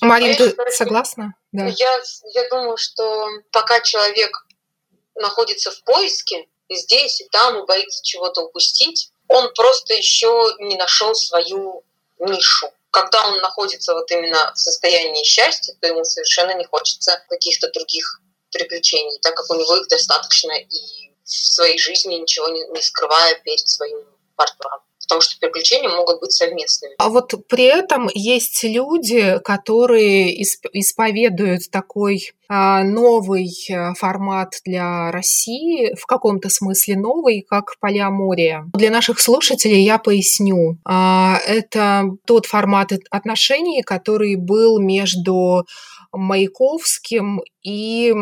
Марин, 0.00 0.36
ты 0.36 0.54
согласна? 0.70 1.34
Да. 1.52 1.66
Я, 1.66 2.02
я 2.34 2.48
думаю, 2.50 2.76
что 2.76 3.28
пока 3.50 3.80
человек 3.80 4.45
находится 5.16 5.70
в 5.70 5.82
поиске, 5.82 6.46
и 6.68 6.76
здесь, 6.76 7.20
и 7.20 7.28
там, 7.28 7.58
и 7.58 7.66
боится 7.66 8.04
чего-то 8.04 8.42
упустить, 8.42 9.10
он 9.28 9.52
просто 9.54 9.94
еще 9.94 10.54
не 10.58 10.76
нашел 10.76 11.14
свою 11.14 11.84
нишу. 12.18 12.70
Когда 12.90 13.26
он 13.28 13.38
находится 13.38 13.94
вот 13.94 14.10
именно 14.10 14.52
в 14.54 14.58
состоянии 14.58 15.24
счастья, 15.24 15.74
то 15.80 15.86
ему 15.86 16.04
совершенно 16.04 16.54
не 16.54 16.64
хочется 16.64 17.22
каких-то 17.28 17.70
других 17.72 18.20
приключений, 18.52 19.18
так 19.20 19.36
как 19.36 19.50
у 19.50 19.54
него 19.54 19.76
их 19.76 19.88
достаточно 19.88 20.52
и 20.52 21.12
в 21.24 21.28
своей 21.28 21.78
жизни 21.78 22.14
ничего 22.14 22.48
не, 22.48 22.66
не 22.68 22.80
скрывая 22.80 23.34
перед 23.44 23.68
своим 23.68 23.98
партнером 24.36 24.85
потому 25.06 25.20
что 25.20 25.38
приключения 25.40 25.88
могут 25.88 26.20
быть 26.20 26.32
совместными. 26.32 26.94
А 26.98 27.08
вот 27.08 27.32
при 27.48 27.64
этом 27.64 28.08
есть 28.12 28.62
люди, 28.64 29.38
которые 29.44 30.42
исповедуют 30.42 31.70
такой 31.70 32.32
а, 32.48 32.84
новый 32.84 33.50
э, 33.68 33.94
формат 33.94 34.54
для 34.64 35.10
России, 35.10 35.94
в 35.94 36.06
каком-то 36.06 36.48
смысле 36.48 36.96
новый, 36.96 37.42
как 37.42 37.78
полиамория. 37.80 38.68
Для 38.72 38.90
наших 38.90 39.20
слушателей 39.20 39.82
я 39.82 39.98
поясню. 39.98 40.78
А, 40.84 41.38
это 41.46 42.04
тот 42.24 42.46
формат 42.46 42.92
отношений, 43.10 43.82
который 43.82 44.36
был 44.36 44.78
между 44.78 45.66
Маяковским 46.12 47.42
и 47.62 48.14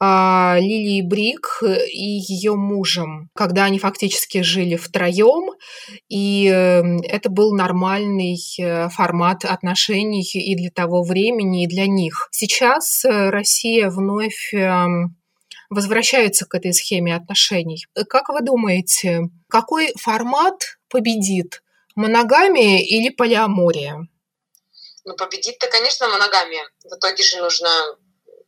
а, 0.00 0.56
Лилии 0.60 1.02
Брик 1.02 1.60
и 1.62 2.20
ее 2.20 2.54
мужем, 2.54 3.30
когда 3.34 3.64
они 3.64 3.78
фактически 3.78 4.42
жили 4.42 4.76
втроем, 4.76 5.50
и 6.08 6.46
эм, 6.46 6.98
это 7.02 7.28
был 7.30 7.52
нормальный 7.54 8.38
э, 8.60 8.88
формат 8.90 9.44
отношений 9.44 10.22
и 10.22 10.54
для 10.54 10.70
того 10.70 11.02
времени, 11.02 11.64
и 11.64 11.68
для 11.68 11.86
них. 11.86 12.28
Сейчас 12.30 13.04
э, 13.04 13.30
Россия 13.30 13.90
вновь 13.90 14.54
эм, 14.54 15.16
возвращается 15.68 16.46
к 16.46 16.54
этой 16.54 16.72
схеме 16.72 17.16
отношений. 17.16 17.84
Как 18.08 18.28
вы 18.28 18.40
думаете, 18.42 19.22
какой 19.48 19.92
формат 19.96 20.78
победит? 20.88 21.62
Моногамия 21.96 22.78
или 22.78 23.08
полиамория? 23.08 24.06
Ну, 25.04 25.16
победит-то, 25.16 25.66
конечно, 25.68 26.08
моногамия. 26.08 26.62
В 26.84 26.96
итоге 26.96 27.22
же 27.24 27.38
нужно 27.38 27.68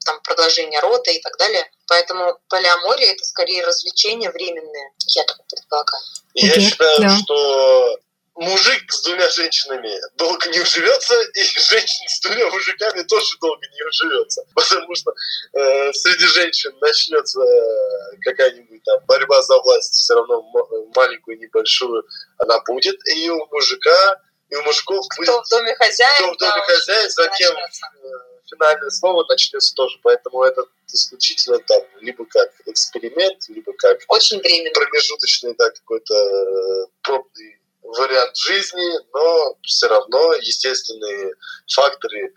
там, 0.04 0.20
продолжение 0.22 0.80
рода 0.80 1.10
и 1.10 1.20
так 1.20 1.36
далее. 1.38 1.70
Поэтому 1.86 2.38
полиамория– 2.48 3.12
это 3.12 3.24
скорее 3.24 3.64
развлечение 3.64 4.30
временное, 4.30 4.92
я 5.08 5.24
так 5.24 5.38
предполагаю. 5.48 6.02
Я 6.34 6.54
okay. 6.54 6.60
считаю, 6.60 7.00
да. 7.00 7.18
что 7.18 7.98
мужик 8.40 8.92
с 8.92 9.02
двумя 9.02 9.28
женщинами 9.28 9.92
долго 10.16 10.48
не 10.48 10.60
уживется, 10.60 11.14
и 11.34 11.42
женщина 11.42 12.08
с 12.08 12.20
двумя 12.20 12.46
мужиками 12.50 13.02
тоже 13.02 13.36
долго 13.40 13.66
не 13.66 13.82
уживется. 13.82 14.42
Потому 14.54 14.94
что 14.94 15.12
э, 15.52 15.92
среди 15.92 16.26
женщин 16.26 16.72
начнется 16.80 17.40
какая-нибудь 18.22 18.82
там 18.84 19.04
борьба 19.06 19.42
за 19.42 19.58
власть, 19.58 19.94
все 19.94 20.14
равно 20.14 20.42
маленькую, 20.94 21.38
небольшую 21.38 22.04
она 22.38 22.58
будет. 22.60 22.96
И 23.08 23.28
у 23.28 23.46
мужика, 23.46 24.20
и 24.48 24.56
у 24.56 24.62
мужиков 24.62 25.04
кто 25.10 25.22
будет... 25.22 25.46
в 25.46 25.50
доме 25.50 25.74
хозяин, 25.74 26.14
кто 26.14 26.32
в 26.32 26.36
доме 26.38 26.52
да, 26.56 26.74
хозяин, 26.74 27.10
затем 27.10 27.56
финальное 28.50 28.90
слово 28.90 29.24
начнется 29.28 29.74
тоже, 29.74 29.98
поэтому 30.02 30.42
это 30.42 30.64
исключительно 30.92 31.58
там 31.60 31.82
либо 32.00 32.24
как 32.26 32.50
эксперимент, 32.66 33.48
либо 33.48 33.72
как 33.74 33.98
очень 34.08 34.38
временно 34.38 34.70
промежуточный 34.72 35.54
да, 35.56 35.70
какой-то 35.70 36.14
э, 36.14 36.86
пробный 37.02 37.60
вариант 37.82 38.36
жизни, 38.36 38.98
но 39.12 39.56
все 39.62 39.88
равно 39.88 40.34
естественные 40.34 41.34
факторы 41.72 42.32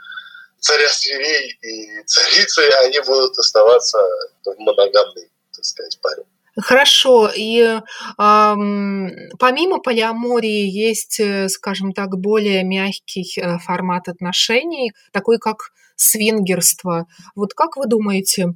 царя 0.60 0.88
зверей 0.90 1.58
и 1.62 2.04
царицы, 2.06 2.62
они 2.86 3.00
будут 3.02 3.38
оставаться 3.38 4.00
в 4.46 4.58
моногамной, 4.58 5.30
так 5.54 5.66
сказать, 5.66 6.00
паре. 6.02 6.24
Хорошо. 6.56 7.32
И 7.36 7.62
э, 7.62 7.82
помимо 8.18 9.80
полиамории 9.80 10.70
есть, 10.70 11.20
э, 11.20 11.50
скажем 11.50 11.94
так, 11.94 12.10
более 12.18 12.64
мягкий 12.64 13.26
э, 13.38 13.58
формат 13.58 14.08
отношений, 14.08 14.94
такой 15.12 15.40
как 15.40 15.72
свингерство. 15.96 17.08
Вот 17.36 17.54
как 17.54 17.78
вы 17.78 17.88
думаете, 17.88 18.48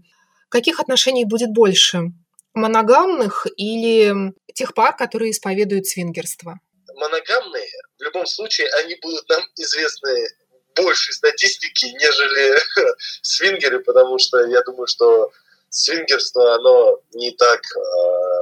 каких 0.50 0.80
отношений 0.80 1.26
будет 1.26 1.52
больше? 1.52 2.12
Моногамных 2.54 3.46
или 3.56 4.34
тех 4.54 4.74
пар, 4.74 4.96
которые 4.96 5.32
исповедуют 5.32 5.88
свингерство? 5.88 6.60
Моногамные, 6.96 7.70
в 8.00 8.04
любом 8.04 8.26
случае, 8.26 8.68
они 8.80 8.96
будут 9.02 9.28
нам 9.30 9.42
известны 9.56 10.30
больше 10.76 11.14
статистики, 11.14 11.86
нежели 11.86 12.58
свингеры, 13.22 13.80
потому 13.80 14.18
что 14.20 14.46
я 14.46 14.62
думаю, 14.64 14.88
что 14.88 15.32
свингерство, 15.70 16.56
оно 16.56 17.00
не 17.14 17.32
так 17.32 17.60
э, 17.60 18.37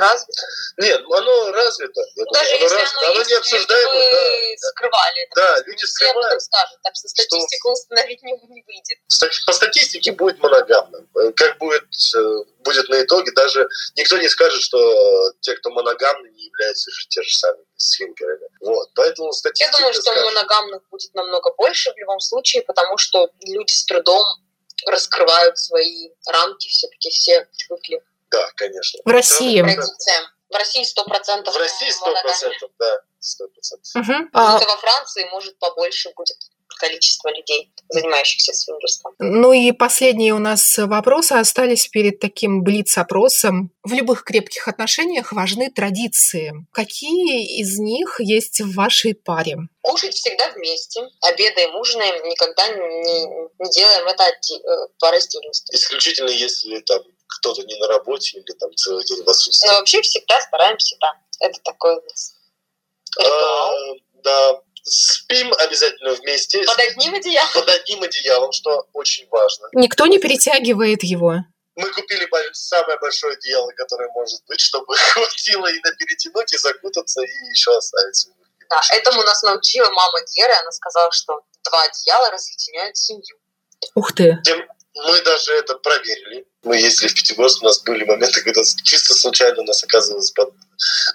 развито? 0.00 0.42
Нет, 0.78 1.00
оно 1.10 1.52
развито. 1.52 2.00
Я 2.16 2.24
Даже 2.32 2.50
думаю, 2.50 2.62
если 2.62 2.74
оно, 2.74 2.82
развито. 2.82 2.98
оно, 3.00 3.10
оно 3.10 3.18
есть, 3.20 3.30
необсуждаемо. 3.30 3.92
вы 3.92 4.56
Да, 4.60 4.68
скрывали 4.68 5.22
это. 5.22 5.32
да, 5.36 5.56
люди 5.58 5.68
об 5.68 5.72
этом 5.74 5.88
скрывают. 5.88 6.42
скажут, 6.42 6.78
так 6.82 6.92
что 6.96 7.08
статистику 7.08 7.70
установить 7.72 8.22
не, 8.22 8.32
не 8.32 8.62
выйдет. 8.66 8.98
По 9.46 9.52
статистике 9.52 10.12
будет 10.12 10.38
моногамным. 10.40 11.08
Э, 11.16 11.32
Как 11.32 11.58
будет, 11.58 11.84
э, 12.16 12.44
будет 12.60 12.88
на 12.88 13.02
итоге, 13.02 13.32
даже 13.32 13.66
никто 13.96 14.16
не 14.18 14.28
скажет, 14.28 14.60
что 14.62 15.32
те, 15.40 15.54
кто 15.56 15.70
моногамны, 15.70 16.28
не 16.28 16.44
являются 16.46 16.90
же 16.90 17.06
те 17.08 17.22
же 17.22 17.32
самыми 17.36 17.64
свингерами. 17.76 18.48
Вот. 18.60 18.88
Поэтому 18.94 19.28
Я 19.28 19.32
статистика 19.32 19.76
думаю, 19.78 19.92
что 19.92 20.02
скажет. 20.02 20.24
моногамных 20.24 20.82
будет 20.90 21.14
намного 21.14 21.52
больше 21.54 21.92
в 21.92 21.96
любом 21.98 22.20
случае, 22.20 22.62
потому 22.62 22.96
что 22.98 23.30
люди 23.42 23.72
с 23.72 23.84
трудом 23.84 24.24
раскрывают 24.86 25.56
свои 25.58 26.10
рамки, 26.28 26.68
все-таки 26.68 27.08
все 27.10 27.46
привыкли 27.56 28.02
Да, 28.34 28.50
конечно. 28.56 29.00
В 29.04 29.10
России. 29.10 29.62
В 29.62 30.56
России 30.56 30.84
сто 30.84 31.04
процентов 31.04 31.54
В 31.54 31.58
России 31.58 31.90
сто 31.90 32.12
процентов, 32.12 32.70
да, 32.78 33.00
сто 33.18 33.48
процентов. 33.48 33.90
Мгм. 33.94 34.30
А, 34.32 34.58
во 34.58 34.76
Франции, 34.76 35.24
может, 35.30 35.58
побольше 35.58 36.12
будет 36.16 36.36
количество 36.76 37.28
людей, 37.28 37.72
занимающихся 37.88 38.52
свингерством. 38.52 39.14
Ну 39.18 39.52
и 39.52 39.72
последние 39.72 40.34
у 40.34 40.38
нас 40.38 40.76
вопросы 40.78 41.32
остались 41.32 41.88
перед 41.88 42.18
таким 42.20 42.62
блиц-опросом. 42.62 43.70
В 43.84 43.92
любых 43.92 44.24
крепких 44.24 44.68
отношениях 44.68 45.32
важны 45.32 45.70
традиции. 45.70 46.52
Какие 46.72 47.60
из 47.60 47.78
них 47.78 48.16
есть 48.18 48.60
в 48.60 48.74
вашей 48.74 49.14
паре? 49.14 49.56
Кушать 49.82 50.14
всегда 50.14 50.50
вместе, 50.50 51.02
обедаем, 51.22 51.76
ужинаем, 51.76 52.28
никогда 52.28 52.68
не, 52.68 53.24
не 53.58 53.70
делаем 53.70 54.06
это 54.06 54.24
э, 54.24 54.88
по 54.98 55.10
раздельности. 55.10 55.74
Исключительно, 55.74 56.30
если 56.30 56.80
там 56.80 57.02
кто-то 57.44 57.62
не 57.66 57.74
на 57.78 57.88
работе 57.88 58.38
или 58.38 58.52
там 58.58 58.74
целый 58.74 59.04
день 59.04 59.22
в 59.22 59.28
отсутствии. 59.28 59.68
Но 59.68 59.74
вообще 59.74 60.00
всегда 60.00 60.40
стараемся, 60.40 60.96
да. 61.00 61.12
Это 61.40 61.60
такой 61.62 61.96
у 61.96 62.02
нас 62.02 62.34
ритуал. 63.18 63.72
А, 63.72 63.94
Да, 64.24 64.60
спим 64.82 65.52
обязательно 65.58 66.14
вместе. 66.14 66.64
Под 66.64 66.78
одним 66.78 67.14
одеялом. 67.14 67.50
под 67.52 67.68
одним 67.68 68.02
одеялом, 68.02 68.52
что 68.52 68.88
очень 68.94 69.28
важно. 69.28 69.68
Никто 69.72 70.06
не 70.06 70.18
перетягивает 70.18 71.02
его. 71.02 71.34
Мы 71.76 71.90
купили 71.92 72.26
самое 72.52 72.98
большое 72.98 73.34
одеяло, 73.34 73.70
которое 73.72 74.08
может 74.12 74.40
быть, 74.46 74.60
чтобы 74.60 74.96
хватило 75.12 75.66
и 75.66 75.80
на 75.80 75.92
перетянуть, 75.96 76.52
и 76.54 76.56
закутаться, 76.58 77.20
и 77.20 77.50
еще 77.50 77.76
оставить. 77.76 78.26
Да, 78.70 78.80
этому 78.92 79.22
нас 79.22 79.42
научила 79.42 79.90
мама 79.90 80.18
Геры. 80.34 80.54
Она 80.54 80.70
сказала, 80.70 81.12
что 81.12 81.42
два 81.64 81.82
одеяла 81.82 82.30
разъединяют 82.30 82.96
семью. 82.96 83.36
Ух 83.94 84.12
ты. 84.14 84.38
Тем- 84.44 84.66
Мы 84.94 85.20
даже 85.22 85.52
это 85.54 85.74
проверили. 85.74 86.46
Мы 86.62 86.76
ездили 86.76 87.08
в 87.08 87.14
Пятигорск, 87.14 87.62
у 87.62 87.64
нас 87.64 87.82
были 87.82 88.04
моменты, 88.04 88.42
когда 88.42 88.62
чисто 88.84 89.14
случайно 89.14 89.60
у 89.60 89.64
нас 89.64 89.82
оказывалось 89.82 90.30
под 90.30 90.54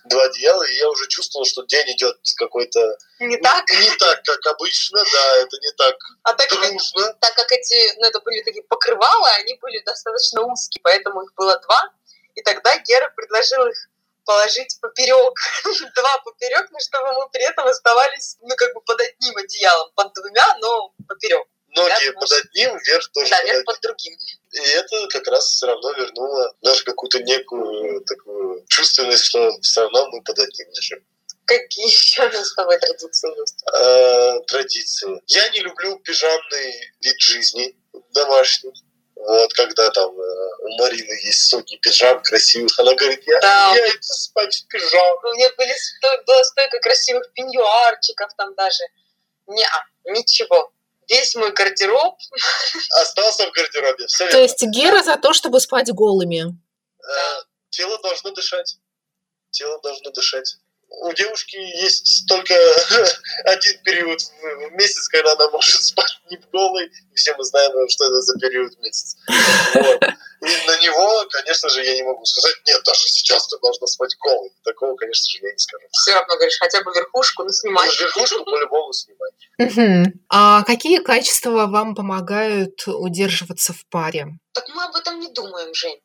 два 0.06 0.24
одеяла, 0.26 0.64
и 0.64 0.76
я 0.76 0.90
уже 0.90 1.08
чувствовал, 1.08 1.46
что 1.46 1.64
день 1.64 1.90
идет 1.96 2.18
какой-то 2.36 2.98
Не 3.20 3.38
так? 3.38 3.70
не 3.70 3.90
так, 3.98 4.22
как 4.24 4.46
обычно, 4.48 5.04
да, 5.14 5.38
это 5.38 5.58
не 5.58 5.72
так 5.78 5.96
А 6.24 6.34
так 6.34 6.50
как, 6.50 6.60
дружно. 6.60 7.14
так 7.22 7.34
как 7.36 7.52
эти, 7.52 7.98
ну, 8.00 8.08
это 8.08 8.20
были 8.20 8.42
такие 8.44 8.64
покрывала, 8.64 9.30
они 9.40 9.56
были 9.62 9.80
достаточно 9.86 10.42
узкие, 10.42 10.82
поэтому 10.84 11.24
их 11.24 11.34
было 11.36 11.58
два. 11.60 11.94
И 12.36 12.42
тогда 12.42 12.78
Гера 12.80 13.12
предложил 13.16 13.66
их 13.66 13.90
положить 14.26 14.78
поперек, 14.82 15.34
два 15.96 16.18
поперек, 16.20 16.70
но 16.72 16.80
чтобы 16.80 17.14
мы 17.14 17.30
при 17.30 17.44
этом 17.44 17.66
оставались, 17.66 18.38
ну, 18.42 18.56
как 18.58 18.74
бы 18.74 18.82
под 18.82 19.00
одним 19.02 19.38
одеялом, 19.38 19.90
под 19.96 20.14
двумя, 20.14 20.58
но 20.60 20.94
поперек. 21.08 21.48
Ноги 21.76 22.08
Да, 22.08 22.20
под 22.20 22.32
одним, 22.32 22.78
вверх 22.80 23.12
тоже 23.14 23.30
Да, 23.30 23.38
под 23.38 23.46
вверх 23.46 23.56
одним. 23.60 23.66
под 23.66 23.82
другим. 23.82 24.18
И 24.52 24.60
это 24.60 25.08
как 25.10 25.28
раз 25.28 25.46
все 25.46 25.68
равно 25.68 25.92
вернуло 25.94 26.56
даже 26.62 26.84
какую-то 26.84 27.20
некую 27.24 28.02
такую 28.06 28.66
чувственность, 28.70 29.26
что 29.26 29.52
все 29.62 29.82
равно 29.82 30.08
мы 30.10 30.24
под 30.24 30.40
одним 30.40 30.70
лежим. 30.72 31.06
Какие 31.46 31.86
еще 31.88 32.32
с 32.32 32.54
тобой 32.56 32.78
традиции 32.80 33.40
есть? 33.40 33.64
Э, 33.74 34.40
традиции. 34.48 35.22
Я 35.28 35.50
не 35.50 35.60
люблю 35.62 35.98
пижамный 36.00 36.94
вид 37.02 37.20
жизни 37.20 37.76
домашний. 38.14 38.72
Вот, 39.16 39.52
когда 39.54 39.90
там 39.90 40.12
э, 40.12 40.56
у 40.62 40.78
Марины 40.78 41.12
есть 41.26 41.50
сотни 41.50 41.76
пижам 41.78 42.22
красивых, 42.24 42.80
она 42.80 42.94
говорит, 42.96 43.22
я, 43.28 43.40
Да. 43.42 43.74
я 43.76 43.90
иду 43.90 43.98
спать 44.02 44.56
в 44.56 44.68
пижам. 44.68 45.18
У 45.24 45.34
меня 45.34 45.50
были 45.58 45.74
было 46.26 46.44
столько 46.44 46.80
красивых 46.80 47.32
пеньюарчиков 47.34 48.32
там 48.38 48.54
даже. 48.56 48.84
Не, 49.48 49.66
ничего. 50.06 50.72
Весь 51.10 51.36
мой 51.36 51.52
гардероб 51.52 52.18
Остался 53.02 53.48
в 53.48 53.52
гардеробе. 53.52 54.06
Все 54.08 54.30
То 54.30 54.40
есть 54.40 54.62
Гера 54.64 55.04
за 55.04 55.18
то, 55.18 55.34
чтобы 55.34 55.60
спать 55.60 55.92
голыми. 55.92 56.46
Э, 56.46 57.42
тело 57.70 58.00
должно 58.02 58.32
дышать. 58.32 58.78
Тело 59.50 59.80
должно 59.82 60.12
дышать. 60.12 60.58
У 60.90 61.14
девушки 61.14 61.56
есть 61.56 62.26
только 62.28 62.54
один 63.46 63.82
период 63.84 64.20
в 64.20 64.72
месяц, 64.72 65.08
когда 65.08 65.34
она 65.34 65.50
может 65.52 65.84
спать 65.84 66.20
не 66.30 66.38
голой. 66.52 66.86
И 66.86 67.16
все 67.16 67.36
мы 67.36 67.44
знаем, 67.44 67.72
что 67.90 68.06
это 68.06 68.22
за 68.22 68.40
период 68.40 68.74
в 68.74 68.80
месяц. 68.80 69.16
Вот. 69.76 70.04
И 70.42 70.68
на 70.68 70.82
него, 70.82 71.26
конечно 71.32 71.70
же, 71.70 71.84
я 71.84 71.96
не 71.96 72.04
могу 72.04 72.24
сказать, 72.24 72.56
нет, 72.66 72.82
даже 72.86 73.02
сейчас 73.02 73.48
ты 73.48 73.58
должна 73.62 73.88
спать 73.88 74.16
голой. 74.22 74.52
Такого, 74.64 74.96
конечно 74.96 75.30
же, 75.32 75.46
я 75.46 75.52
не 75.52 75.58
скажу. 75.58 75.86
все 75.92 76.14
равно 76.14 76.36
говоришь, 76.36 76.58
хотя 76.60 76.82
бы 76.82 76.92
верхушку, 76.94 77.44
ну 77.44 77.50
снимай. 77.50 77.88
Но 77.88 77.94
верхушку 77.94 78.46
по-любому 78.46 78.94
снимать. 78.94 80.10
А 80.30 80.64
какие 80.64 81.00
качества 81.00 81.68
вам 81.68 81.94
помогают 81.94 82.88
удерживаться 82.88 83.74
в 83.74 83.86
паре? 83.90 84.28
Так 84.54 84.68
мы 84.70 84.84
об 84.84 84.96
этом 84.96 85.20
не 85.20 85.28
думаем, 85.30 85.74
Жень. 85.74 86.00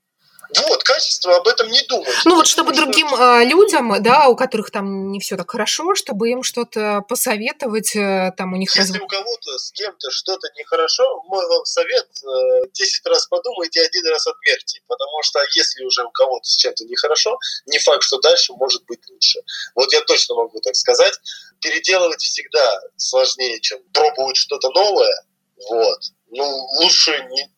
Вот, 0.68 0.82
качество 0.84 1.36
об 1.36 1.46
этом 1.48 1.68
не 1.68 1.82
думать. 1.82 2.08
Ну 2.24 2.36
вот 2.36 2.46
чтобы 2.46 2.70
Потому 2.70 2.92
что- 2.92 3.00
другим 3.02 3.14
а, 3.14 3.44
людям, 3.44 4.02
да, 4.02 4.28
у 4.28 4.36
которых 4.36 4.70
там 4.70 5.10
не 5.10 5.20
все 5.20 5.36
так 5.36 5.50
хорошо, 5.50 5.94
чтобы 5.94 6.30
им 6.30 6.42
что-то 6.42 7.02
посоветовать, 7.08 7.96
э, 7.96 8.32
там 8.36 8.52
у 8.52 8.56
них 8.56 8.74
Если 8.76 8.92
раз- 8.94 9.02
у 9.02 9.06
кого-то 9.06 9.58
с 9.58 9.72
кем-то 9.72 10.10
что-то 10.10 10.48
нехорошо, 10.56 11.22
мой 11.26 11.46
вам 11.48 11.64
совет, 11.64 12.06
э, 12.22 12.66
10 12.72 13.06
раз 13.06 13.26
подумайте, 13.26 13.80
один 13.82 14.06
раз 14.08 14.26
отмерьте. 14.26 14.80
Потому 14.86 15.22
что 15.22 15.40
если 15.54 15.84
уже 15.84 16.04
у 16.04 16.10
кого-то 16.10 16.44
с 16.48 16.56
чем-то 16.56 16.84
нехорошо, 16.84 17.38
не 17.66 17.78
факт, 17.78 18.02
что 18.02 18.18
дальше 18.20 18.52
может 18.54 18.84
быть 18.86 19.00
лучше. 19.08 19.40
Вот 19.74 19.92
я 19.92 20.00
точно 20.02 20.34
могу 20.36 20.60
так 20.60 20.76
сказать. 20.76 21.14
Переделывать 21.60 22.20
всегда 22.22 22.80
сложнее, 22.96 23.60
чем 23.60 23.80
пробовать 23.92 24.36
что-то 24.36 24.68
новое. 24.70 25.24
Вот. 25.70 25.98
Ну, 26.30 26.44
лучше 26.80 27.26
не 27.30 27.48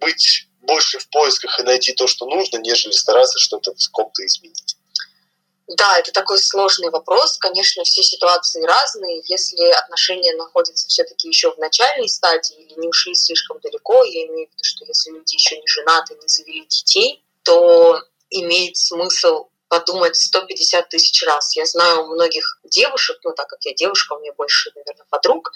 быть 0.00 0.48
больше 0.66 0.98
в 0.98 1.08
поисках 1.08 1.58
и 1.58 1.62
найти 1.62 1.92
то, 1.92 2.06
что 2.06 2.26
нужно, 2.26 2.58
нежели 2.58 2.92
стараться 2.92 3.38
что-то 3.38 3.72
в 3.72 3.90
ком-то 3.90 4.24
изменить. 4.26 4.76
Да, 5.68 5.98
это 5.98 6.12
такой 6.12 6.38
сложный 6.38 6.90
вопрос. 6.90 7.38
Конечно, 7.38 7.82
все 7.82 8.02
ситуации 8.02 8.62
разные. 8.62 9.22
Если 9.26 9.64
отношения 9.72 10.34
находятся 10.36 10.86
все-таки 10.88 11.28
еще 11.28 11.50
в 11.52 11.58
начальной 11.58 12.08
стадии 12.08 12.56
или 12.56 12.80
не 12.80 12.88
ушли 12.88 13.14
слишком 13.14 13.58
далеко, 13.60 14.04
я 14.04 14.26
имею 14.26 14.48
в 14.48 14.52
виду, 14.52 14.62
что 14.62 14.84
если 14.84 15.10
люди 15.10 15.34
еще 15.34 15.56
не 15.56 15.66
женаты, 15.66 16.14
не 16.14 16.28
завели 16.28 16.66
детей, 16.66 17.24
то 17.42 18.00
имеет 18.30 18.76
смысл 18.76 19.48
подумать 19.68 20.14
150 20.14 20.88
тысяч 20.88 21.24
раз. 21.24 21.56
Я 21.56 21.66
знаю 21.66 22.06
многих 22.06 22.60
девушек, 22.64 23.18
ну 23.24 23.32
так 23.32 23.48
как 23.48 23.64
я 23.64 23.74
девушка, 23.74 24.14
у 24.14 24.20
меня 24.20 24.32
больше, 24.34 24.70
наверное, 24.76 25.06
подруг, 25.10 25.52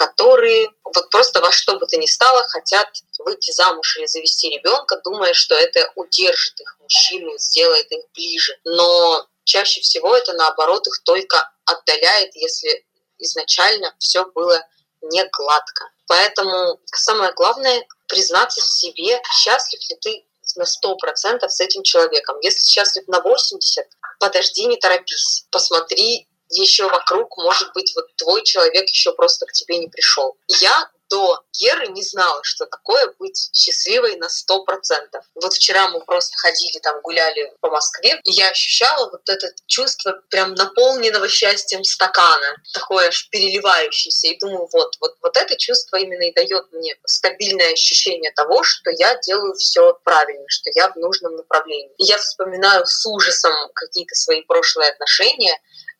которые 0.00 0.70
вот 0.82 1.10
просто 1.10 1.42
во 1.42 1.50
что 1.50 1.78
бы 1.78 1.86
то 1.86 1.98
ни 1.98 2.06
стало 2.06 2.42
хотят 2.48 2.88
выйти 3.18 3.50
замуж 3.50 3.98
или 3.98 4.06
завести 4.06 4.48
ребенка, 4.48 4.98
думая, 5.04 5.34
что 5.34 5.54
это 5.54 5.92
удержит 5.94 6.58
их 6.58 6.74
мужчину, 6.80 7.36
сделает 7.36 7.92
их 7.92 8.04
ближе. 8.14 8.58
Но 8.64 9.26
чаще 9.44 9.82
всего 9.82 10.16
это 10.16 10.32
наоборот 10.32 10.86
их 10.86 11.02
только 11.04 11.52
отдаляет, 11.66 12.34
если 12.34 12.86
изначально 13.18 13.94
все 13.98 14.24
было 14.24 14.66
не 15.02 15.22
гладко. 15.36 15.90
Поэтому 16.06 16.80
самое 16.86 17.32
главное 17.34 17.86
признаться 18.08 18.62
в 18.62 18.70
себе, 18.70 19.20
счастлив 19.42 19.80
ли 19.90 19.96
ты 20.00 20.24
на 20.56 20.62
100% 20.62 21.46
с 21.46 21.60
этим 21.60 21.82
человеком. 21.82 22.38
Если 22.40 22.66
счастлив 22.66 23.06
на 23.06 23.18
80%, 23.18 23.84
подожди, 24.18 24.64
не 24.64 24.78
торопись, 24.78 25.44
посмотри 25.50 26.26
еще 26.50 26.88
вокруг, 26.88 27.36
может 27.38 27.72
быть, 27.74 27.92
вот 27.94 28.06
твой 28.16 28.42
человек 28.44 28.88
еще 28.88 29.12
просто 29.12 29.46
к 29.46 29.52
тебе 29.52 29.78
не 29.78 29.88
пришел. 29.88 30.36
Я 30.48 30.90
до 31.10 31.42
Геры 31.52 31.88
не 31.88 32.02
знала, 32.02 32.40
что 32.44 32.66
такое 32.66 33.12
быть 33.18 33.50
счастливой 33.52 34.16
на 34.16 34.28
сто 34.28 34.64
процентов. 34.64 35.24
Вот 35.34 35.52
вчера 35.52 35.88
мы 35.88 36.00
просто 36.00 36.38
ходили 36.38 36.78
там, 36.78 37.00
гуляли 37.02 37.52
по 37.60 37.68
Москве, 37.68 38.20
и 38.24 38.32
я 38.32 38.50
ощущала 38.50 39.10
вот 39.10 39.28
это 39.28 39.52
чувство 39.66 40.22
прям 40.30 40.54
наполненного 40.54 41.28
счастьем 41.28 41.82
стакана, 41.82 42.56
такое 42.72 43.08
аж 43.08 43.28
переливающееся. 43.30 44.28
И 44.28 44.38
думаю, 44.38 44.68
вот, 44.72 44.96
вот, 45.00 45.16
вот 45.20 45.36
это 45.36 45.56
чувство 45.56 45.96
именно 45.96 46.22
и 46.22 46.32
дает 46.32 46.72
мне 46.72 46.96
стабильное 47.04 47.72
ощущение 47.72 48.30
того, 48.30 48.62
что 48.62 48.90
я 48.96 49.16
делаю 49.16 49.54
все 49.54 49.98
правильно, 50.04 50.44
что 50.46 50.70
я 50.74 50.88
в 50.90 50.96
нужном 50.96 51.36
направлении. 51.36 51.92
И 51.98 52.04
я 52.04 52.18
вспоминаю 52.18 52.86
с 52.86 53.04
ужасом 53.06 53.52
какие-то 53.74 54.14
свои 54.14 54.42
прошлые 54.42 54.90
отношения, 54.90 55.58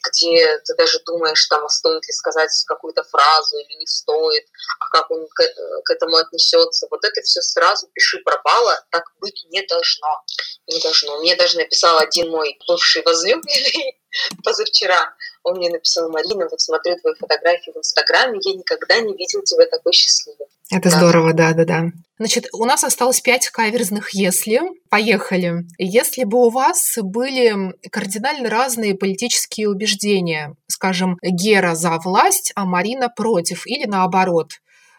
где 0.08 0.58
ты 0.58 0.74
даже 0.76 1.00
думаешь, 1.04 1.46
там, 1.46 1.64
а 1.64 1.68
стоит 1.68 2.06
ли 2.06 2.12
сказать 2.12 2.50
какую-то 2.66 3.02
фразу 3.04 3.58
или 3.58 3.78
не 3.78 3.86
стоит, 3.86 4.46
а 4.78 4.88
как 4.88 5.10
он 5.10 5.26
к, 5.28 5.42
к 5.84 5.90
этому 5.90 6.16
отнесется. 6.16 6.86
Вот 6.90 7.04
это 7.04 7.20
все 7.22 7.40
сразу 7.42 7.88
пиши 7.92 8.18
пропало, 8.18 8.84
так 8.90 9.04
быть 9.20 9.46
не 9.50 9.62
должно. 9.66 10.22
Не 10.66 10.80
должно. 10.80 11.18
Мне 11.20 11.36
даже 11.36 11.58
написал 11.58 11.98
один 11.98 12.30
мой 12.30 12.58
бывший 12.66 13.02
возлюбленный 13.02 14.00
позавчера. 14.44 15.14
Он 15.42 15.56
мне 15.56 15.70
написал, 15.70 16.10
Марина, 16.10 16.46
вот 16.50 16.60
смотрю 16.60 16.96
твои 16.96 17.14
фотографии 17.14 17.72
в 17.74 17.78
Инстаграме, 17.78 18.38
я 18.42 18.54
никогда 18.54 19.00
не 19.00 19.14
видел 19.14 19.42
тебя 19.42 19.66
такой 19.66 19.92
счастливой. 19.92 20.46
Это 20.70 20.90
да. 20.90 20.96
здорово, 20.96 21.32
да-да-да. 21.32 21.86
Значит, 22.18 22.48
у 22.52 22.64
нас 22.64 22.84
осталось 22.84 23.20
пять 23.20 23.48
каверзных 23.48 24.12
«если». 24.12 24.60
Поехали. 24.90 25.64
Если 25.78 26.24
бы 26.24 26.46
у 26.46 26.50
вас 26.50 26.98
были 27.00 27.74
кардинально 27.90 28.50
разные 28.50 28.94
политические 28.94 29.68
убеждения, 29.68 30.54
скажем, 30.68 31.16
Гера 31.22 31.74
за 31.74 31.96
власть, 31.96 32.52
а 32.54 32.66
Марина 32.66 33.08
против, 33.08 33.66
или 33.66 33.86
наоборот, 33.86 34.50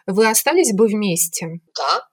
вы 0.06 0.28
остались 0.28 0.72
бы 0.72 0.88
вместе? 0.88 1.60
Да. 1.76 2.06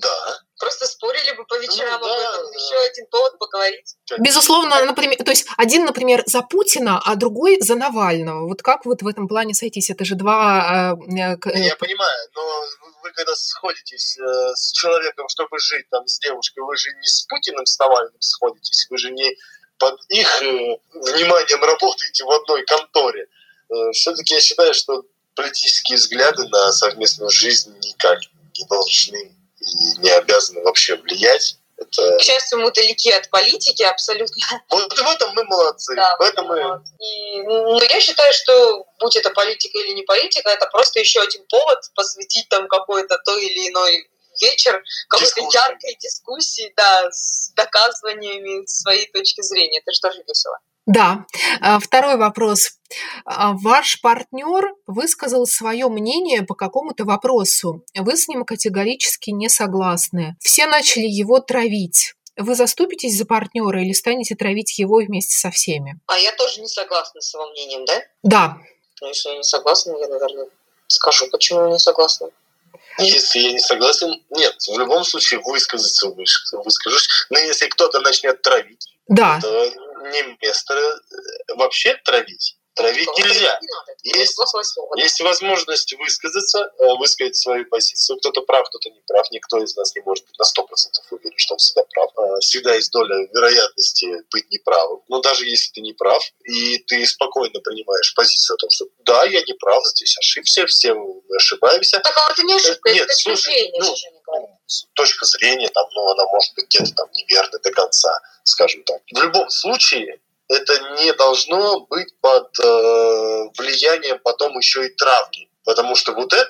Да. 0.00 0.38
Просто 0.58 0.86
спорили 0.86 1.32
бы 1.36 1.44
по 1.44 1.58
вечерам 1.58 2.00
ну, 2.00 2.06
да, 2.06 2.28
об 2.30 2.34
этом. 2.34 2.52
Еще 2.52 2.76
один 2.90 3.06
повод 3.10 3.38
поговорить. 3.38 3.96
Безусловно, 4.18 4.82
например, 4.84 5.16
то 5.22 5.30
есть 5.30 5.46
один, 5.58 5.84
например, 5.84 6.22
за 6.24 6.40
Путина, 6.40 7.00
а 7.04 7.14
другой 7.14 7.60
за 7.60 7.74
Навального. 7.74 8.48
Вот 8.48 8.62
как 8.62 8.86
вот 8.86 9.02
в 9.02 9.06
этом 9.06 9.28
плане 9.28 9.52
сойтись? 9.52 9.90
Это 9.90 10.06
же 10.06 10.14
два... 10.14 10.96
Э, 11.08 11.34
э, 11.52 11.58
Я 11.58 11.76
понимаю, 11.76 12.28
но 12.34 12.64
вы 13.02 13.12
когда 13.12 13.34
сходитесь 13.34 14.18
э, 14.18 14.54
с 14.54 14.72
человеком, 14.72 15.28
чтобы 15.28 15.58
жить 15.58 15.88
там 15.90 16.06
с 16.06 16.18
девушкой, 16.20 16.60
вы 16.60 16.74
же 16.76 16.90
не 16.90 17.06
с 17.06 17.26
Путиным, 17.28 17.66
с 17.66 17.78
Навальным 17.78 18.20
сходитесь, 18.20 18.86
вы 18.88 18.96
же 18.96 19.10
не 19.10 19.36
под 19.78 20.00
их 20.08 20.42
э, 20.42 20.78
вниманием 20.94 21.62
работаете 21.62 22.24
в 22.24 22.30
одной 22.30 22.64
конторе. 22.64 23.26
Э, 23.68 23.90
Все-таки 23.92 24.34
я 24.34 24.40
считаю, 24.40 24.72
что 24.72 25.04
политические 25.34 25.98
взгляды 25.98 26.48
на 26.48 26.72
совместную 26.72 27.30
жизнь 27.30 27.76
никак 27.82 28.20
не 28.56 28.64
должны 28.66 29.36
и 29.66 30.00
не 30.00 30.10
обязаны 30.10 30.62
вообще 30.62 30.96
влиять. 30.96 31.58
Это... 31.76 32.16
К 32.16 32.22
счастью, 32.22 32.60
мы 32.60 32.72
далеки 32.72 33.10
от 33.10 33.28
политики 33.30 33.82
абсолютно. 33.82 34.36
Вот 34.70 34.92
в 34.92 35.06
этом 35.06 35.34
мы 35.34 35.44
молодцы. 35.44 35.94
Да, 35.94 36.16
в 36.16 36.22
этом 36.22 36.46
мы... 36.46 36.82
И, 36.98 37.42
ну, 37.42 37.80
я 37.82 38.00
считаю, 38.00 38.32
что 38.32 38.86
будь 38.98 39.16
это 39.16 39.30
политика 39.30 39.78
или 39.78 39.92
не 39.92 40.02
политика, 40.02 40.48
это 40.48 40.66
просто 40.66 41.00
еще 41.00 41.20
один 41.20 41.44
повод 41.48 41.78
посвятить 41.94 42.48
там 42.48 42.66
какой-то 42.68 43.18
той 43.24 43.44
или 43.44 43.68
иной 43.68 44.08
вечер 44.40 44.82
какой-то 45.08 45.40
яркой 45.52 45.96
дискуссии, 46.00 46.72
да, 46.76 47.10
с 47.10 47.52
доказываниями 47.54 48.64
своей 48.66 49.10
точки 49.10 49.42
зрения. 49.42 49.80
Это 49.80 49.92
же 49.92 50.00
тоже 50.00 50.22
весело. 50.26 50.58
Да. 50.86 51.26
А, 51.60 51.80
второй 51.80 52.16
вопрос. 52.16 52.70
А, 53.24 53.52
ваш 53.54 54.00
партнер 54.00 54.72
высказал 54.86 55.46
свое 55.46 55.88
мнение 55.88 56.42
по 56.42 56.54
какому-то 56.54 57.04
вопросу. 57.04 57.82
Вы 57.94 58.16
с 58.16 58.28
ним 58.28 58.44
категорически 58.44 59.30
не 59.30 59.48
согласны. 59.48 60.36
Все 60.40 60.66
начали 60.66 61.06
его 61.06 61.40
травить. 61.40 62.14
Вы 62.36 62.54
заступитесь 62.54 63.16
за 63.16 63.24
партнера 63.24 63.82
или 63.82 63.92
станете 63.92 64.36
травить 64.36 64.78
его 64.78 64.98
вместе 64.98 65.36
со 65.36 65.50
всеми? 65.50 65.98
А 66.06 66.18
я 66.18 66.32
тоже 66.32 66.60
не 66.60 66.68
согласна 66.68 67.20
с 67.20 67.34
его 67.34 67.46
мнением, 67.50 67.84
да? 67.84 68.02
Да. 68.22 68.58
Ну, 69.00 69.08
если 69.08 69.30
я 69.30 69.36
не 69.36 69.42
согласна, 69.42 69.96
я, 69.98 70.06
наверное, 70.06 70.46
скажу, 70.86 71.28
почему 71.30 71.64
я 71.64 71.72
не 71.72 71.78
согласна. 71.78 72.28
Если 72.98 73.40
я 73.40 73.52
не 73.52 73.58
согласен, 73.58 74.22
нет, 74.30 74.54
в 74.68 74.78
любом 74.78 75.04
случае 75.04 75.40
высказаться 75.40 76.08
выскажусь. 76.08 77.08
Но 77.30 77.38
если 77.38 77.66
кто-то 77.66 78.00
начнет 78.00 78.40
травить, 78.42 78.94
да. 79.08 79.38
то 79.40 79.72
не 80.10 80.36
место 80.42 80.74
э, 80.74 81.54
вообще 81.56 81.96
травить. 82.04 82.58
Травить 82.76 83.08
нельзя. 83.16 83.58
Есть, 84.02 84.38
есть 84.96 85.20
возможность 85.20 85.94
высказаться, 85.94 86.70
э, 86.78 86.94
высказать 86.98 87.34
свою 87.34 87.64
позицию. 87.64 88.18
Кто-то 88.18 88.42
прав, 88.42 88.68
кто-то 88.68 88.90
не 88.90 89.00
прав. 89.06 89.26
Никто 89.30 89.62
из 89.62 89.74
нас 89.76 89.94
не 89.94 90.02
может 90.02 90.26
быть 90.26 90.38
на 90.38 90.44
100% 90.44 90.62
уверен, 91.10 91.38
что 91.38 91.54
он 91.54 91.58
всегда 91.58 91.82
прав. 91.84 92.10
Э, 92.18 92.40
всегда 92.40 92.74
есть 92.74 92.92
доля 92.92 93.26
вероятности 93.32 94.22
быть 94.30 94.50
неправым. 94.50 95.00
Но 95.08 95.20
даже 95.22 95.46
если 95.46 95.72
ты 95.72 95.80
не 95.80 95.94
прав, 95.94 96.22
и 96.44 96.76
ты 96.78 97.06
спокойно 97.06 97.60
принимаешь 97.60 98.14
позицию 98.14 98.56
о 98.56 98.58
том, 98.58 98.70
что 98.70 98.84
да, 99.06 99.24
я 99.24 99.40
не 99.40 99.54
прав, 99.54 99.82
здесь 99.86 100.16
ошибся, 100.18 100.66
все 100.66 100.92
мы 100.92 101.22
ошибаемся. 101.34 102.00
Так 102.00 102.14
а 102.14 102.32
это 102.32 102.42
не 102.42 102.54
ошибка, 102.54 102.92
Нет, 102.92 103.04
это 103.04 103.14
слушай, 103.14 103.54
зрения, 103.54 103.80
ну, 103.80 103.94
точка 104.94 105.24
зрения, 105.24 105.68
там, 105.68 105.86
ну, 105.94 106.10
она 106.10 106.24
может 106.26 106.54
быть 106.54 106.66
где-то 106.66 106.92
там 106.94 107.08
неверна 107.12 107.58
до 107.58 107.70
конца, 107.70 108.20
скажем 108.44 108.82
так. 108.84 109.00
В 109.10 109.22
любом 109.22 109.48
случае, 109.48 110.20
это 110.48 111.02
не 111.02 111.12
должно 111.14 111.86
быть 111.86 112.14
под 112.20 112.58
э, 112.58 113.50
влиянием 113.58 114.18
потом 114.22 114.56
еще 114.56 114.86
и 114.86 114.94
травки. 114.94 115.48
Потому 115.64 115.96
что 115.96 116.12
вот 116.12 116.32
это, 116.32 116.48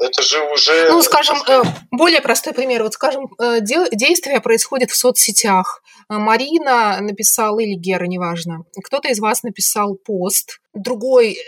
это 0.00 0.22
же 0.22 0.42
уже... 0.52 0.90
Ну, 0.90 1.00
скажем, 1.00 1.38
э, 1.46 1.62
более 1.92 2.20
простой 2.20 2.52
пример. 2.52 2.82
Вот, 2.82 2.94
скажем, 2.94 3.28
э, 3.38 3.60
действие 3.60 4.40
происходит 4.40 4.90
в 4.90 4.96
соцсетях. 4.96 5.82
Марина 6.08 6.98
написала, 7.00 7.60
или 7.60 7.74
Гера, 7.74 8.06
неважно, 8.06 8.64
кто-то 8.84 9.08
из 9.08 9.20
вас 9.20 9.42
написал 9.44 9.94
пост, 9.94 10.60
другой 10.74 11.38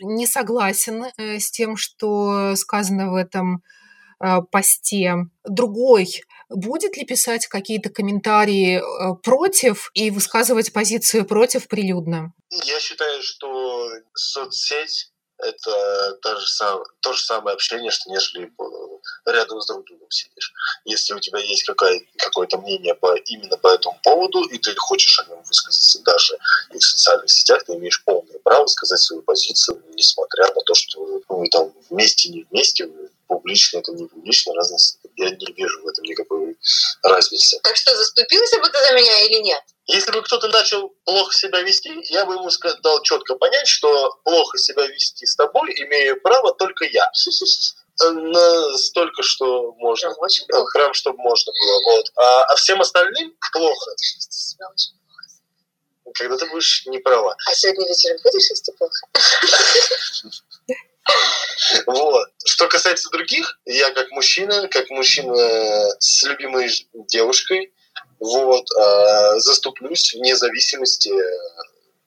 не 0.00 0.26
согласен 0.26 1.06
э, 1.16 1.38
с 1.38 1.50
тем, 1.50 1.76
что 1.76 2.54
сказано 2.56 3.10
в 3.10 3.16
этом 3.16 3.62
посте, 4.50 5.14
другой 5.44 6.22
будет 6.48 6.96
ли 6.96 7.04
писать 7.04 7.46
какие-то 7.46 7.90
комментарии 7.90 8.78
э, 8.78 9.14
против 9.22 9.90
и 9.94 10.10
высказывать 10.10 10.72
позицию 10.72 11.26
против 11.26 11.68
прилюдно? 11.68 12.32
Я 12.50 12.80
считаю, 12.80 13.22
что 13.22 13.90
соцсеть 14.14 15.12
это 15.38 16.18
то 16.20 16.36
же, 16.40 16.46
самое, 16.48 16.84
то 17.00 17.12
же 17.12 17.22
самое 17.22 17.54
общение, 17.54 17.92
что 17.92 18.10
нежели 18.10 18.46
э, 18.46 19.30
рядом 19.30 19.60
с 19.60 19.66
друг 19.66 19.84
другом 19.86 20.10
сидишь. 20.10 20.52
Если 20.84 21.14
у 21.14 21.20
тебя 21.20 21.38
есть 21.38 21.62
какое- 21.62 22.02
какое-то 22.16 22.58
мнение 22.58 22.94
по, 22.96 23.14
именно 23.14 23.56
по 23.56 23.68
этому 23.68 23.96
поводу, 24.02 24.42
и 24.44 24.58
ты 24.58 24.74
хочешь 24.76 25.20
о 25.20 25.30
нем 25.30 25.40
высказаться 25.44 26.02
даже 26.02 26.36
и 26.74 26.78
в 26.78 26.84
социальных 26.84 27.30
сетях, 27.30 27.62
ты 27.64 27.74
имеешь 27.74 28.02
полное 28.04 28.38
право 28.42 28.66
сказать 28.66 28.98
свою 28.98 29.22
позицию, 29.22 29.80
несмотря 29.94 30.46
на 30.52 30.60
то, 30.62 30.74
что 30.74 31.22
вы 31.28 31.48
там 31.48 31.72
вместе, 31.88 32.30
не 32.30 32.44
вместе, 32.50 32.90
публично, 33.28 33.78
это 33.78 33.92
не 33.92 34.06
публично, 34.06 34.54
разница. 34.54 34.98
Я 35.16 35.30
не 35.30 35.52
вижу 35.52 35.82
в 35.82 35.86
этом 35.86 36.04
никакой 36.04 36.56
разницы. 37.02 37.60
Так 37.62 37.76
что, 37.76 37.94
заступился 37.96 38.58
бы 38.58 38.68
ты 38.68 38.78
за 38.78 38.92
меня 38.94 39.20
или 39.26 39.40
нет? 39.40 39.62
Если 39.86 40.10
бы 40.10 40.22
кто-то 40.22 40.48
начал 40.48 40.90
плохо 41.04 41.32
себя 41.32 41.60
вести, 41.62 41.90
я 42.10 42.24
бы 42.24 42.34
ему 42.34 42.50
дал 42.82 43.02
четко 43.02 43.36
понять, 43.36 43.68
что 43.68 44.18
плохо 44.24 44.58
себя 44.58 44.86
вести 44.86 45.24
с 45.24 45.36
тобой 45.36 45.72
имею 45.76 46.20
право 46.20 46.52
только 46.54 46.84
я. 46.86 47.10
Столько, 48.76 49.22
что 49.22 49.72
можно. 49.78 50.10
Прям, 50.10 50.20
очень 50.20 50.46
плохо. 50.46 50.78
Прям, 50.78 50.94
чтобы 50.94 51.18
можно 51.18 51.52
было. 51.52 51.82
Вот. 51.84 52.12
А, 52.16 52.44
а 52.44 52.56
всем 52.56 52.80
остальным 52.80 53.34
плохо. 53.52 53.90
Когда 56.14 56.36
ты 56.36 56.46
будешь 56.46 56.86
не 56.86 56.98
права. 56.98 57.34
А 57.46 57.54
сегодня 57.54 57.86
вечером 57.86 58.18
будешь 58.22 58.50
вести 58.50 58.72
плохо? 58.72 59.06
Вот. 61.86 62.28
Что 62.44 62.68
касается 62.68 63.10
других, 63.10 63.58
я 63.66 63.90
как 63.90 64.10
мужчина, 64.10 64.68
как 64.68 64.90
мужчина 64.90 65.34
с 65.98 66.22
любимой 66.24 66.70
девушкой, 66.92 67.72
вот, 68.20 68.64
э, 68.76 69.38
заступлюсь 69.38 70.14
вне 70.14 70.36
зависимости, 70.36 71.12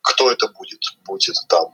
кто 0.02 0.32
это 0.32 0.48
будет. 0.48 0.82
Будь 1.06 1.30
это 1.30 1.42
там 1.48 1.72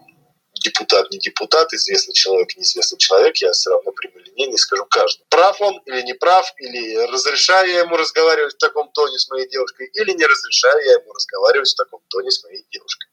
депутат, 0.59 1.09
не 1.11 1.19
депутат, 1.19 1.73
известный 1.73 2.13
человек, 2.13 2.55
неизвестный 2.57 2.97
человек, 2.97 3.37
я 3.37 3.51
все 3.51 3.69
равно 3.69 3.91
прямолинейно 3.91 4.57
скажу 4.57 4.85
каждому. 4.85 5.25
Прав 5.29 5.61
он 5.61 5.81
или 5.85 6.01
не 6.01 6.13
прав, 6.13 6.51
или 6.57 6.95
разрешаю 7.11 7.69
я 7.69 7.79
ему 7.81 7.95
разговаривать 7.95 8.55
в 8.55 8.57
таком 8.57 8.89
тоне 8.91 9.17
с 9.17 9.29
моей 9.29 9.47
девушкой, 9.49 9.89
или 9.93 10.11
не 10.11 10.25
разрешаю 10.25 10.83
я 10.85 10.93
ему 10.93 11.13
разговаривать 11.13 11.69
в 11.69 11.75
таком 11.75 12.01
тоне 12.09 12.31
с 12.31 12.43
моей 12.43 12.65
девушкой. 12.71 13.07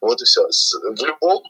Вот 0.00 0.20
и 0.20 0.24
все. 0.24 0.42
В 0.46 1.04
любом 1.04 1.42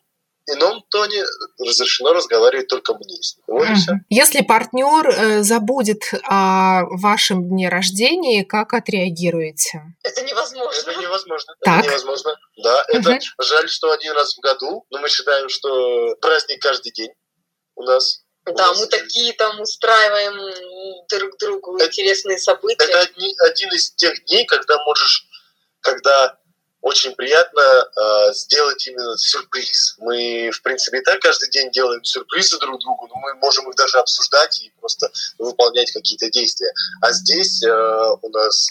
ином 0.54 0.82
тоне 0.90 1.22
разрешено 1.58 2.12
разговаривать 2.12 2.68
только 2.68 2.94
мне 2.94 3.16
с 3.22 3.36
ним. 3.36 3.44
Вот 3.46 3.68
угу. 3.68 4.00
Если 4.08 4.42
партнер 4.42 5.08
э, 5.08 5.42
забудет 5.42 6.02
о 6.24 6.84
вашем 6.90 7.48
дне 7.48 7.68
рождения, 7.68 8.44
как 8.44 8.74
отреагируете? 8.74 9.82
Это 10.02 10.22
невозможно. 10.22 10.90
Это 10.90 11.00
невозможно. 11.00 11.54
Так. 11.62 11.80
Это 11.80 11.88
невозможно. 11.88 12.36
Да, 12.62 12.84
это 12.88 13.18
жаль, 13.42 13.68
что 13.68 13.92
один 13.92 14.12
раз 14.12 14.34
в 14.34 14.40
году, 14.40 14.84
но 14.90 14.98
мы 14.98 15.08
считаем, 15.08 15.48
что 15.48 16.14
праздник 16.20 16.60
каждый 16.60 16.92
день 16.92 17.10
у 17.76 17.82
нас. 17.82 18.22
Да, 18.44 18.72
мы 18.72 18.86
такие 18.86 19.34
там 19.34 19.60
устраиваем 19.60 21.06
друг 21.10 21.38
другу 21.38 21.76
это, 21.76 21.86
интересные 21.86 22.38
события. 22.38 22.84
Это 22.84 23.00
одни, 23.00 23.34
один 23.44 23.70
из 23.72 23.92
тех 23.94 24.24
дней, 24.24 24.46
когда 24.46 24.82
можешь, 24.84 25.26
когда 25.80 26.38
очень 26.80 27.14
приятно 27.14 27.60
э, 27.60 28.32
сделать 28.32 28.86
именно 28.86 29.16
сюрприз. 29.16 29.96
Мы, 29.98 30.50
в 30.52 30.62
принципе, 30.62 30.98
и 30.98 31.02
так 31.02 31.20
каждый 31.20 31.50
день 31.50 31.70
делаем 31.70 32.04
сюрпризы 32.04 32.58
друг 32.58 32.80
другу, 32.80 33.08
но 33.08 33.16
мы 33.16 33.34
можем 33.34 33.68
их 33.68 33.76
даже 33.76 33.98
обсуждать 33.98 34.62
и 34.62 34.72
просто 34.80 35.10
выполнять 35.38 35.90
какие-то 35.92 36.30
действия. 36.30 36.72
А 37.00 37.12
здесь 37.12 37.62
э, 37.62 37.70
у 38.22 38.28
нас 38.30 38.68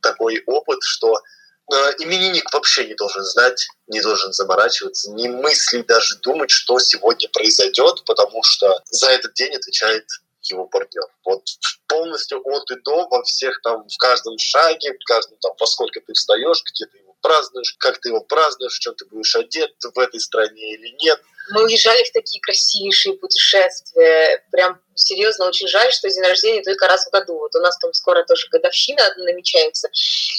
такой 0.00 0.42
опыт, 0.46 0.80
что 0.82 1.14
э, 1.14 1.74
именинник 1.98 2.52
вообще 2.52 2.86
не 2.86 2.94
должен 2.94 3.22
знать, 3.22 3.68
не 3.86 4.00
должен 4.00 4.32
заморачиваться, 4.32 5.12
не 5.12 5.28
мыслить 5.28 5.86
даже 5.86 6.16
думать, 6.18 6.50
что 6.50 6.78
сегодня 6.80 7.28
произойдет, 7.28 8.04
потому 8.06 8.42
что 8.42 8.82
за 8.90 9.10
этот 9.10 9.34
день 9.34 9.54
отвечает 9.54 10.04
его 10.42 10.66
партнер. 10.66 11.06
Вот 11.24 11.44
полностью 11.86 12.40
от 12.44 12.70
и 12.70 12.76
до 12.82 13.08
во 13.08 13.22
всех 13.22 13.60
там, 13.62 13.86
в 13.86 13.96
каждом 13.98 14.38
шаге, 14.38 14.94
в 14.94 15.04
каждом 15.04 15.36
там, 15.38 15.52
во 15.58 15.66
сколько 15.66 16.00
ты 16.00 16.12
встаешь, 16.14 16.62
где 16.72 16.86
ты 16.86 16.99
празднуешь, 17.20 17.74
как 17.78 17.98
ты 18.00 18.10
его 18.10 18.20
празднуешь, 18.20 18.74
в 18.76 18.80
чем 18.80 18.94
ты 18.94 19.06
будешь 19.06 19.34
одет 19.36 19.72
в 19.82 19.98
этой 19.98 20.20
стране 20.20 20.74
или 20.74 20.94
нет. 21.02 21.20
Мы 21.50 21.64
уезжали 21.64 22.04
в 22.04 22.12
такие 22.12 22.40
красивейшие 22.40 23.16
путешествия. 23.16 24.44
Прям 24.52 24.80
серьезно 24.94 25.46
очень 25.46 25.68
жаль, 25.68 25.92
что 25.92 26.08
день 26.08 26.22
рождения 26.22 26.62
только 26.62 26.86
раз 26.86 27.06
в 27.06 27.10
году. 27.10 27.38
Вот 27.38 27.54
у 27.54 27.60
нас 27.60 27.78
там 27.78 27.92
скоро 27.92 28.24
тоже 28.24 28.48
годовщина 28.50 29.02
намечается. 29.16 29.88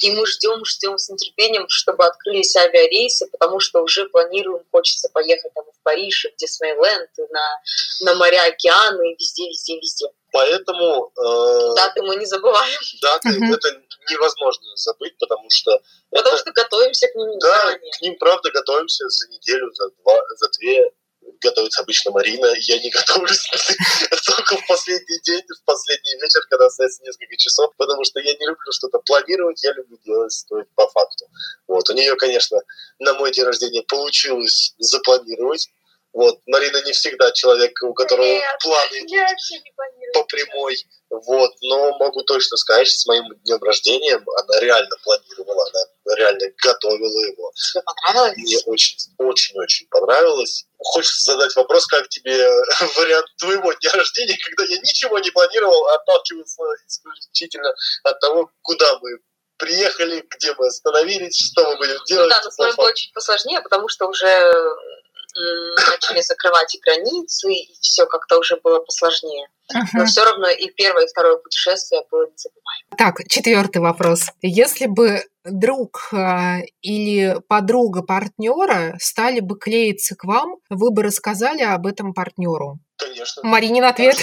И 0.02 0.10
мы 0.12 0.26
ждем, 0.26 0.64
ждем 0.64 0.98
с 0.98 1.08
нетерпением, 1.08 1.66
чтобы 1.68 2.04
открылись 2.04 2.54
авиарейсы, 2.56 3.26
потому 3.30 3.60
что 3.60 3.82
уже 3.82 4.06
планируем, 4.06 4.64
хочется 4.70 5.08
поехать 5.08 5.52
там 5.54 5.64
в 5.64 5.82
Париж, 5.82 6.26
в 6.32 6.36
Диснейленд, 6.38 7.10
на, 7.30 7.60
на 8.00 8.14
моря, 8.14 8.44
океаны, 8.44 9.14
везде, 9.18 9.48
везде, 9.48 9.76
везде. 9.76 10.06
Поэтому... 10.32 11.12
Э, 11.16 11.74
даты 11.76 12.02
мы 12.02 12.16
не 12.16 12.26
забываем. 12.26 12.80
Даты 13.02 13.28
угу. 13.36 13.54
это 13.54 13.68
невозможно 14.10 14.64
забыть, 14.76 15.16
потому 15.18 15.48
что... 15.50 15.80
Потому 16.10 16.36
это, 16.36 16.42
что 16.42 16.52
готовимся 16.52 17.08
к 17.08 17.14
ним 17.14 17.38
Да, 17.38 17.48
заранее. 17.48 17.92
к 17.92 18.00
ним 18.00 18.16
правда 18.18 18.50
готовимся 18.50 19.08
за 19.08 19.28
неделю, 19.28 19.70
за 19.74 19.90
два, 19.90 20.18
за 20.36 20.48
две. 20.58 20.90
Готовится 21.42 21.82
обычно 21.82 22.12
Марина, 22.12 22.54
я 22.56 22.78
не 22.78 22.90
готовлюсь 22.96 23.48
только 24.26 24.56
в 24.56 24.66
последний 24.66 25.20
день, 25.20 25.42
в 25.42 25.64
последний 25.64 26.14
вечер, 26.20 26.40
когда 26.48 26.66
остается 26.66 27.02
несколько 27.02 27.36
часов, 27.36 27.72
потому 27.76 28.04
что 28.04 28.20
я 28.20 28.32
не 28.34 28.46
люблю 28.46 28.72
что-то 28.72 28.98
планировать, 29.00 29.62
я 29.62 29.72
люблю 29.72 29.98
делать 30.04 30.32
стоит 30.32 30.68
по 30.74 30.86
факту. 30.88 31.26
Вот. 31.66 31.88
У 31.90 31.94
нее, 31.94 32.14
конечно, 32.16 32.58
на 32.98 33.14
мой 33.14 33.32
день 33.32 33.44
рождения 33.44 33.82
получилось 33.82 34.74
запланировать, 34.78 35.68
вот. 36.12 36.40
Марина 36.46 36.82
не 36.82 36.92
всегда 36.92 37.32
человек, 37.32 37.72
у 37.82 37.94
которого 37.94 38.26
Нет, 38.26 38.44
планы 38.62 39.06
по 40.12 40.24
прямой. 40.24 40.76
Вот. 41.08 41.52
Но 41.62 41.96
могу 41.98 42.22
точно 42.22 42.56
сказать, 42.56 42.86
что 42.86 42.98
с 42.98 43.06
моим 43.06 43.24
днем 43.44 43.62
рождения 43.62 44.14
она 44.14 44.60
реально 44.60 44.94
планировала, 45.02 45.66
она 45.70 46.16
реально 46.16 46.46
готовила 46.62 47.18
его. 47.18 47.52
Тебе 47.54 47.82
понравилось? 47.82 48.36
Мне 48.36 48.58
очень, 48.66 48.96
очень-очень 49.18 49.86
понравилось. 49.88 50.66
Хочется 50.78 51.32
задать 51.32 51.54
вопрос, 51.56 51.86
как 51.86 52.08
тебе 52.08 52.36
вариант 52.96 53.26
твоего 53.38 53.72
дня 53.72 53.92
рождения, 53.92 54.36
когда 54.44 54.64
я 54.64 54.78
ничего 54.80 55.18
не 55.18 55.30
планировал, 55.30 55.86
а 55.88 55.94
отталкиваться 55.94 56.62
исключительно 56.86 57.72
от 58.04 58.20
того, 58.20 58.50
куда 58.62 58.98
мы 58.98 59.18
приехали, 59.56 60.26
где 60.28 60.52
мы 60.58 60.66
остановились, 60.66 61.38
что 61.38 61.64
мы 61.64 61.76
будем 61.76 61.96
делать. 62.04 62.28
Ну 62.28 62.28
да, 62.28 62.42
но 62.44 62.50
с 62.50 62.58
вами 62.58 62.76
было 62.76 62.94
чуть 62.94 63.12
посложнее, 63.12 63.60
потому 63.60 63.88
что 63.88 64.06
уже 64.06 64.52
начали 65.34 66.20
закрывать 66.20 66.74
и 66.74 66.80
границы, 66.80 67.52
и 67.52 67.74
все 67.80 68.06
как-то 68.06 68.38
уже 68.38 68.56
было 68.62 68.80
посложнее. 68.80 69.48
Uh-huh. 69.74 69.86
Но 69.94 70.06
все 70.06 70.24
равно 70.24 70.48
и 70.48 70.70
первое, 70.70 71.04
и 71.04 71.08
второе 71.08 71.36
путешествие 71.36 72.02
было 72.10 72.26
незабываемо. 72.26 72.96
Так, 72.98 73.28
четвертый 73.28 73.78
вопрос. 73.78 74.26
Если 74.42 74.86
бы 74.86 75.24
друг 75.44 76.10
э, 76.12 76.66
или 76.82 77.40
подруга 77.48 78.02
партнера 78.02 78.96
стали 79.00 79.40
бы 79.40 79.58
клеиться 79.58 80.14
к 80.14 80.24
вам, 80.24 80.56
вы 80.68 80.90
бы 80.90 81.02
рассказали 81.02 81.62
об 81.62 81.86
этом 81.86 82.12
партнеру? 82.12 82.78
Конечно. 82.96 83.42
Маринин 83.44 83.84
ответ. 83.84 84.16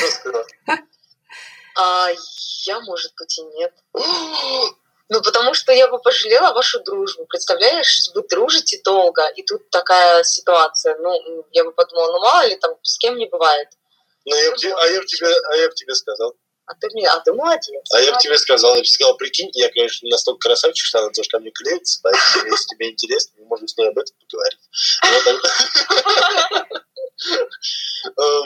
А, 1.75 2.09
я, 2.65 2.79
может 2.81 3.13
быть, 3.17 3.39
и 3.39 3.43
нет. 3.43 3.73
Ну, 5.09 5.21
потому 5.23 5.55
что 5.55 5.71
я 5.73 5.87
бы 5.87 5.99
пожалела 5.99 6.53
вашу 6.53 6.79
дружбу. 6.83 7.25
Представляешь, 7.25 8.09
вы 8.13 8.21
дружите 8.29 8.79
долго, 8.83 9.27
и 9.35 9.43
тут 9.43 9.69
такая 9.71 10.23
ситуация. 10.23 10.95
Ну, 10.99 11.45
я 11.51 11.63
бы 11.63 11.71
подумала, 11.71 12.11
ну, 12.11 12.19
мало 12.19 12.45
ли, 12.45 12.55
там, 12.57 12.75
с 12.83 12.97
кем 12.99 13.17
не 13.17 13.25
бывает. 13.25 13.69
Ну, 14.25 14.35
я, 14.35 14.51
ну, 14.51 14.77
а, 14.77 14.87
я 14.87 15.01
тебе, 15.03 15.27
а 15.27 15.55
я 15.57 15.67
бы 15.67 15.73
тебе 15.73 15.95
сказал. 15.95 16.35
А 16.67 16.75
ты, 16.75 16.87
мне, 16.93 17.09
а 17.09 17.19
ты 17.21 17.33
молодец. 17.33 17.83
А 17.91 17.99
я 17.99 18.13
бы 18.13 18.19
тебе 18.19 18.37
сказал, 18.37 18.75
я 18.75 18.81
бы 18.81 18.85
сказал, 18.85 19.17
прикинь, 19.17 19.49
я, 19.53 19.69
конечно, 19.69 20.07
настолько 20.07 20.49
красавчик, 20.49 20.85
что 20.85 20.99
она 20.99 21.09
тоже 21.09 21.27
ко 21.27 21.39
мне 21.39 21.49
клеится, 21.49 21.99
поэтому, 22.03 22.45
если 22.45 22.67
тебе 22.67 22.91
интересно, 22.91 23.33
мы 23.39 23.45
можем 23.45 23.67
с 23.67 23.75
ней 23.75 23.87
об 23.87 23.97
этом 23.97 24.15
поговорить. 24.19 24.59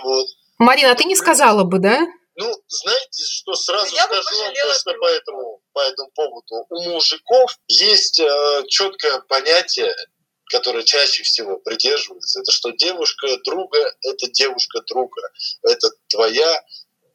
Вот. 0.03 0.27
Марина, 0.59 0.91
а 0.91 0.95
ты 0.95 1.03
не 1.03 1.17
сказала 1.17 1.65
бы, 1.65 1.79
да? 1.79 1.99
Ну, 2.35 2.55
знаете, 2.67 3.25
что 3.25 3.53
сразу 3.53 3.93
ну, 3.93 4.01
скажу 4.01 4.37
вам 4.37 4.53
точно 4.53 4.93
по 4.93 5.05
этому, 5.07 5.61
по 5.73 5.79
этому 5.79 6.09
поводу. 6.11 6.65
У 6.69 6.81
мужиков 6.89 7.57
есть 7.67 8.19
э, 8.19 8.63
четкое 8.67 9.19
понятие, 9.21 9.93
которое 10.45 10.83
чаще 10.83 11.23
всего 11.23 11.57
придерживается. 11.57 12.41
Это 12.41 12.51
что 12.51 12.71
девушка 12.71 13.27
друга– 13.43 13.79
это 14.01 14.29
девушка 14.31 14.81
друга. 14.87 15.21
Это 15.63 15.89
твоя 16.07 16.63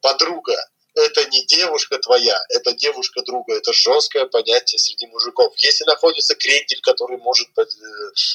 подруга 0.01 0.55
это 1.01 1.25
не 1.29 1.45
девушка 1.45 1.97
твоя, 1.99 2.39
это 2.49 2.73
девушка 2.73 3.21
друга, 3.23 3.55
это 3.55 3.73
жесткое 3.73 4.25
понятие 4.25 4.79
среди 4.79 5.07
мужиков. 5.07 5.53
Если 5.57 5.83
находится 5.85 6.35
крендель, 6.35 6.81
который 6.81 7.17
может 7.17 7.47
э, 7.57 7.63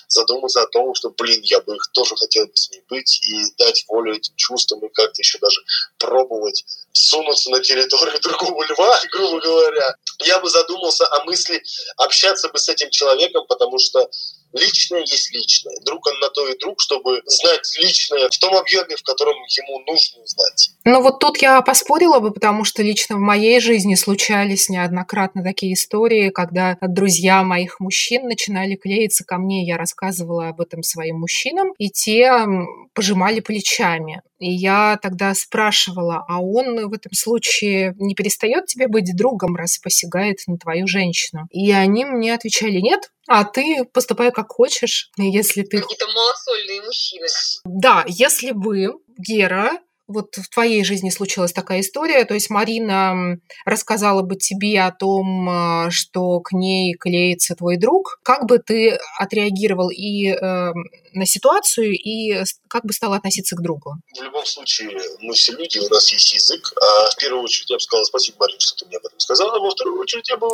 задуматься 0.08 0.62
о 0.62 0.66
том, 0.66 0.94
что, 0.94 1.10
блин, 1.10 1.40
я 1.42 1.60
бы 1.60 1.76
их 1.76 1.90
тоже 1.92 2.16
хотел 2.16 2.46
бы 2.46 2.56
с 2.56 2.70
ней 2.70 2.82
быть 2.88 3.20
и 3.26 3.44
дать 3.58 3.84
волю 3.88 4.16
этим 4.16 4.34
чувствам 4.36 4.84
и 4.84 4.88
как-то 4.92 5.20
еще 5.20 5.38
даже 5.38 5.60
пробовать 5.98 6.64
сунуться 6.92 7.50
на 7.50 7.60
территорию 7.60 8.20
другого 8.22 8.64
льва, 8.64 9.00
грубо 9.12 9.40
говоря, 9.40 9.96
я 10.20 10.40
бы 10.40 10.48
задумался 10.48 11.06
о 11.06 11.24
мысли 11.24 11.62
общаться 11.96 12.48
бы 12.48 12.58
с 12.58 12.68
этим 12.68 12.90
человеком, 12.90 13.46
потому 13.46 13.78
что 13.78 14.08
личное 14.54 15.00
есть 15.00 15.32
личное. 15.32 15.76
Друг 15.84 16.06
он 16.06 16.18
на 16.20 16.30
то 16.30 16.48
и 16.48 16.58
друг, 16.58 16.80
чтобы 16.80 17.20
знать 17.26 17.76
личное 17.78 18.28
в 18.28 18.38
том 18.38 18.54
объеме, 18.56 18.96
в 18.96 19.02
котором 19.02 19.34
ему 19.34 19.80
нужно 19.80 20.24
знать. 20.26 20.70
Ну 20.84 21.02
вот 21.02 21.18
тут 21.18 21.38
я 21.38 21.60
поспорила 21.62 22.20
бы, 22.20 22.32
потому 22.32 22.64
что 22.64 22.82
лично 22.82 23.16
в 23.16 23.20
моей 23.20 23.60
жизни 23.60 23.94
случались 23.94 24.68
неоднократно 24.68 25.42
такие 25.42 25.74
истории, 25.74 26.30
когда 26.30 26.78
друзья 26.80 27.42
моих 27.42 27.80
мужчин 27.80 28.26
начинали 28.26 28.76
клеиться 28.76 29.24
ко 29.24 29.38
мне, 29.38 29.66
я 29.66 29.76
рассказывала 29.76 30.48
об 30.48 30.60
этом 30.60 30.82
своим 30.82 31.20
мужчинам, 31.20 31.72
и 31.78 31.90
те 31.90 32.46
пожимали 32.94 33.40
плечами. 33.40 34.22
И 34.44 34.50
я 34.50 34.98
тогда 35.00 35.34
спрашивала, 35.34 36.22
а 36.28 36.42
он 36.42 36.88
в 36.88 36.92
этом 36.92 37.12
случае 37.14 37.94
не 37.98 38.14
перестает 38.14 38.66
тебе 38.66 38.88
быть 38.88 39.16
другом, 39.16 39.56
раз 39.56 39.78
посягает 39.78 40.40
на 40.46 40.58
твою 40.58 40.86
женщину? 40.86 41.46
И 41.50 41.72
они 41.72 42.04
мне 42.04 42.34
отвечали, 42.34 42.78
нет, 42.80 43.10
а 43.26 43.44
ты 43.44 43.86
поступай 43.90 44.30
как 44.32 44.52
хочешь, 44.52 45.10
если 45.16 45.62
ты... 45.62 45.80
Какие-то 45.80 46.08
малосольные 46.08 46.82
мужчины. 46.82 47.26
Да, 47.64 48.04
если 48.06 48.52
бы 48.52 48.92
Гера 49.16 49.78
вот 50.06 50.36
в 50.36 50.48
твоей 50.48 50.84
жизни 50.84 51.10
случилась 51.10 51.52
такая 51.52 51.80
история, 51.80 52.24
то 52.24 52.34
есть 52.34 52.50
Марина 52.50 53.38
рассказала 53.64 54.22
бы 54.22 54.36
тебе 54.36 54.82
о 54.82 54.92
том, 54.92 55.48
а, 55.48 55.90
что 55.90 56.40
к 56.40 56.52
ней 56.52 56.94
клеится 56.94 57.54
твой 57.54 57.76
друг, 57.76 58.18
как 58.22 58.46
бы 58.46 58.58
ты 58.58 58.98
отреагировал 59.18 59.90
и 59.90 60.28
э, 60.28 60.72
на 61.12 61.26
ситуацию, 61.26 61.92
и 61.92 62.42
как 62.68 62.84
бы 62.84 62.92
стал 62.92 63.14
относиться 63.14 63.56
к 63.56 63.62
другу? 63.62 63.94
В 64.18 64.22
любом 64.22 64.44
случае, 64.44 64.90
мы 65.20 65.32
все 65.34 65.52
люди, 65.52 65.78
у 65.78 65.88
нас 65.88 66.10
есть 66.12 66.34
язык, 66.34 66.72
а 66.76 67.10
в 67.10 67.16
первую 67.16 67.42
очередь 67.42 67.70
я 67.70 67.76
бы 67.76 67.80
сказала 67.80 68.04
спасибо, 68.04 68.36
Марина, 68.40 68.60
что 68.60 68.76
ты 68.76 68.86
мне 68.86 68.96
об 68.98 69.06
этом 69.06 69.18
сказала, 69.18 69.56
а 69.56 69.60
во 69.60 69.70
вторую 69.70 70.00
очередь 70.00 70.28
я 70.28 70.36
бы 70.36 70.48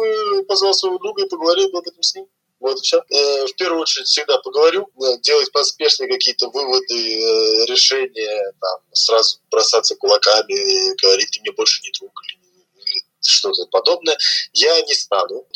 позвал 0.46 0.74
своего 0.74 0.98
друга 0.98 1.24
и 1.24 1.28
поговорил 1.28 1.70
бы 1.70 1.78
об 1.78 1.88
этом 1.88 2.02
с 2.02 2.14
ним. 2.14 2.26
Вот 2.60 2.78
и 2.78 2.82
все. 2.82 2.98
Э, 3.08 3.46
в 3.46 3.54
первую 3.56 3.80
очередь 3.80 4.06
всегда 4.06 4.38
поговорю, 4.38 4.90
э, 5.02 5.18
делать 5.22 5.50
поспешные 5.50 6.10
какие-то 6.10 6.50
выводы, 6.50 6.94
э, 6.94 7.64
решения, 7.66 8.52
там, 8.60 8.80
сразу 8.92 9.38
бросаться 9.50 9.96
кулаками, 9.96 10.94
говорить, 11.00 11.30
ты 11.32 11.40
мне 11.40 11.52
больше 11.52 11.80
не 11.82 11.90
друг 11.98 12.12
или 12.28 12.38
что-то 13.22 13.66
подобное. 13.70 14.16
Я 14.52 14.80
не 14.82 14.94
стану. 14.94 15.46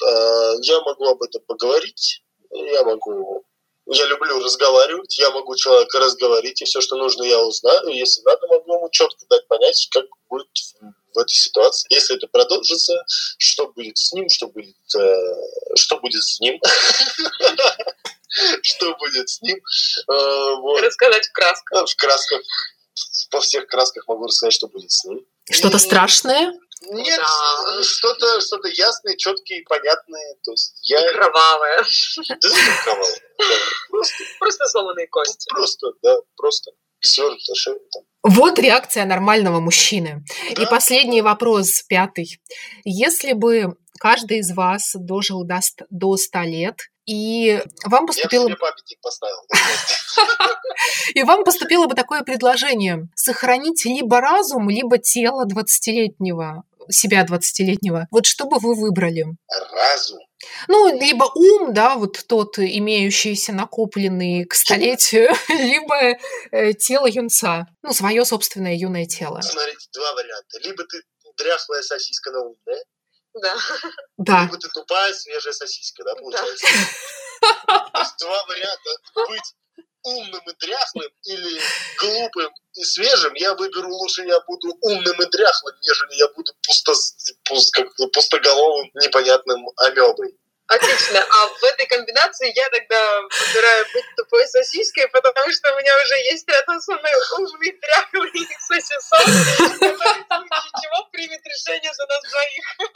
Я 0.63 0.81
могу 0.83 1.07
об 1.07 1.23
этом 1.23 1.43
поговорить, 1.47 2.23
я 2.51 2.83
могу 2.85 3.45
Я 3.87 4.07
люблю 4.07 4.43
разговаривать, 4.43 5.19
я 5.19 5.31
могу 5.31 5.57
человека 5.57 5.99
разговорить, 5.99 6.63
и 6.63 6.65
все, 6.65 6.81
что 6.81 6.97
нужно, 6.97 7.25
я 7.25 7.39
узнаю. 7.41 7.89
Если 7.89 8.23
надо, 8.23 8.47
могу 8.47 8.75
ему 8.77 8.89
четко 8.91 9.27
дать 9.29 9.47
понять, 9.47 9.89
как 9.91 10.07
будет 10.31 10.49
в 11.15 11.19
этой 11.19 11.35
ситуации. 11.35 11.87
Если 11.91 12.17
это 12.17 12.27
продолжится, 12.27 12.95
что 13.39 13.69
будет 13.73 13.97
с 13.97 14.13
ним, 14.13 14.29
что 14.29 14.49
будет, 14.49 14.77
э, 14.97 15.15
что 15.77 15.99
будет 16.01 16.23
с 16.23 16.41
ним, 16.41 16.61
что 18.63 18.97
будет 18.97 19.29
с 19.29 19.41
ним. 19.43 19.57
Э, 19.57 20.83
рассказать 20.85 21.27
в 21.27 21.33
красках. 21.33 21.89
В 21.89 21.97
красках, 21.97 22.41
по 23.31 23.41
всех 23.41 23.67
красках 23.67 24.07
могу 24.09 24.27
рассказать, 24.27 24.55
что 24.55 24.69
будет 24.69 24.91
с 24.91 25.05
ним. 25.05 25.25
Что-то 25.51 25.79
страшное? 25.79 26.53
Нет, 26.87 27.19
да. 27.19 27.83
что-то 27.83 28.41
что 28.41 28.59
ясное, 28.69 29.17
четкое 29.17 29.59
и 29.59 29.63
понятное. 29.63 30.37
То 30.43 30.51
есть 30.51 30.75
я... 30.83 31.11
И 31.11 31.15
кровавое. 31.15 31.85
Да, 32.29 32.51
кровавое. 32.85 33.21
Просто, 33.89 34.25
просто 34.39 34.67
сломанные 34.69 35.07
кости. 35.09 35.49
Просто, 35.51 35.93
да, 36.03 36.17
просто. 36.37 36.73
Шея 37.07 37.77
там. 37.93 38.03
Вот 38.23 38.59
реакция 38.59 39.05
нормального 39.05 39.61
мужчины. 39.61 40.25
Да. 40.57 40.63
И 40.63 40.67
последний 40.67 41.21
вопрос, 41.21 41.83
пятый. 41.83 42.41
Если 42.85 43.35
бы 43.35 43.77
каждый 43.99 44.39
из 44.39 44.53
вас 44.53 44.93
дожил 44.95 45.45
до, 45.45 45.61
до 45.91 46.17
100 46.17 46.41
лет, 46.41 46.81
и 47.07 47.63
вам 47.85 48.07
поступило... 48.07 48.49
Я 48.49 48.57
памятник 48.57 49.01
поставил. 49.03 49.37
И 51.15 51.23
вам 51.23 51.45
поступило 51.45 51.87
бы 51.87 51.95
такое 51.95 52.23
предложение 52.23 53.09
сохранить 53.15 53.85
либо 53.85 54.21
разум, 54.21 54.71
либо 54.71 54.97
тело 54.97 55.47
20-летнего 55.47 56.65
себя 56.91 57.25
20-летнего. 57.25 58.07
Вот 58.11 58.27
что 58.27 58.47
бы 58.47 58.59
вы 58.59 58.75
выбрали? 58.75 59.27
Разум. 59.73 60.19
Ну, 60.69 60.99
либо 60.99 61.25
ум, 61.35 61.73
да, 61.73 61.97
вот 61.97 62.25
тот, 62.27 62.59
имеющийся 62.59 63.53
накопленный 63.53 64.45
к 64.45 64.55
столетию, 64.55 65.31
либо 65.49 66.19
э, 66.51 66.73
тело 66.75 67.07
юнца, 67.07 67.67
ну, 67.83 67.93
свое 67.93 68.25
собственное 68.25 68.75
юное 68.75 69.07
тело. 69.07 69.41
Смотрите, 69.41 69.89
два 69.93 70.13
варианта. 70.15 70.59
Либо 70.61 70.85
ты 70.85 71.03
дряхлая 71.37 71.83
сосиска 71.83 72.31
на 72.31 72.41
умная, 72.41 72.85
да. 73.35 73.57
Да. 74.17 74.43
Либо 74.45 74.59
ты 74.59 74.69
тупая, 74.69 75.13
свежая 75.13 75.53
сосиска, 75.53 76.05
да, 76.05 76.15
получается? 76.15 76.67
два 78.21 78.45
варианта. 78.47 78.91
Быть 79.29 79.55
умным 80.05 80.43
и 80.49 80.55
дряхлым 80.61 81.11
или 81.25 81.61
глупым 81.99 82.51
и 82.75 82.85
свежим, 82.85 83.35
я 83.35 83.55
выберу 83.55 83.89
лучше 83.89 84.23
я 84.23 84.41
буду 84.41 84.77
умным 84.81 85.23
и 85.23 85.27
дряхлым, 85.31 85.75
нежели 85.83 86.19
я 86.19 86.29
буду 86.29 86.53
пусто, 86.63 86.93
пуст, 87.45 87.75
как, 87.75 87.89
пустоголовым 88.13 88.91
непонятным 88.95 89.69
амебой. 89.77 90.37
Отлично. 90.67 91.21
А 91.21 91.47
в 91.49 91.63
этой 91.63 91.87
комбинации 91.87 92.51
я 92.55 92.69
тогда 92.71 93.21
выбираю 93.21 93.87
быть 93.93 94.05
тупой 94.17 94.47
сосиской, 94.49 95.07
потому 95.09 95.51
что 95.53 95.75
у 95.75 95.79
меня 95.79 95.93
уже 96.03 96.15
есть 96.33 96.49
рядом 96.49 96.81
со 96.81 96.93
мной 96.93 97.13
умный 97.39 97.79
дряхлый 97.81 98.49
сосисон, 98.61 99.69
который 99.69 100.71
чего 100.83 101.09
примет 101.13 101.43
решение 101.45 101.93
за 101.93 102.07
нас 102.07 102.23
двоих. 102.31 102.91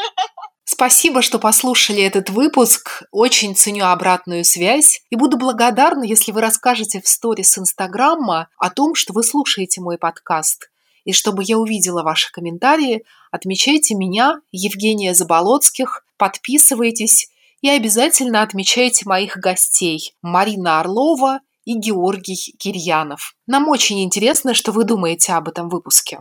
Спасибо, 0.64 1.22
что 1.22 1.38
послушали 1.38 2.02
этот 2.02 2.30
выпуск. 2.30 3.02
Очень 3.10 3.54
ценю 3.54 3.86
обратную 3.86 4.44
связь. 4.44 5.02
И 5.10 5.16
буду 5.16 5.36
благодарна, 5.36 6.04
если 6.04 6.32
вы 6.32 6.40
расскажете 6.40 7.02
в 7.02 7.08
сторис 7.08 7.58
Инстаграма 7.58 8.48
о 8.58 8.70
том, 8.70 8.94
что 8.94 9.12
вы 9.12 9.22
слушаете 9.24 9.80
мой 9.80 9.98
подкаст. 9.98 10.70
И 11.04 11.12
чтобы 11.12 11.42
я 11.44 11.58
увидела 11.58 12.02
ваши 12.02 12.30
комментарии, 12.30 13.04
отмечайте 13.30 13.94
меня, 13.94 14.40
Евгения 14.52 15.14
Заболоцких, 15.14 16.04
подписывайтесь 16.16 17.28
и 17.60 17.68
обязательно 17.68 18.42
отмечайте 18.42 19.04
моих 19.06 19.36
гостей 19.36 20.14
Марина 20.22 20.80
Орлова 20.80 21.40
и 21.64 21.74
Георгий 21.74 22.54
Кирьянов. 22.58 23.34
Нам 23.46 23.68
очень 23.68 24.02
интересно, 24.02 24.54
что 24.54 24.72
вы 24.72 24.84
думаете 24.84 25.32
об 25.32 25.48
этом 25.48 25.68
выпуске. 25.68 26.18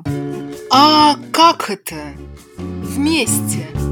А 0.69 1.15
как 1.31 1.69
это? 1.69 1.95
Вместе. 2.57 3.86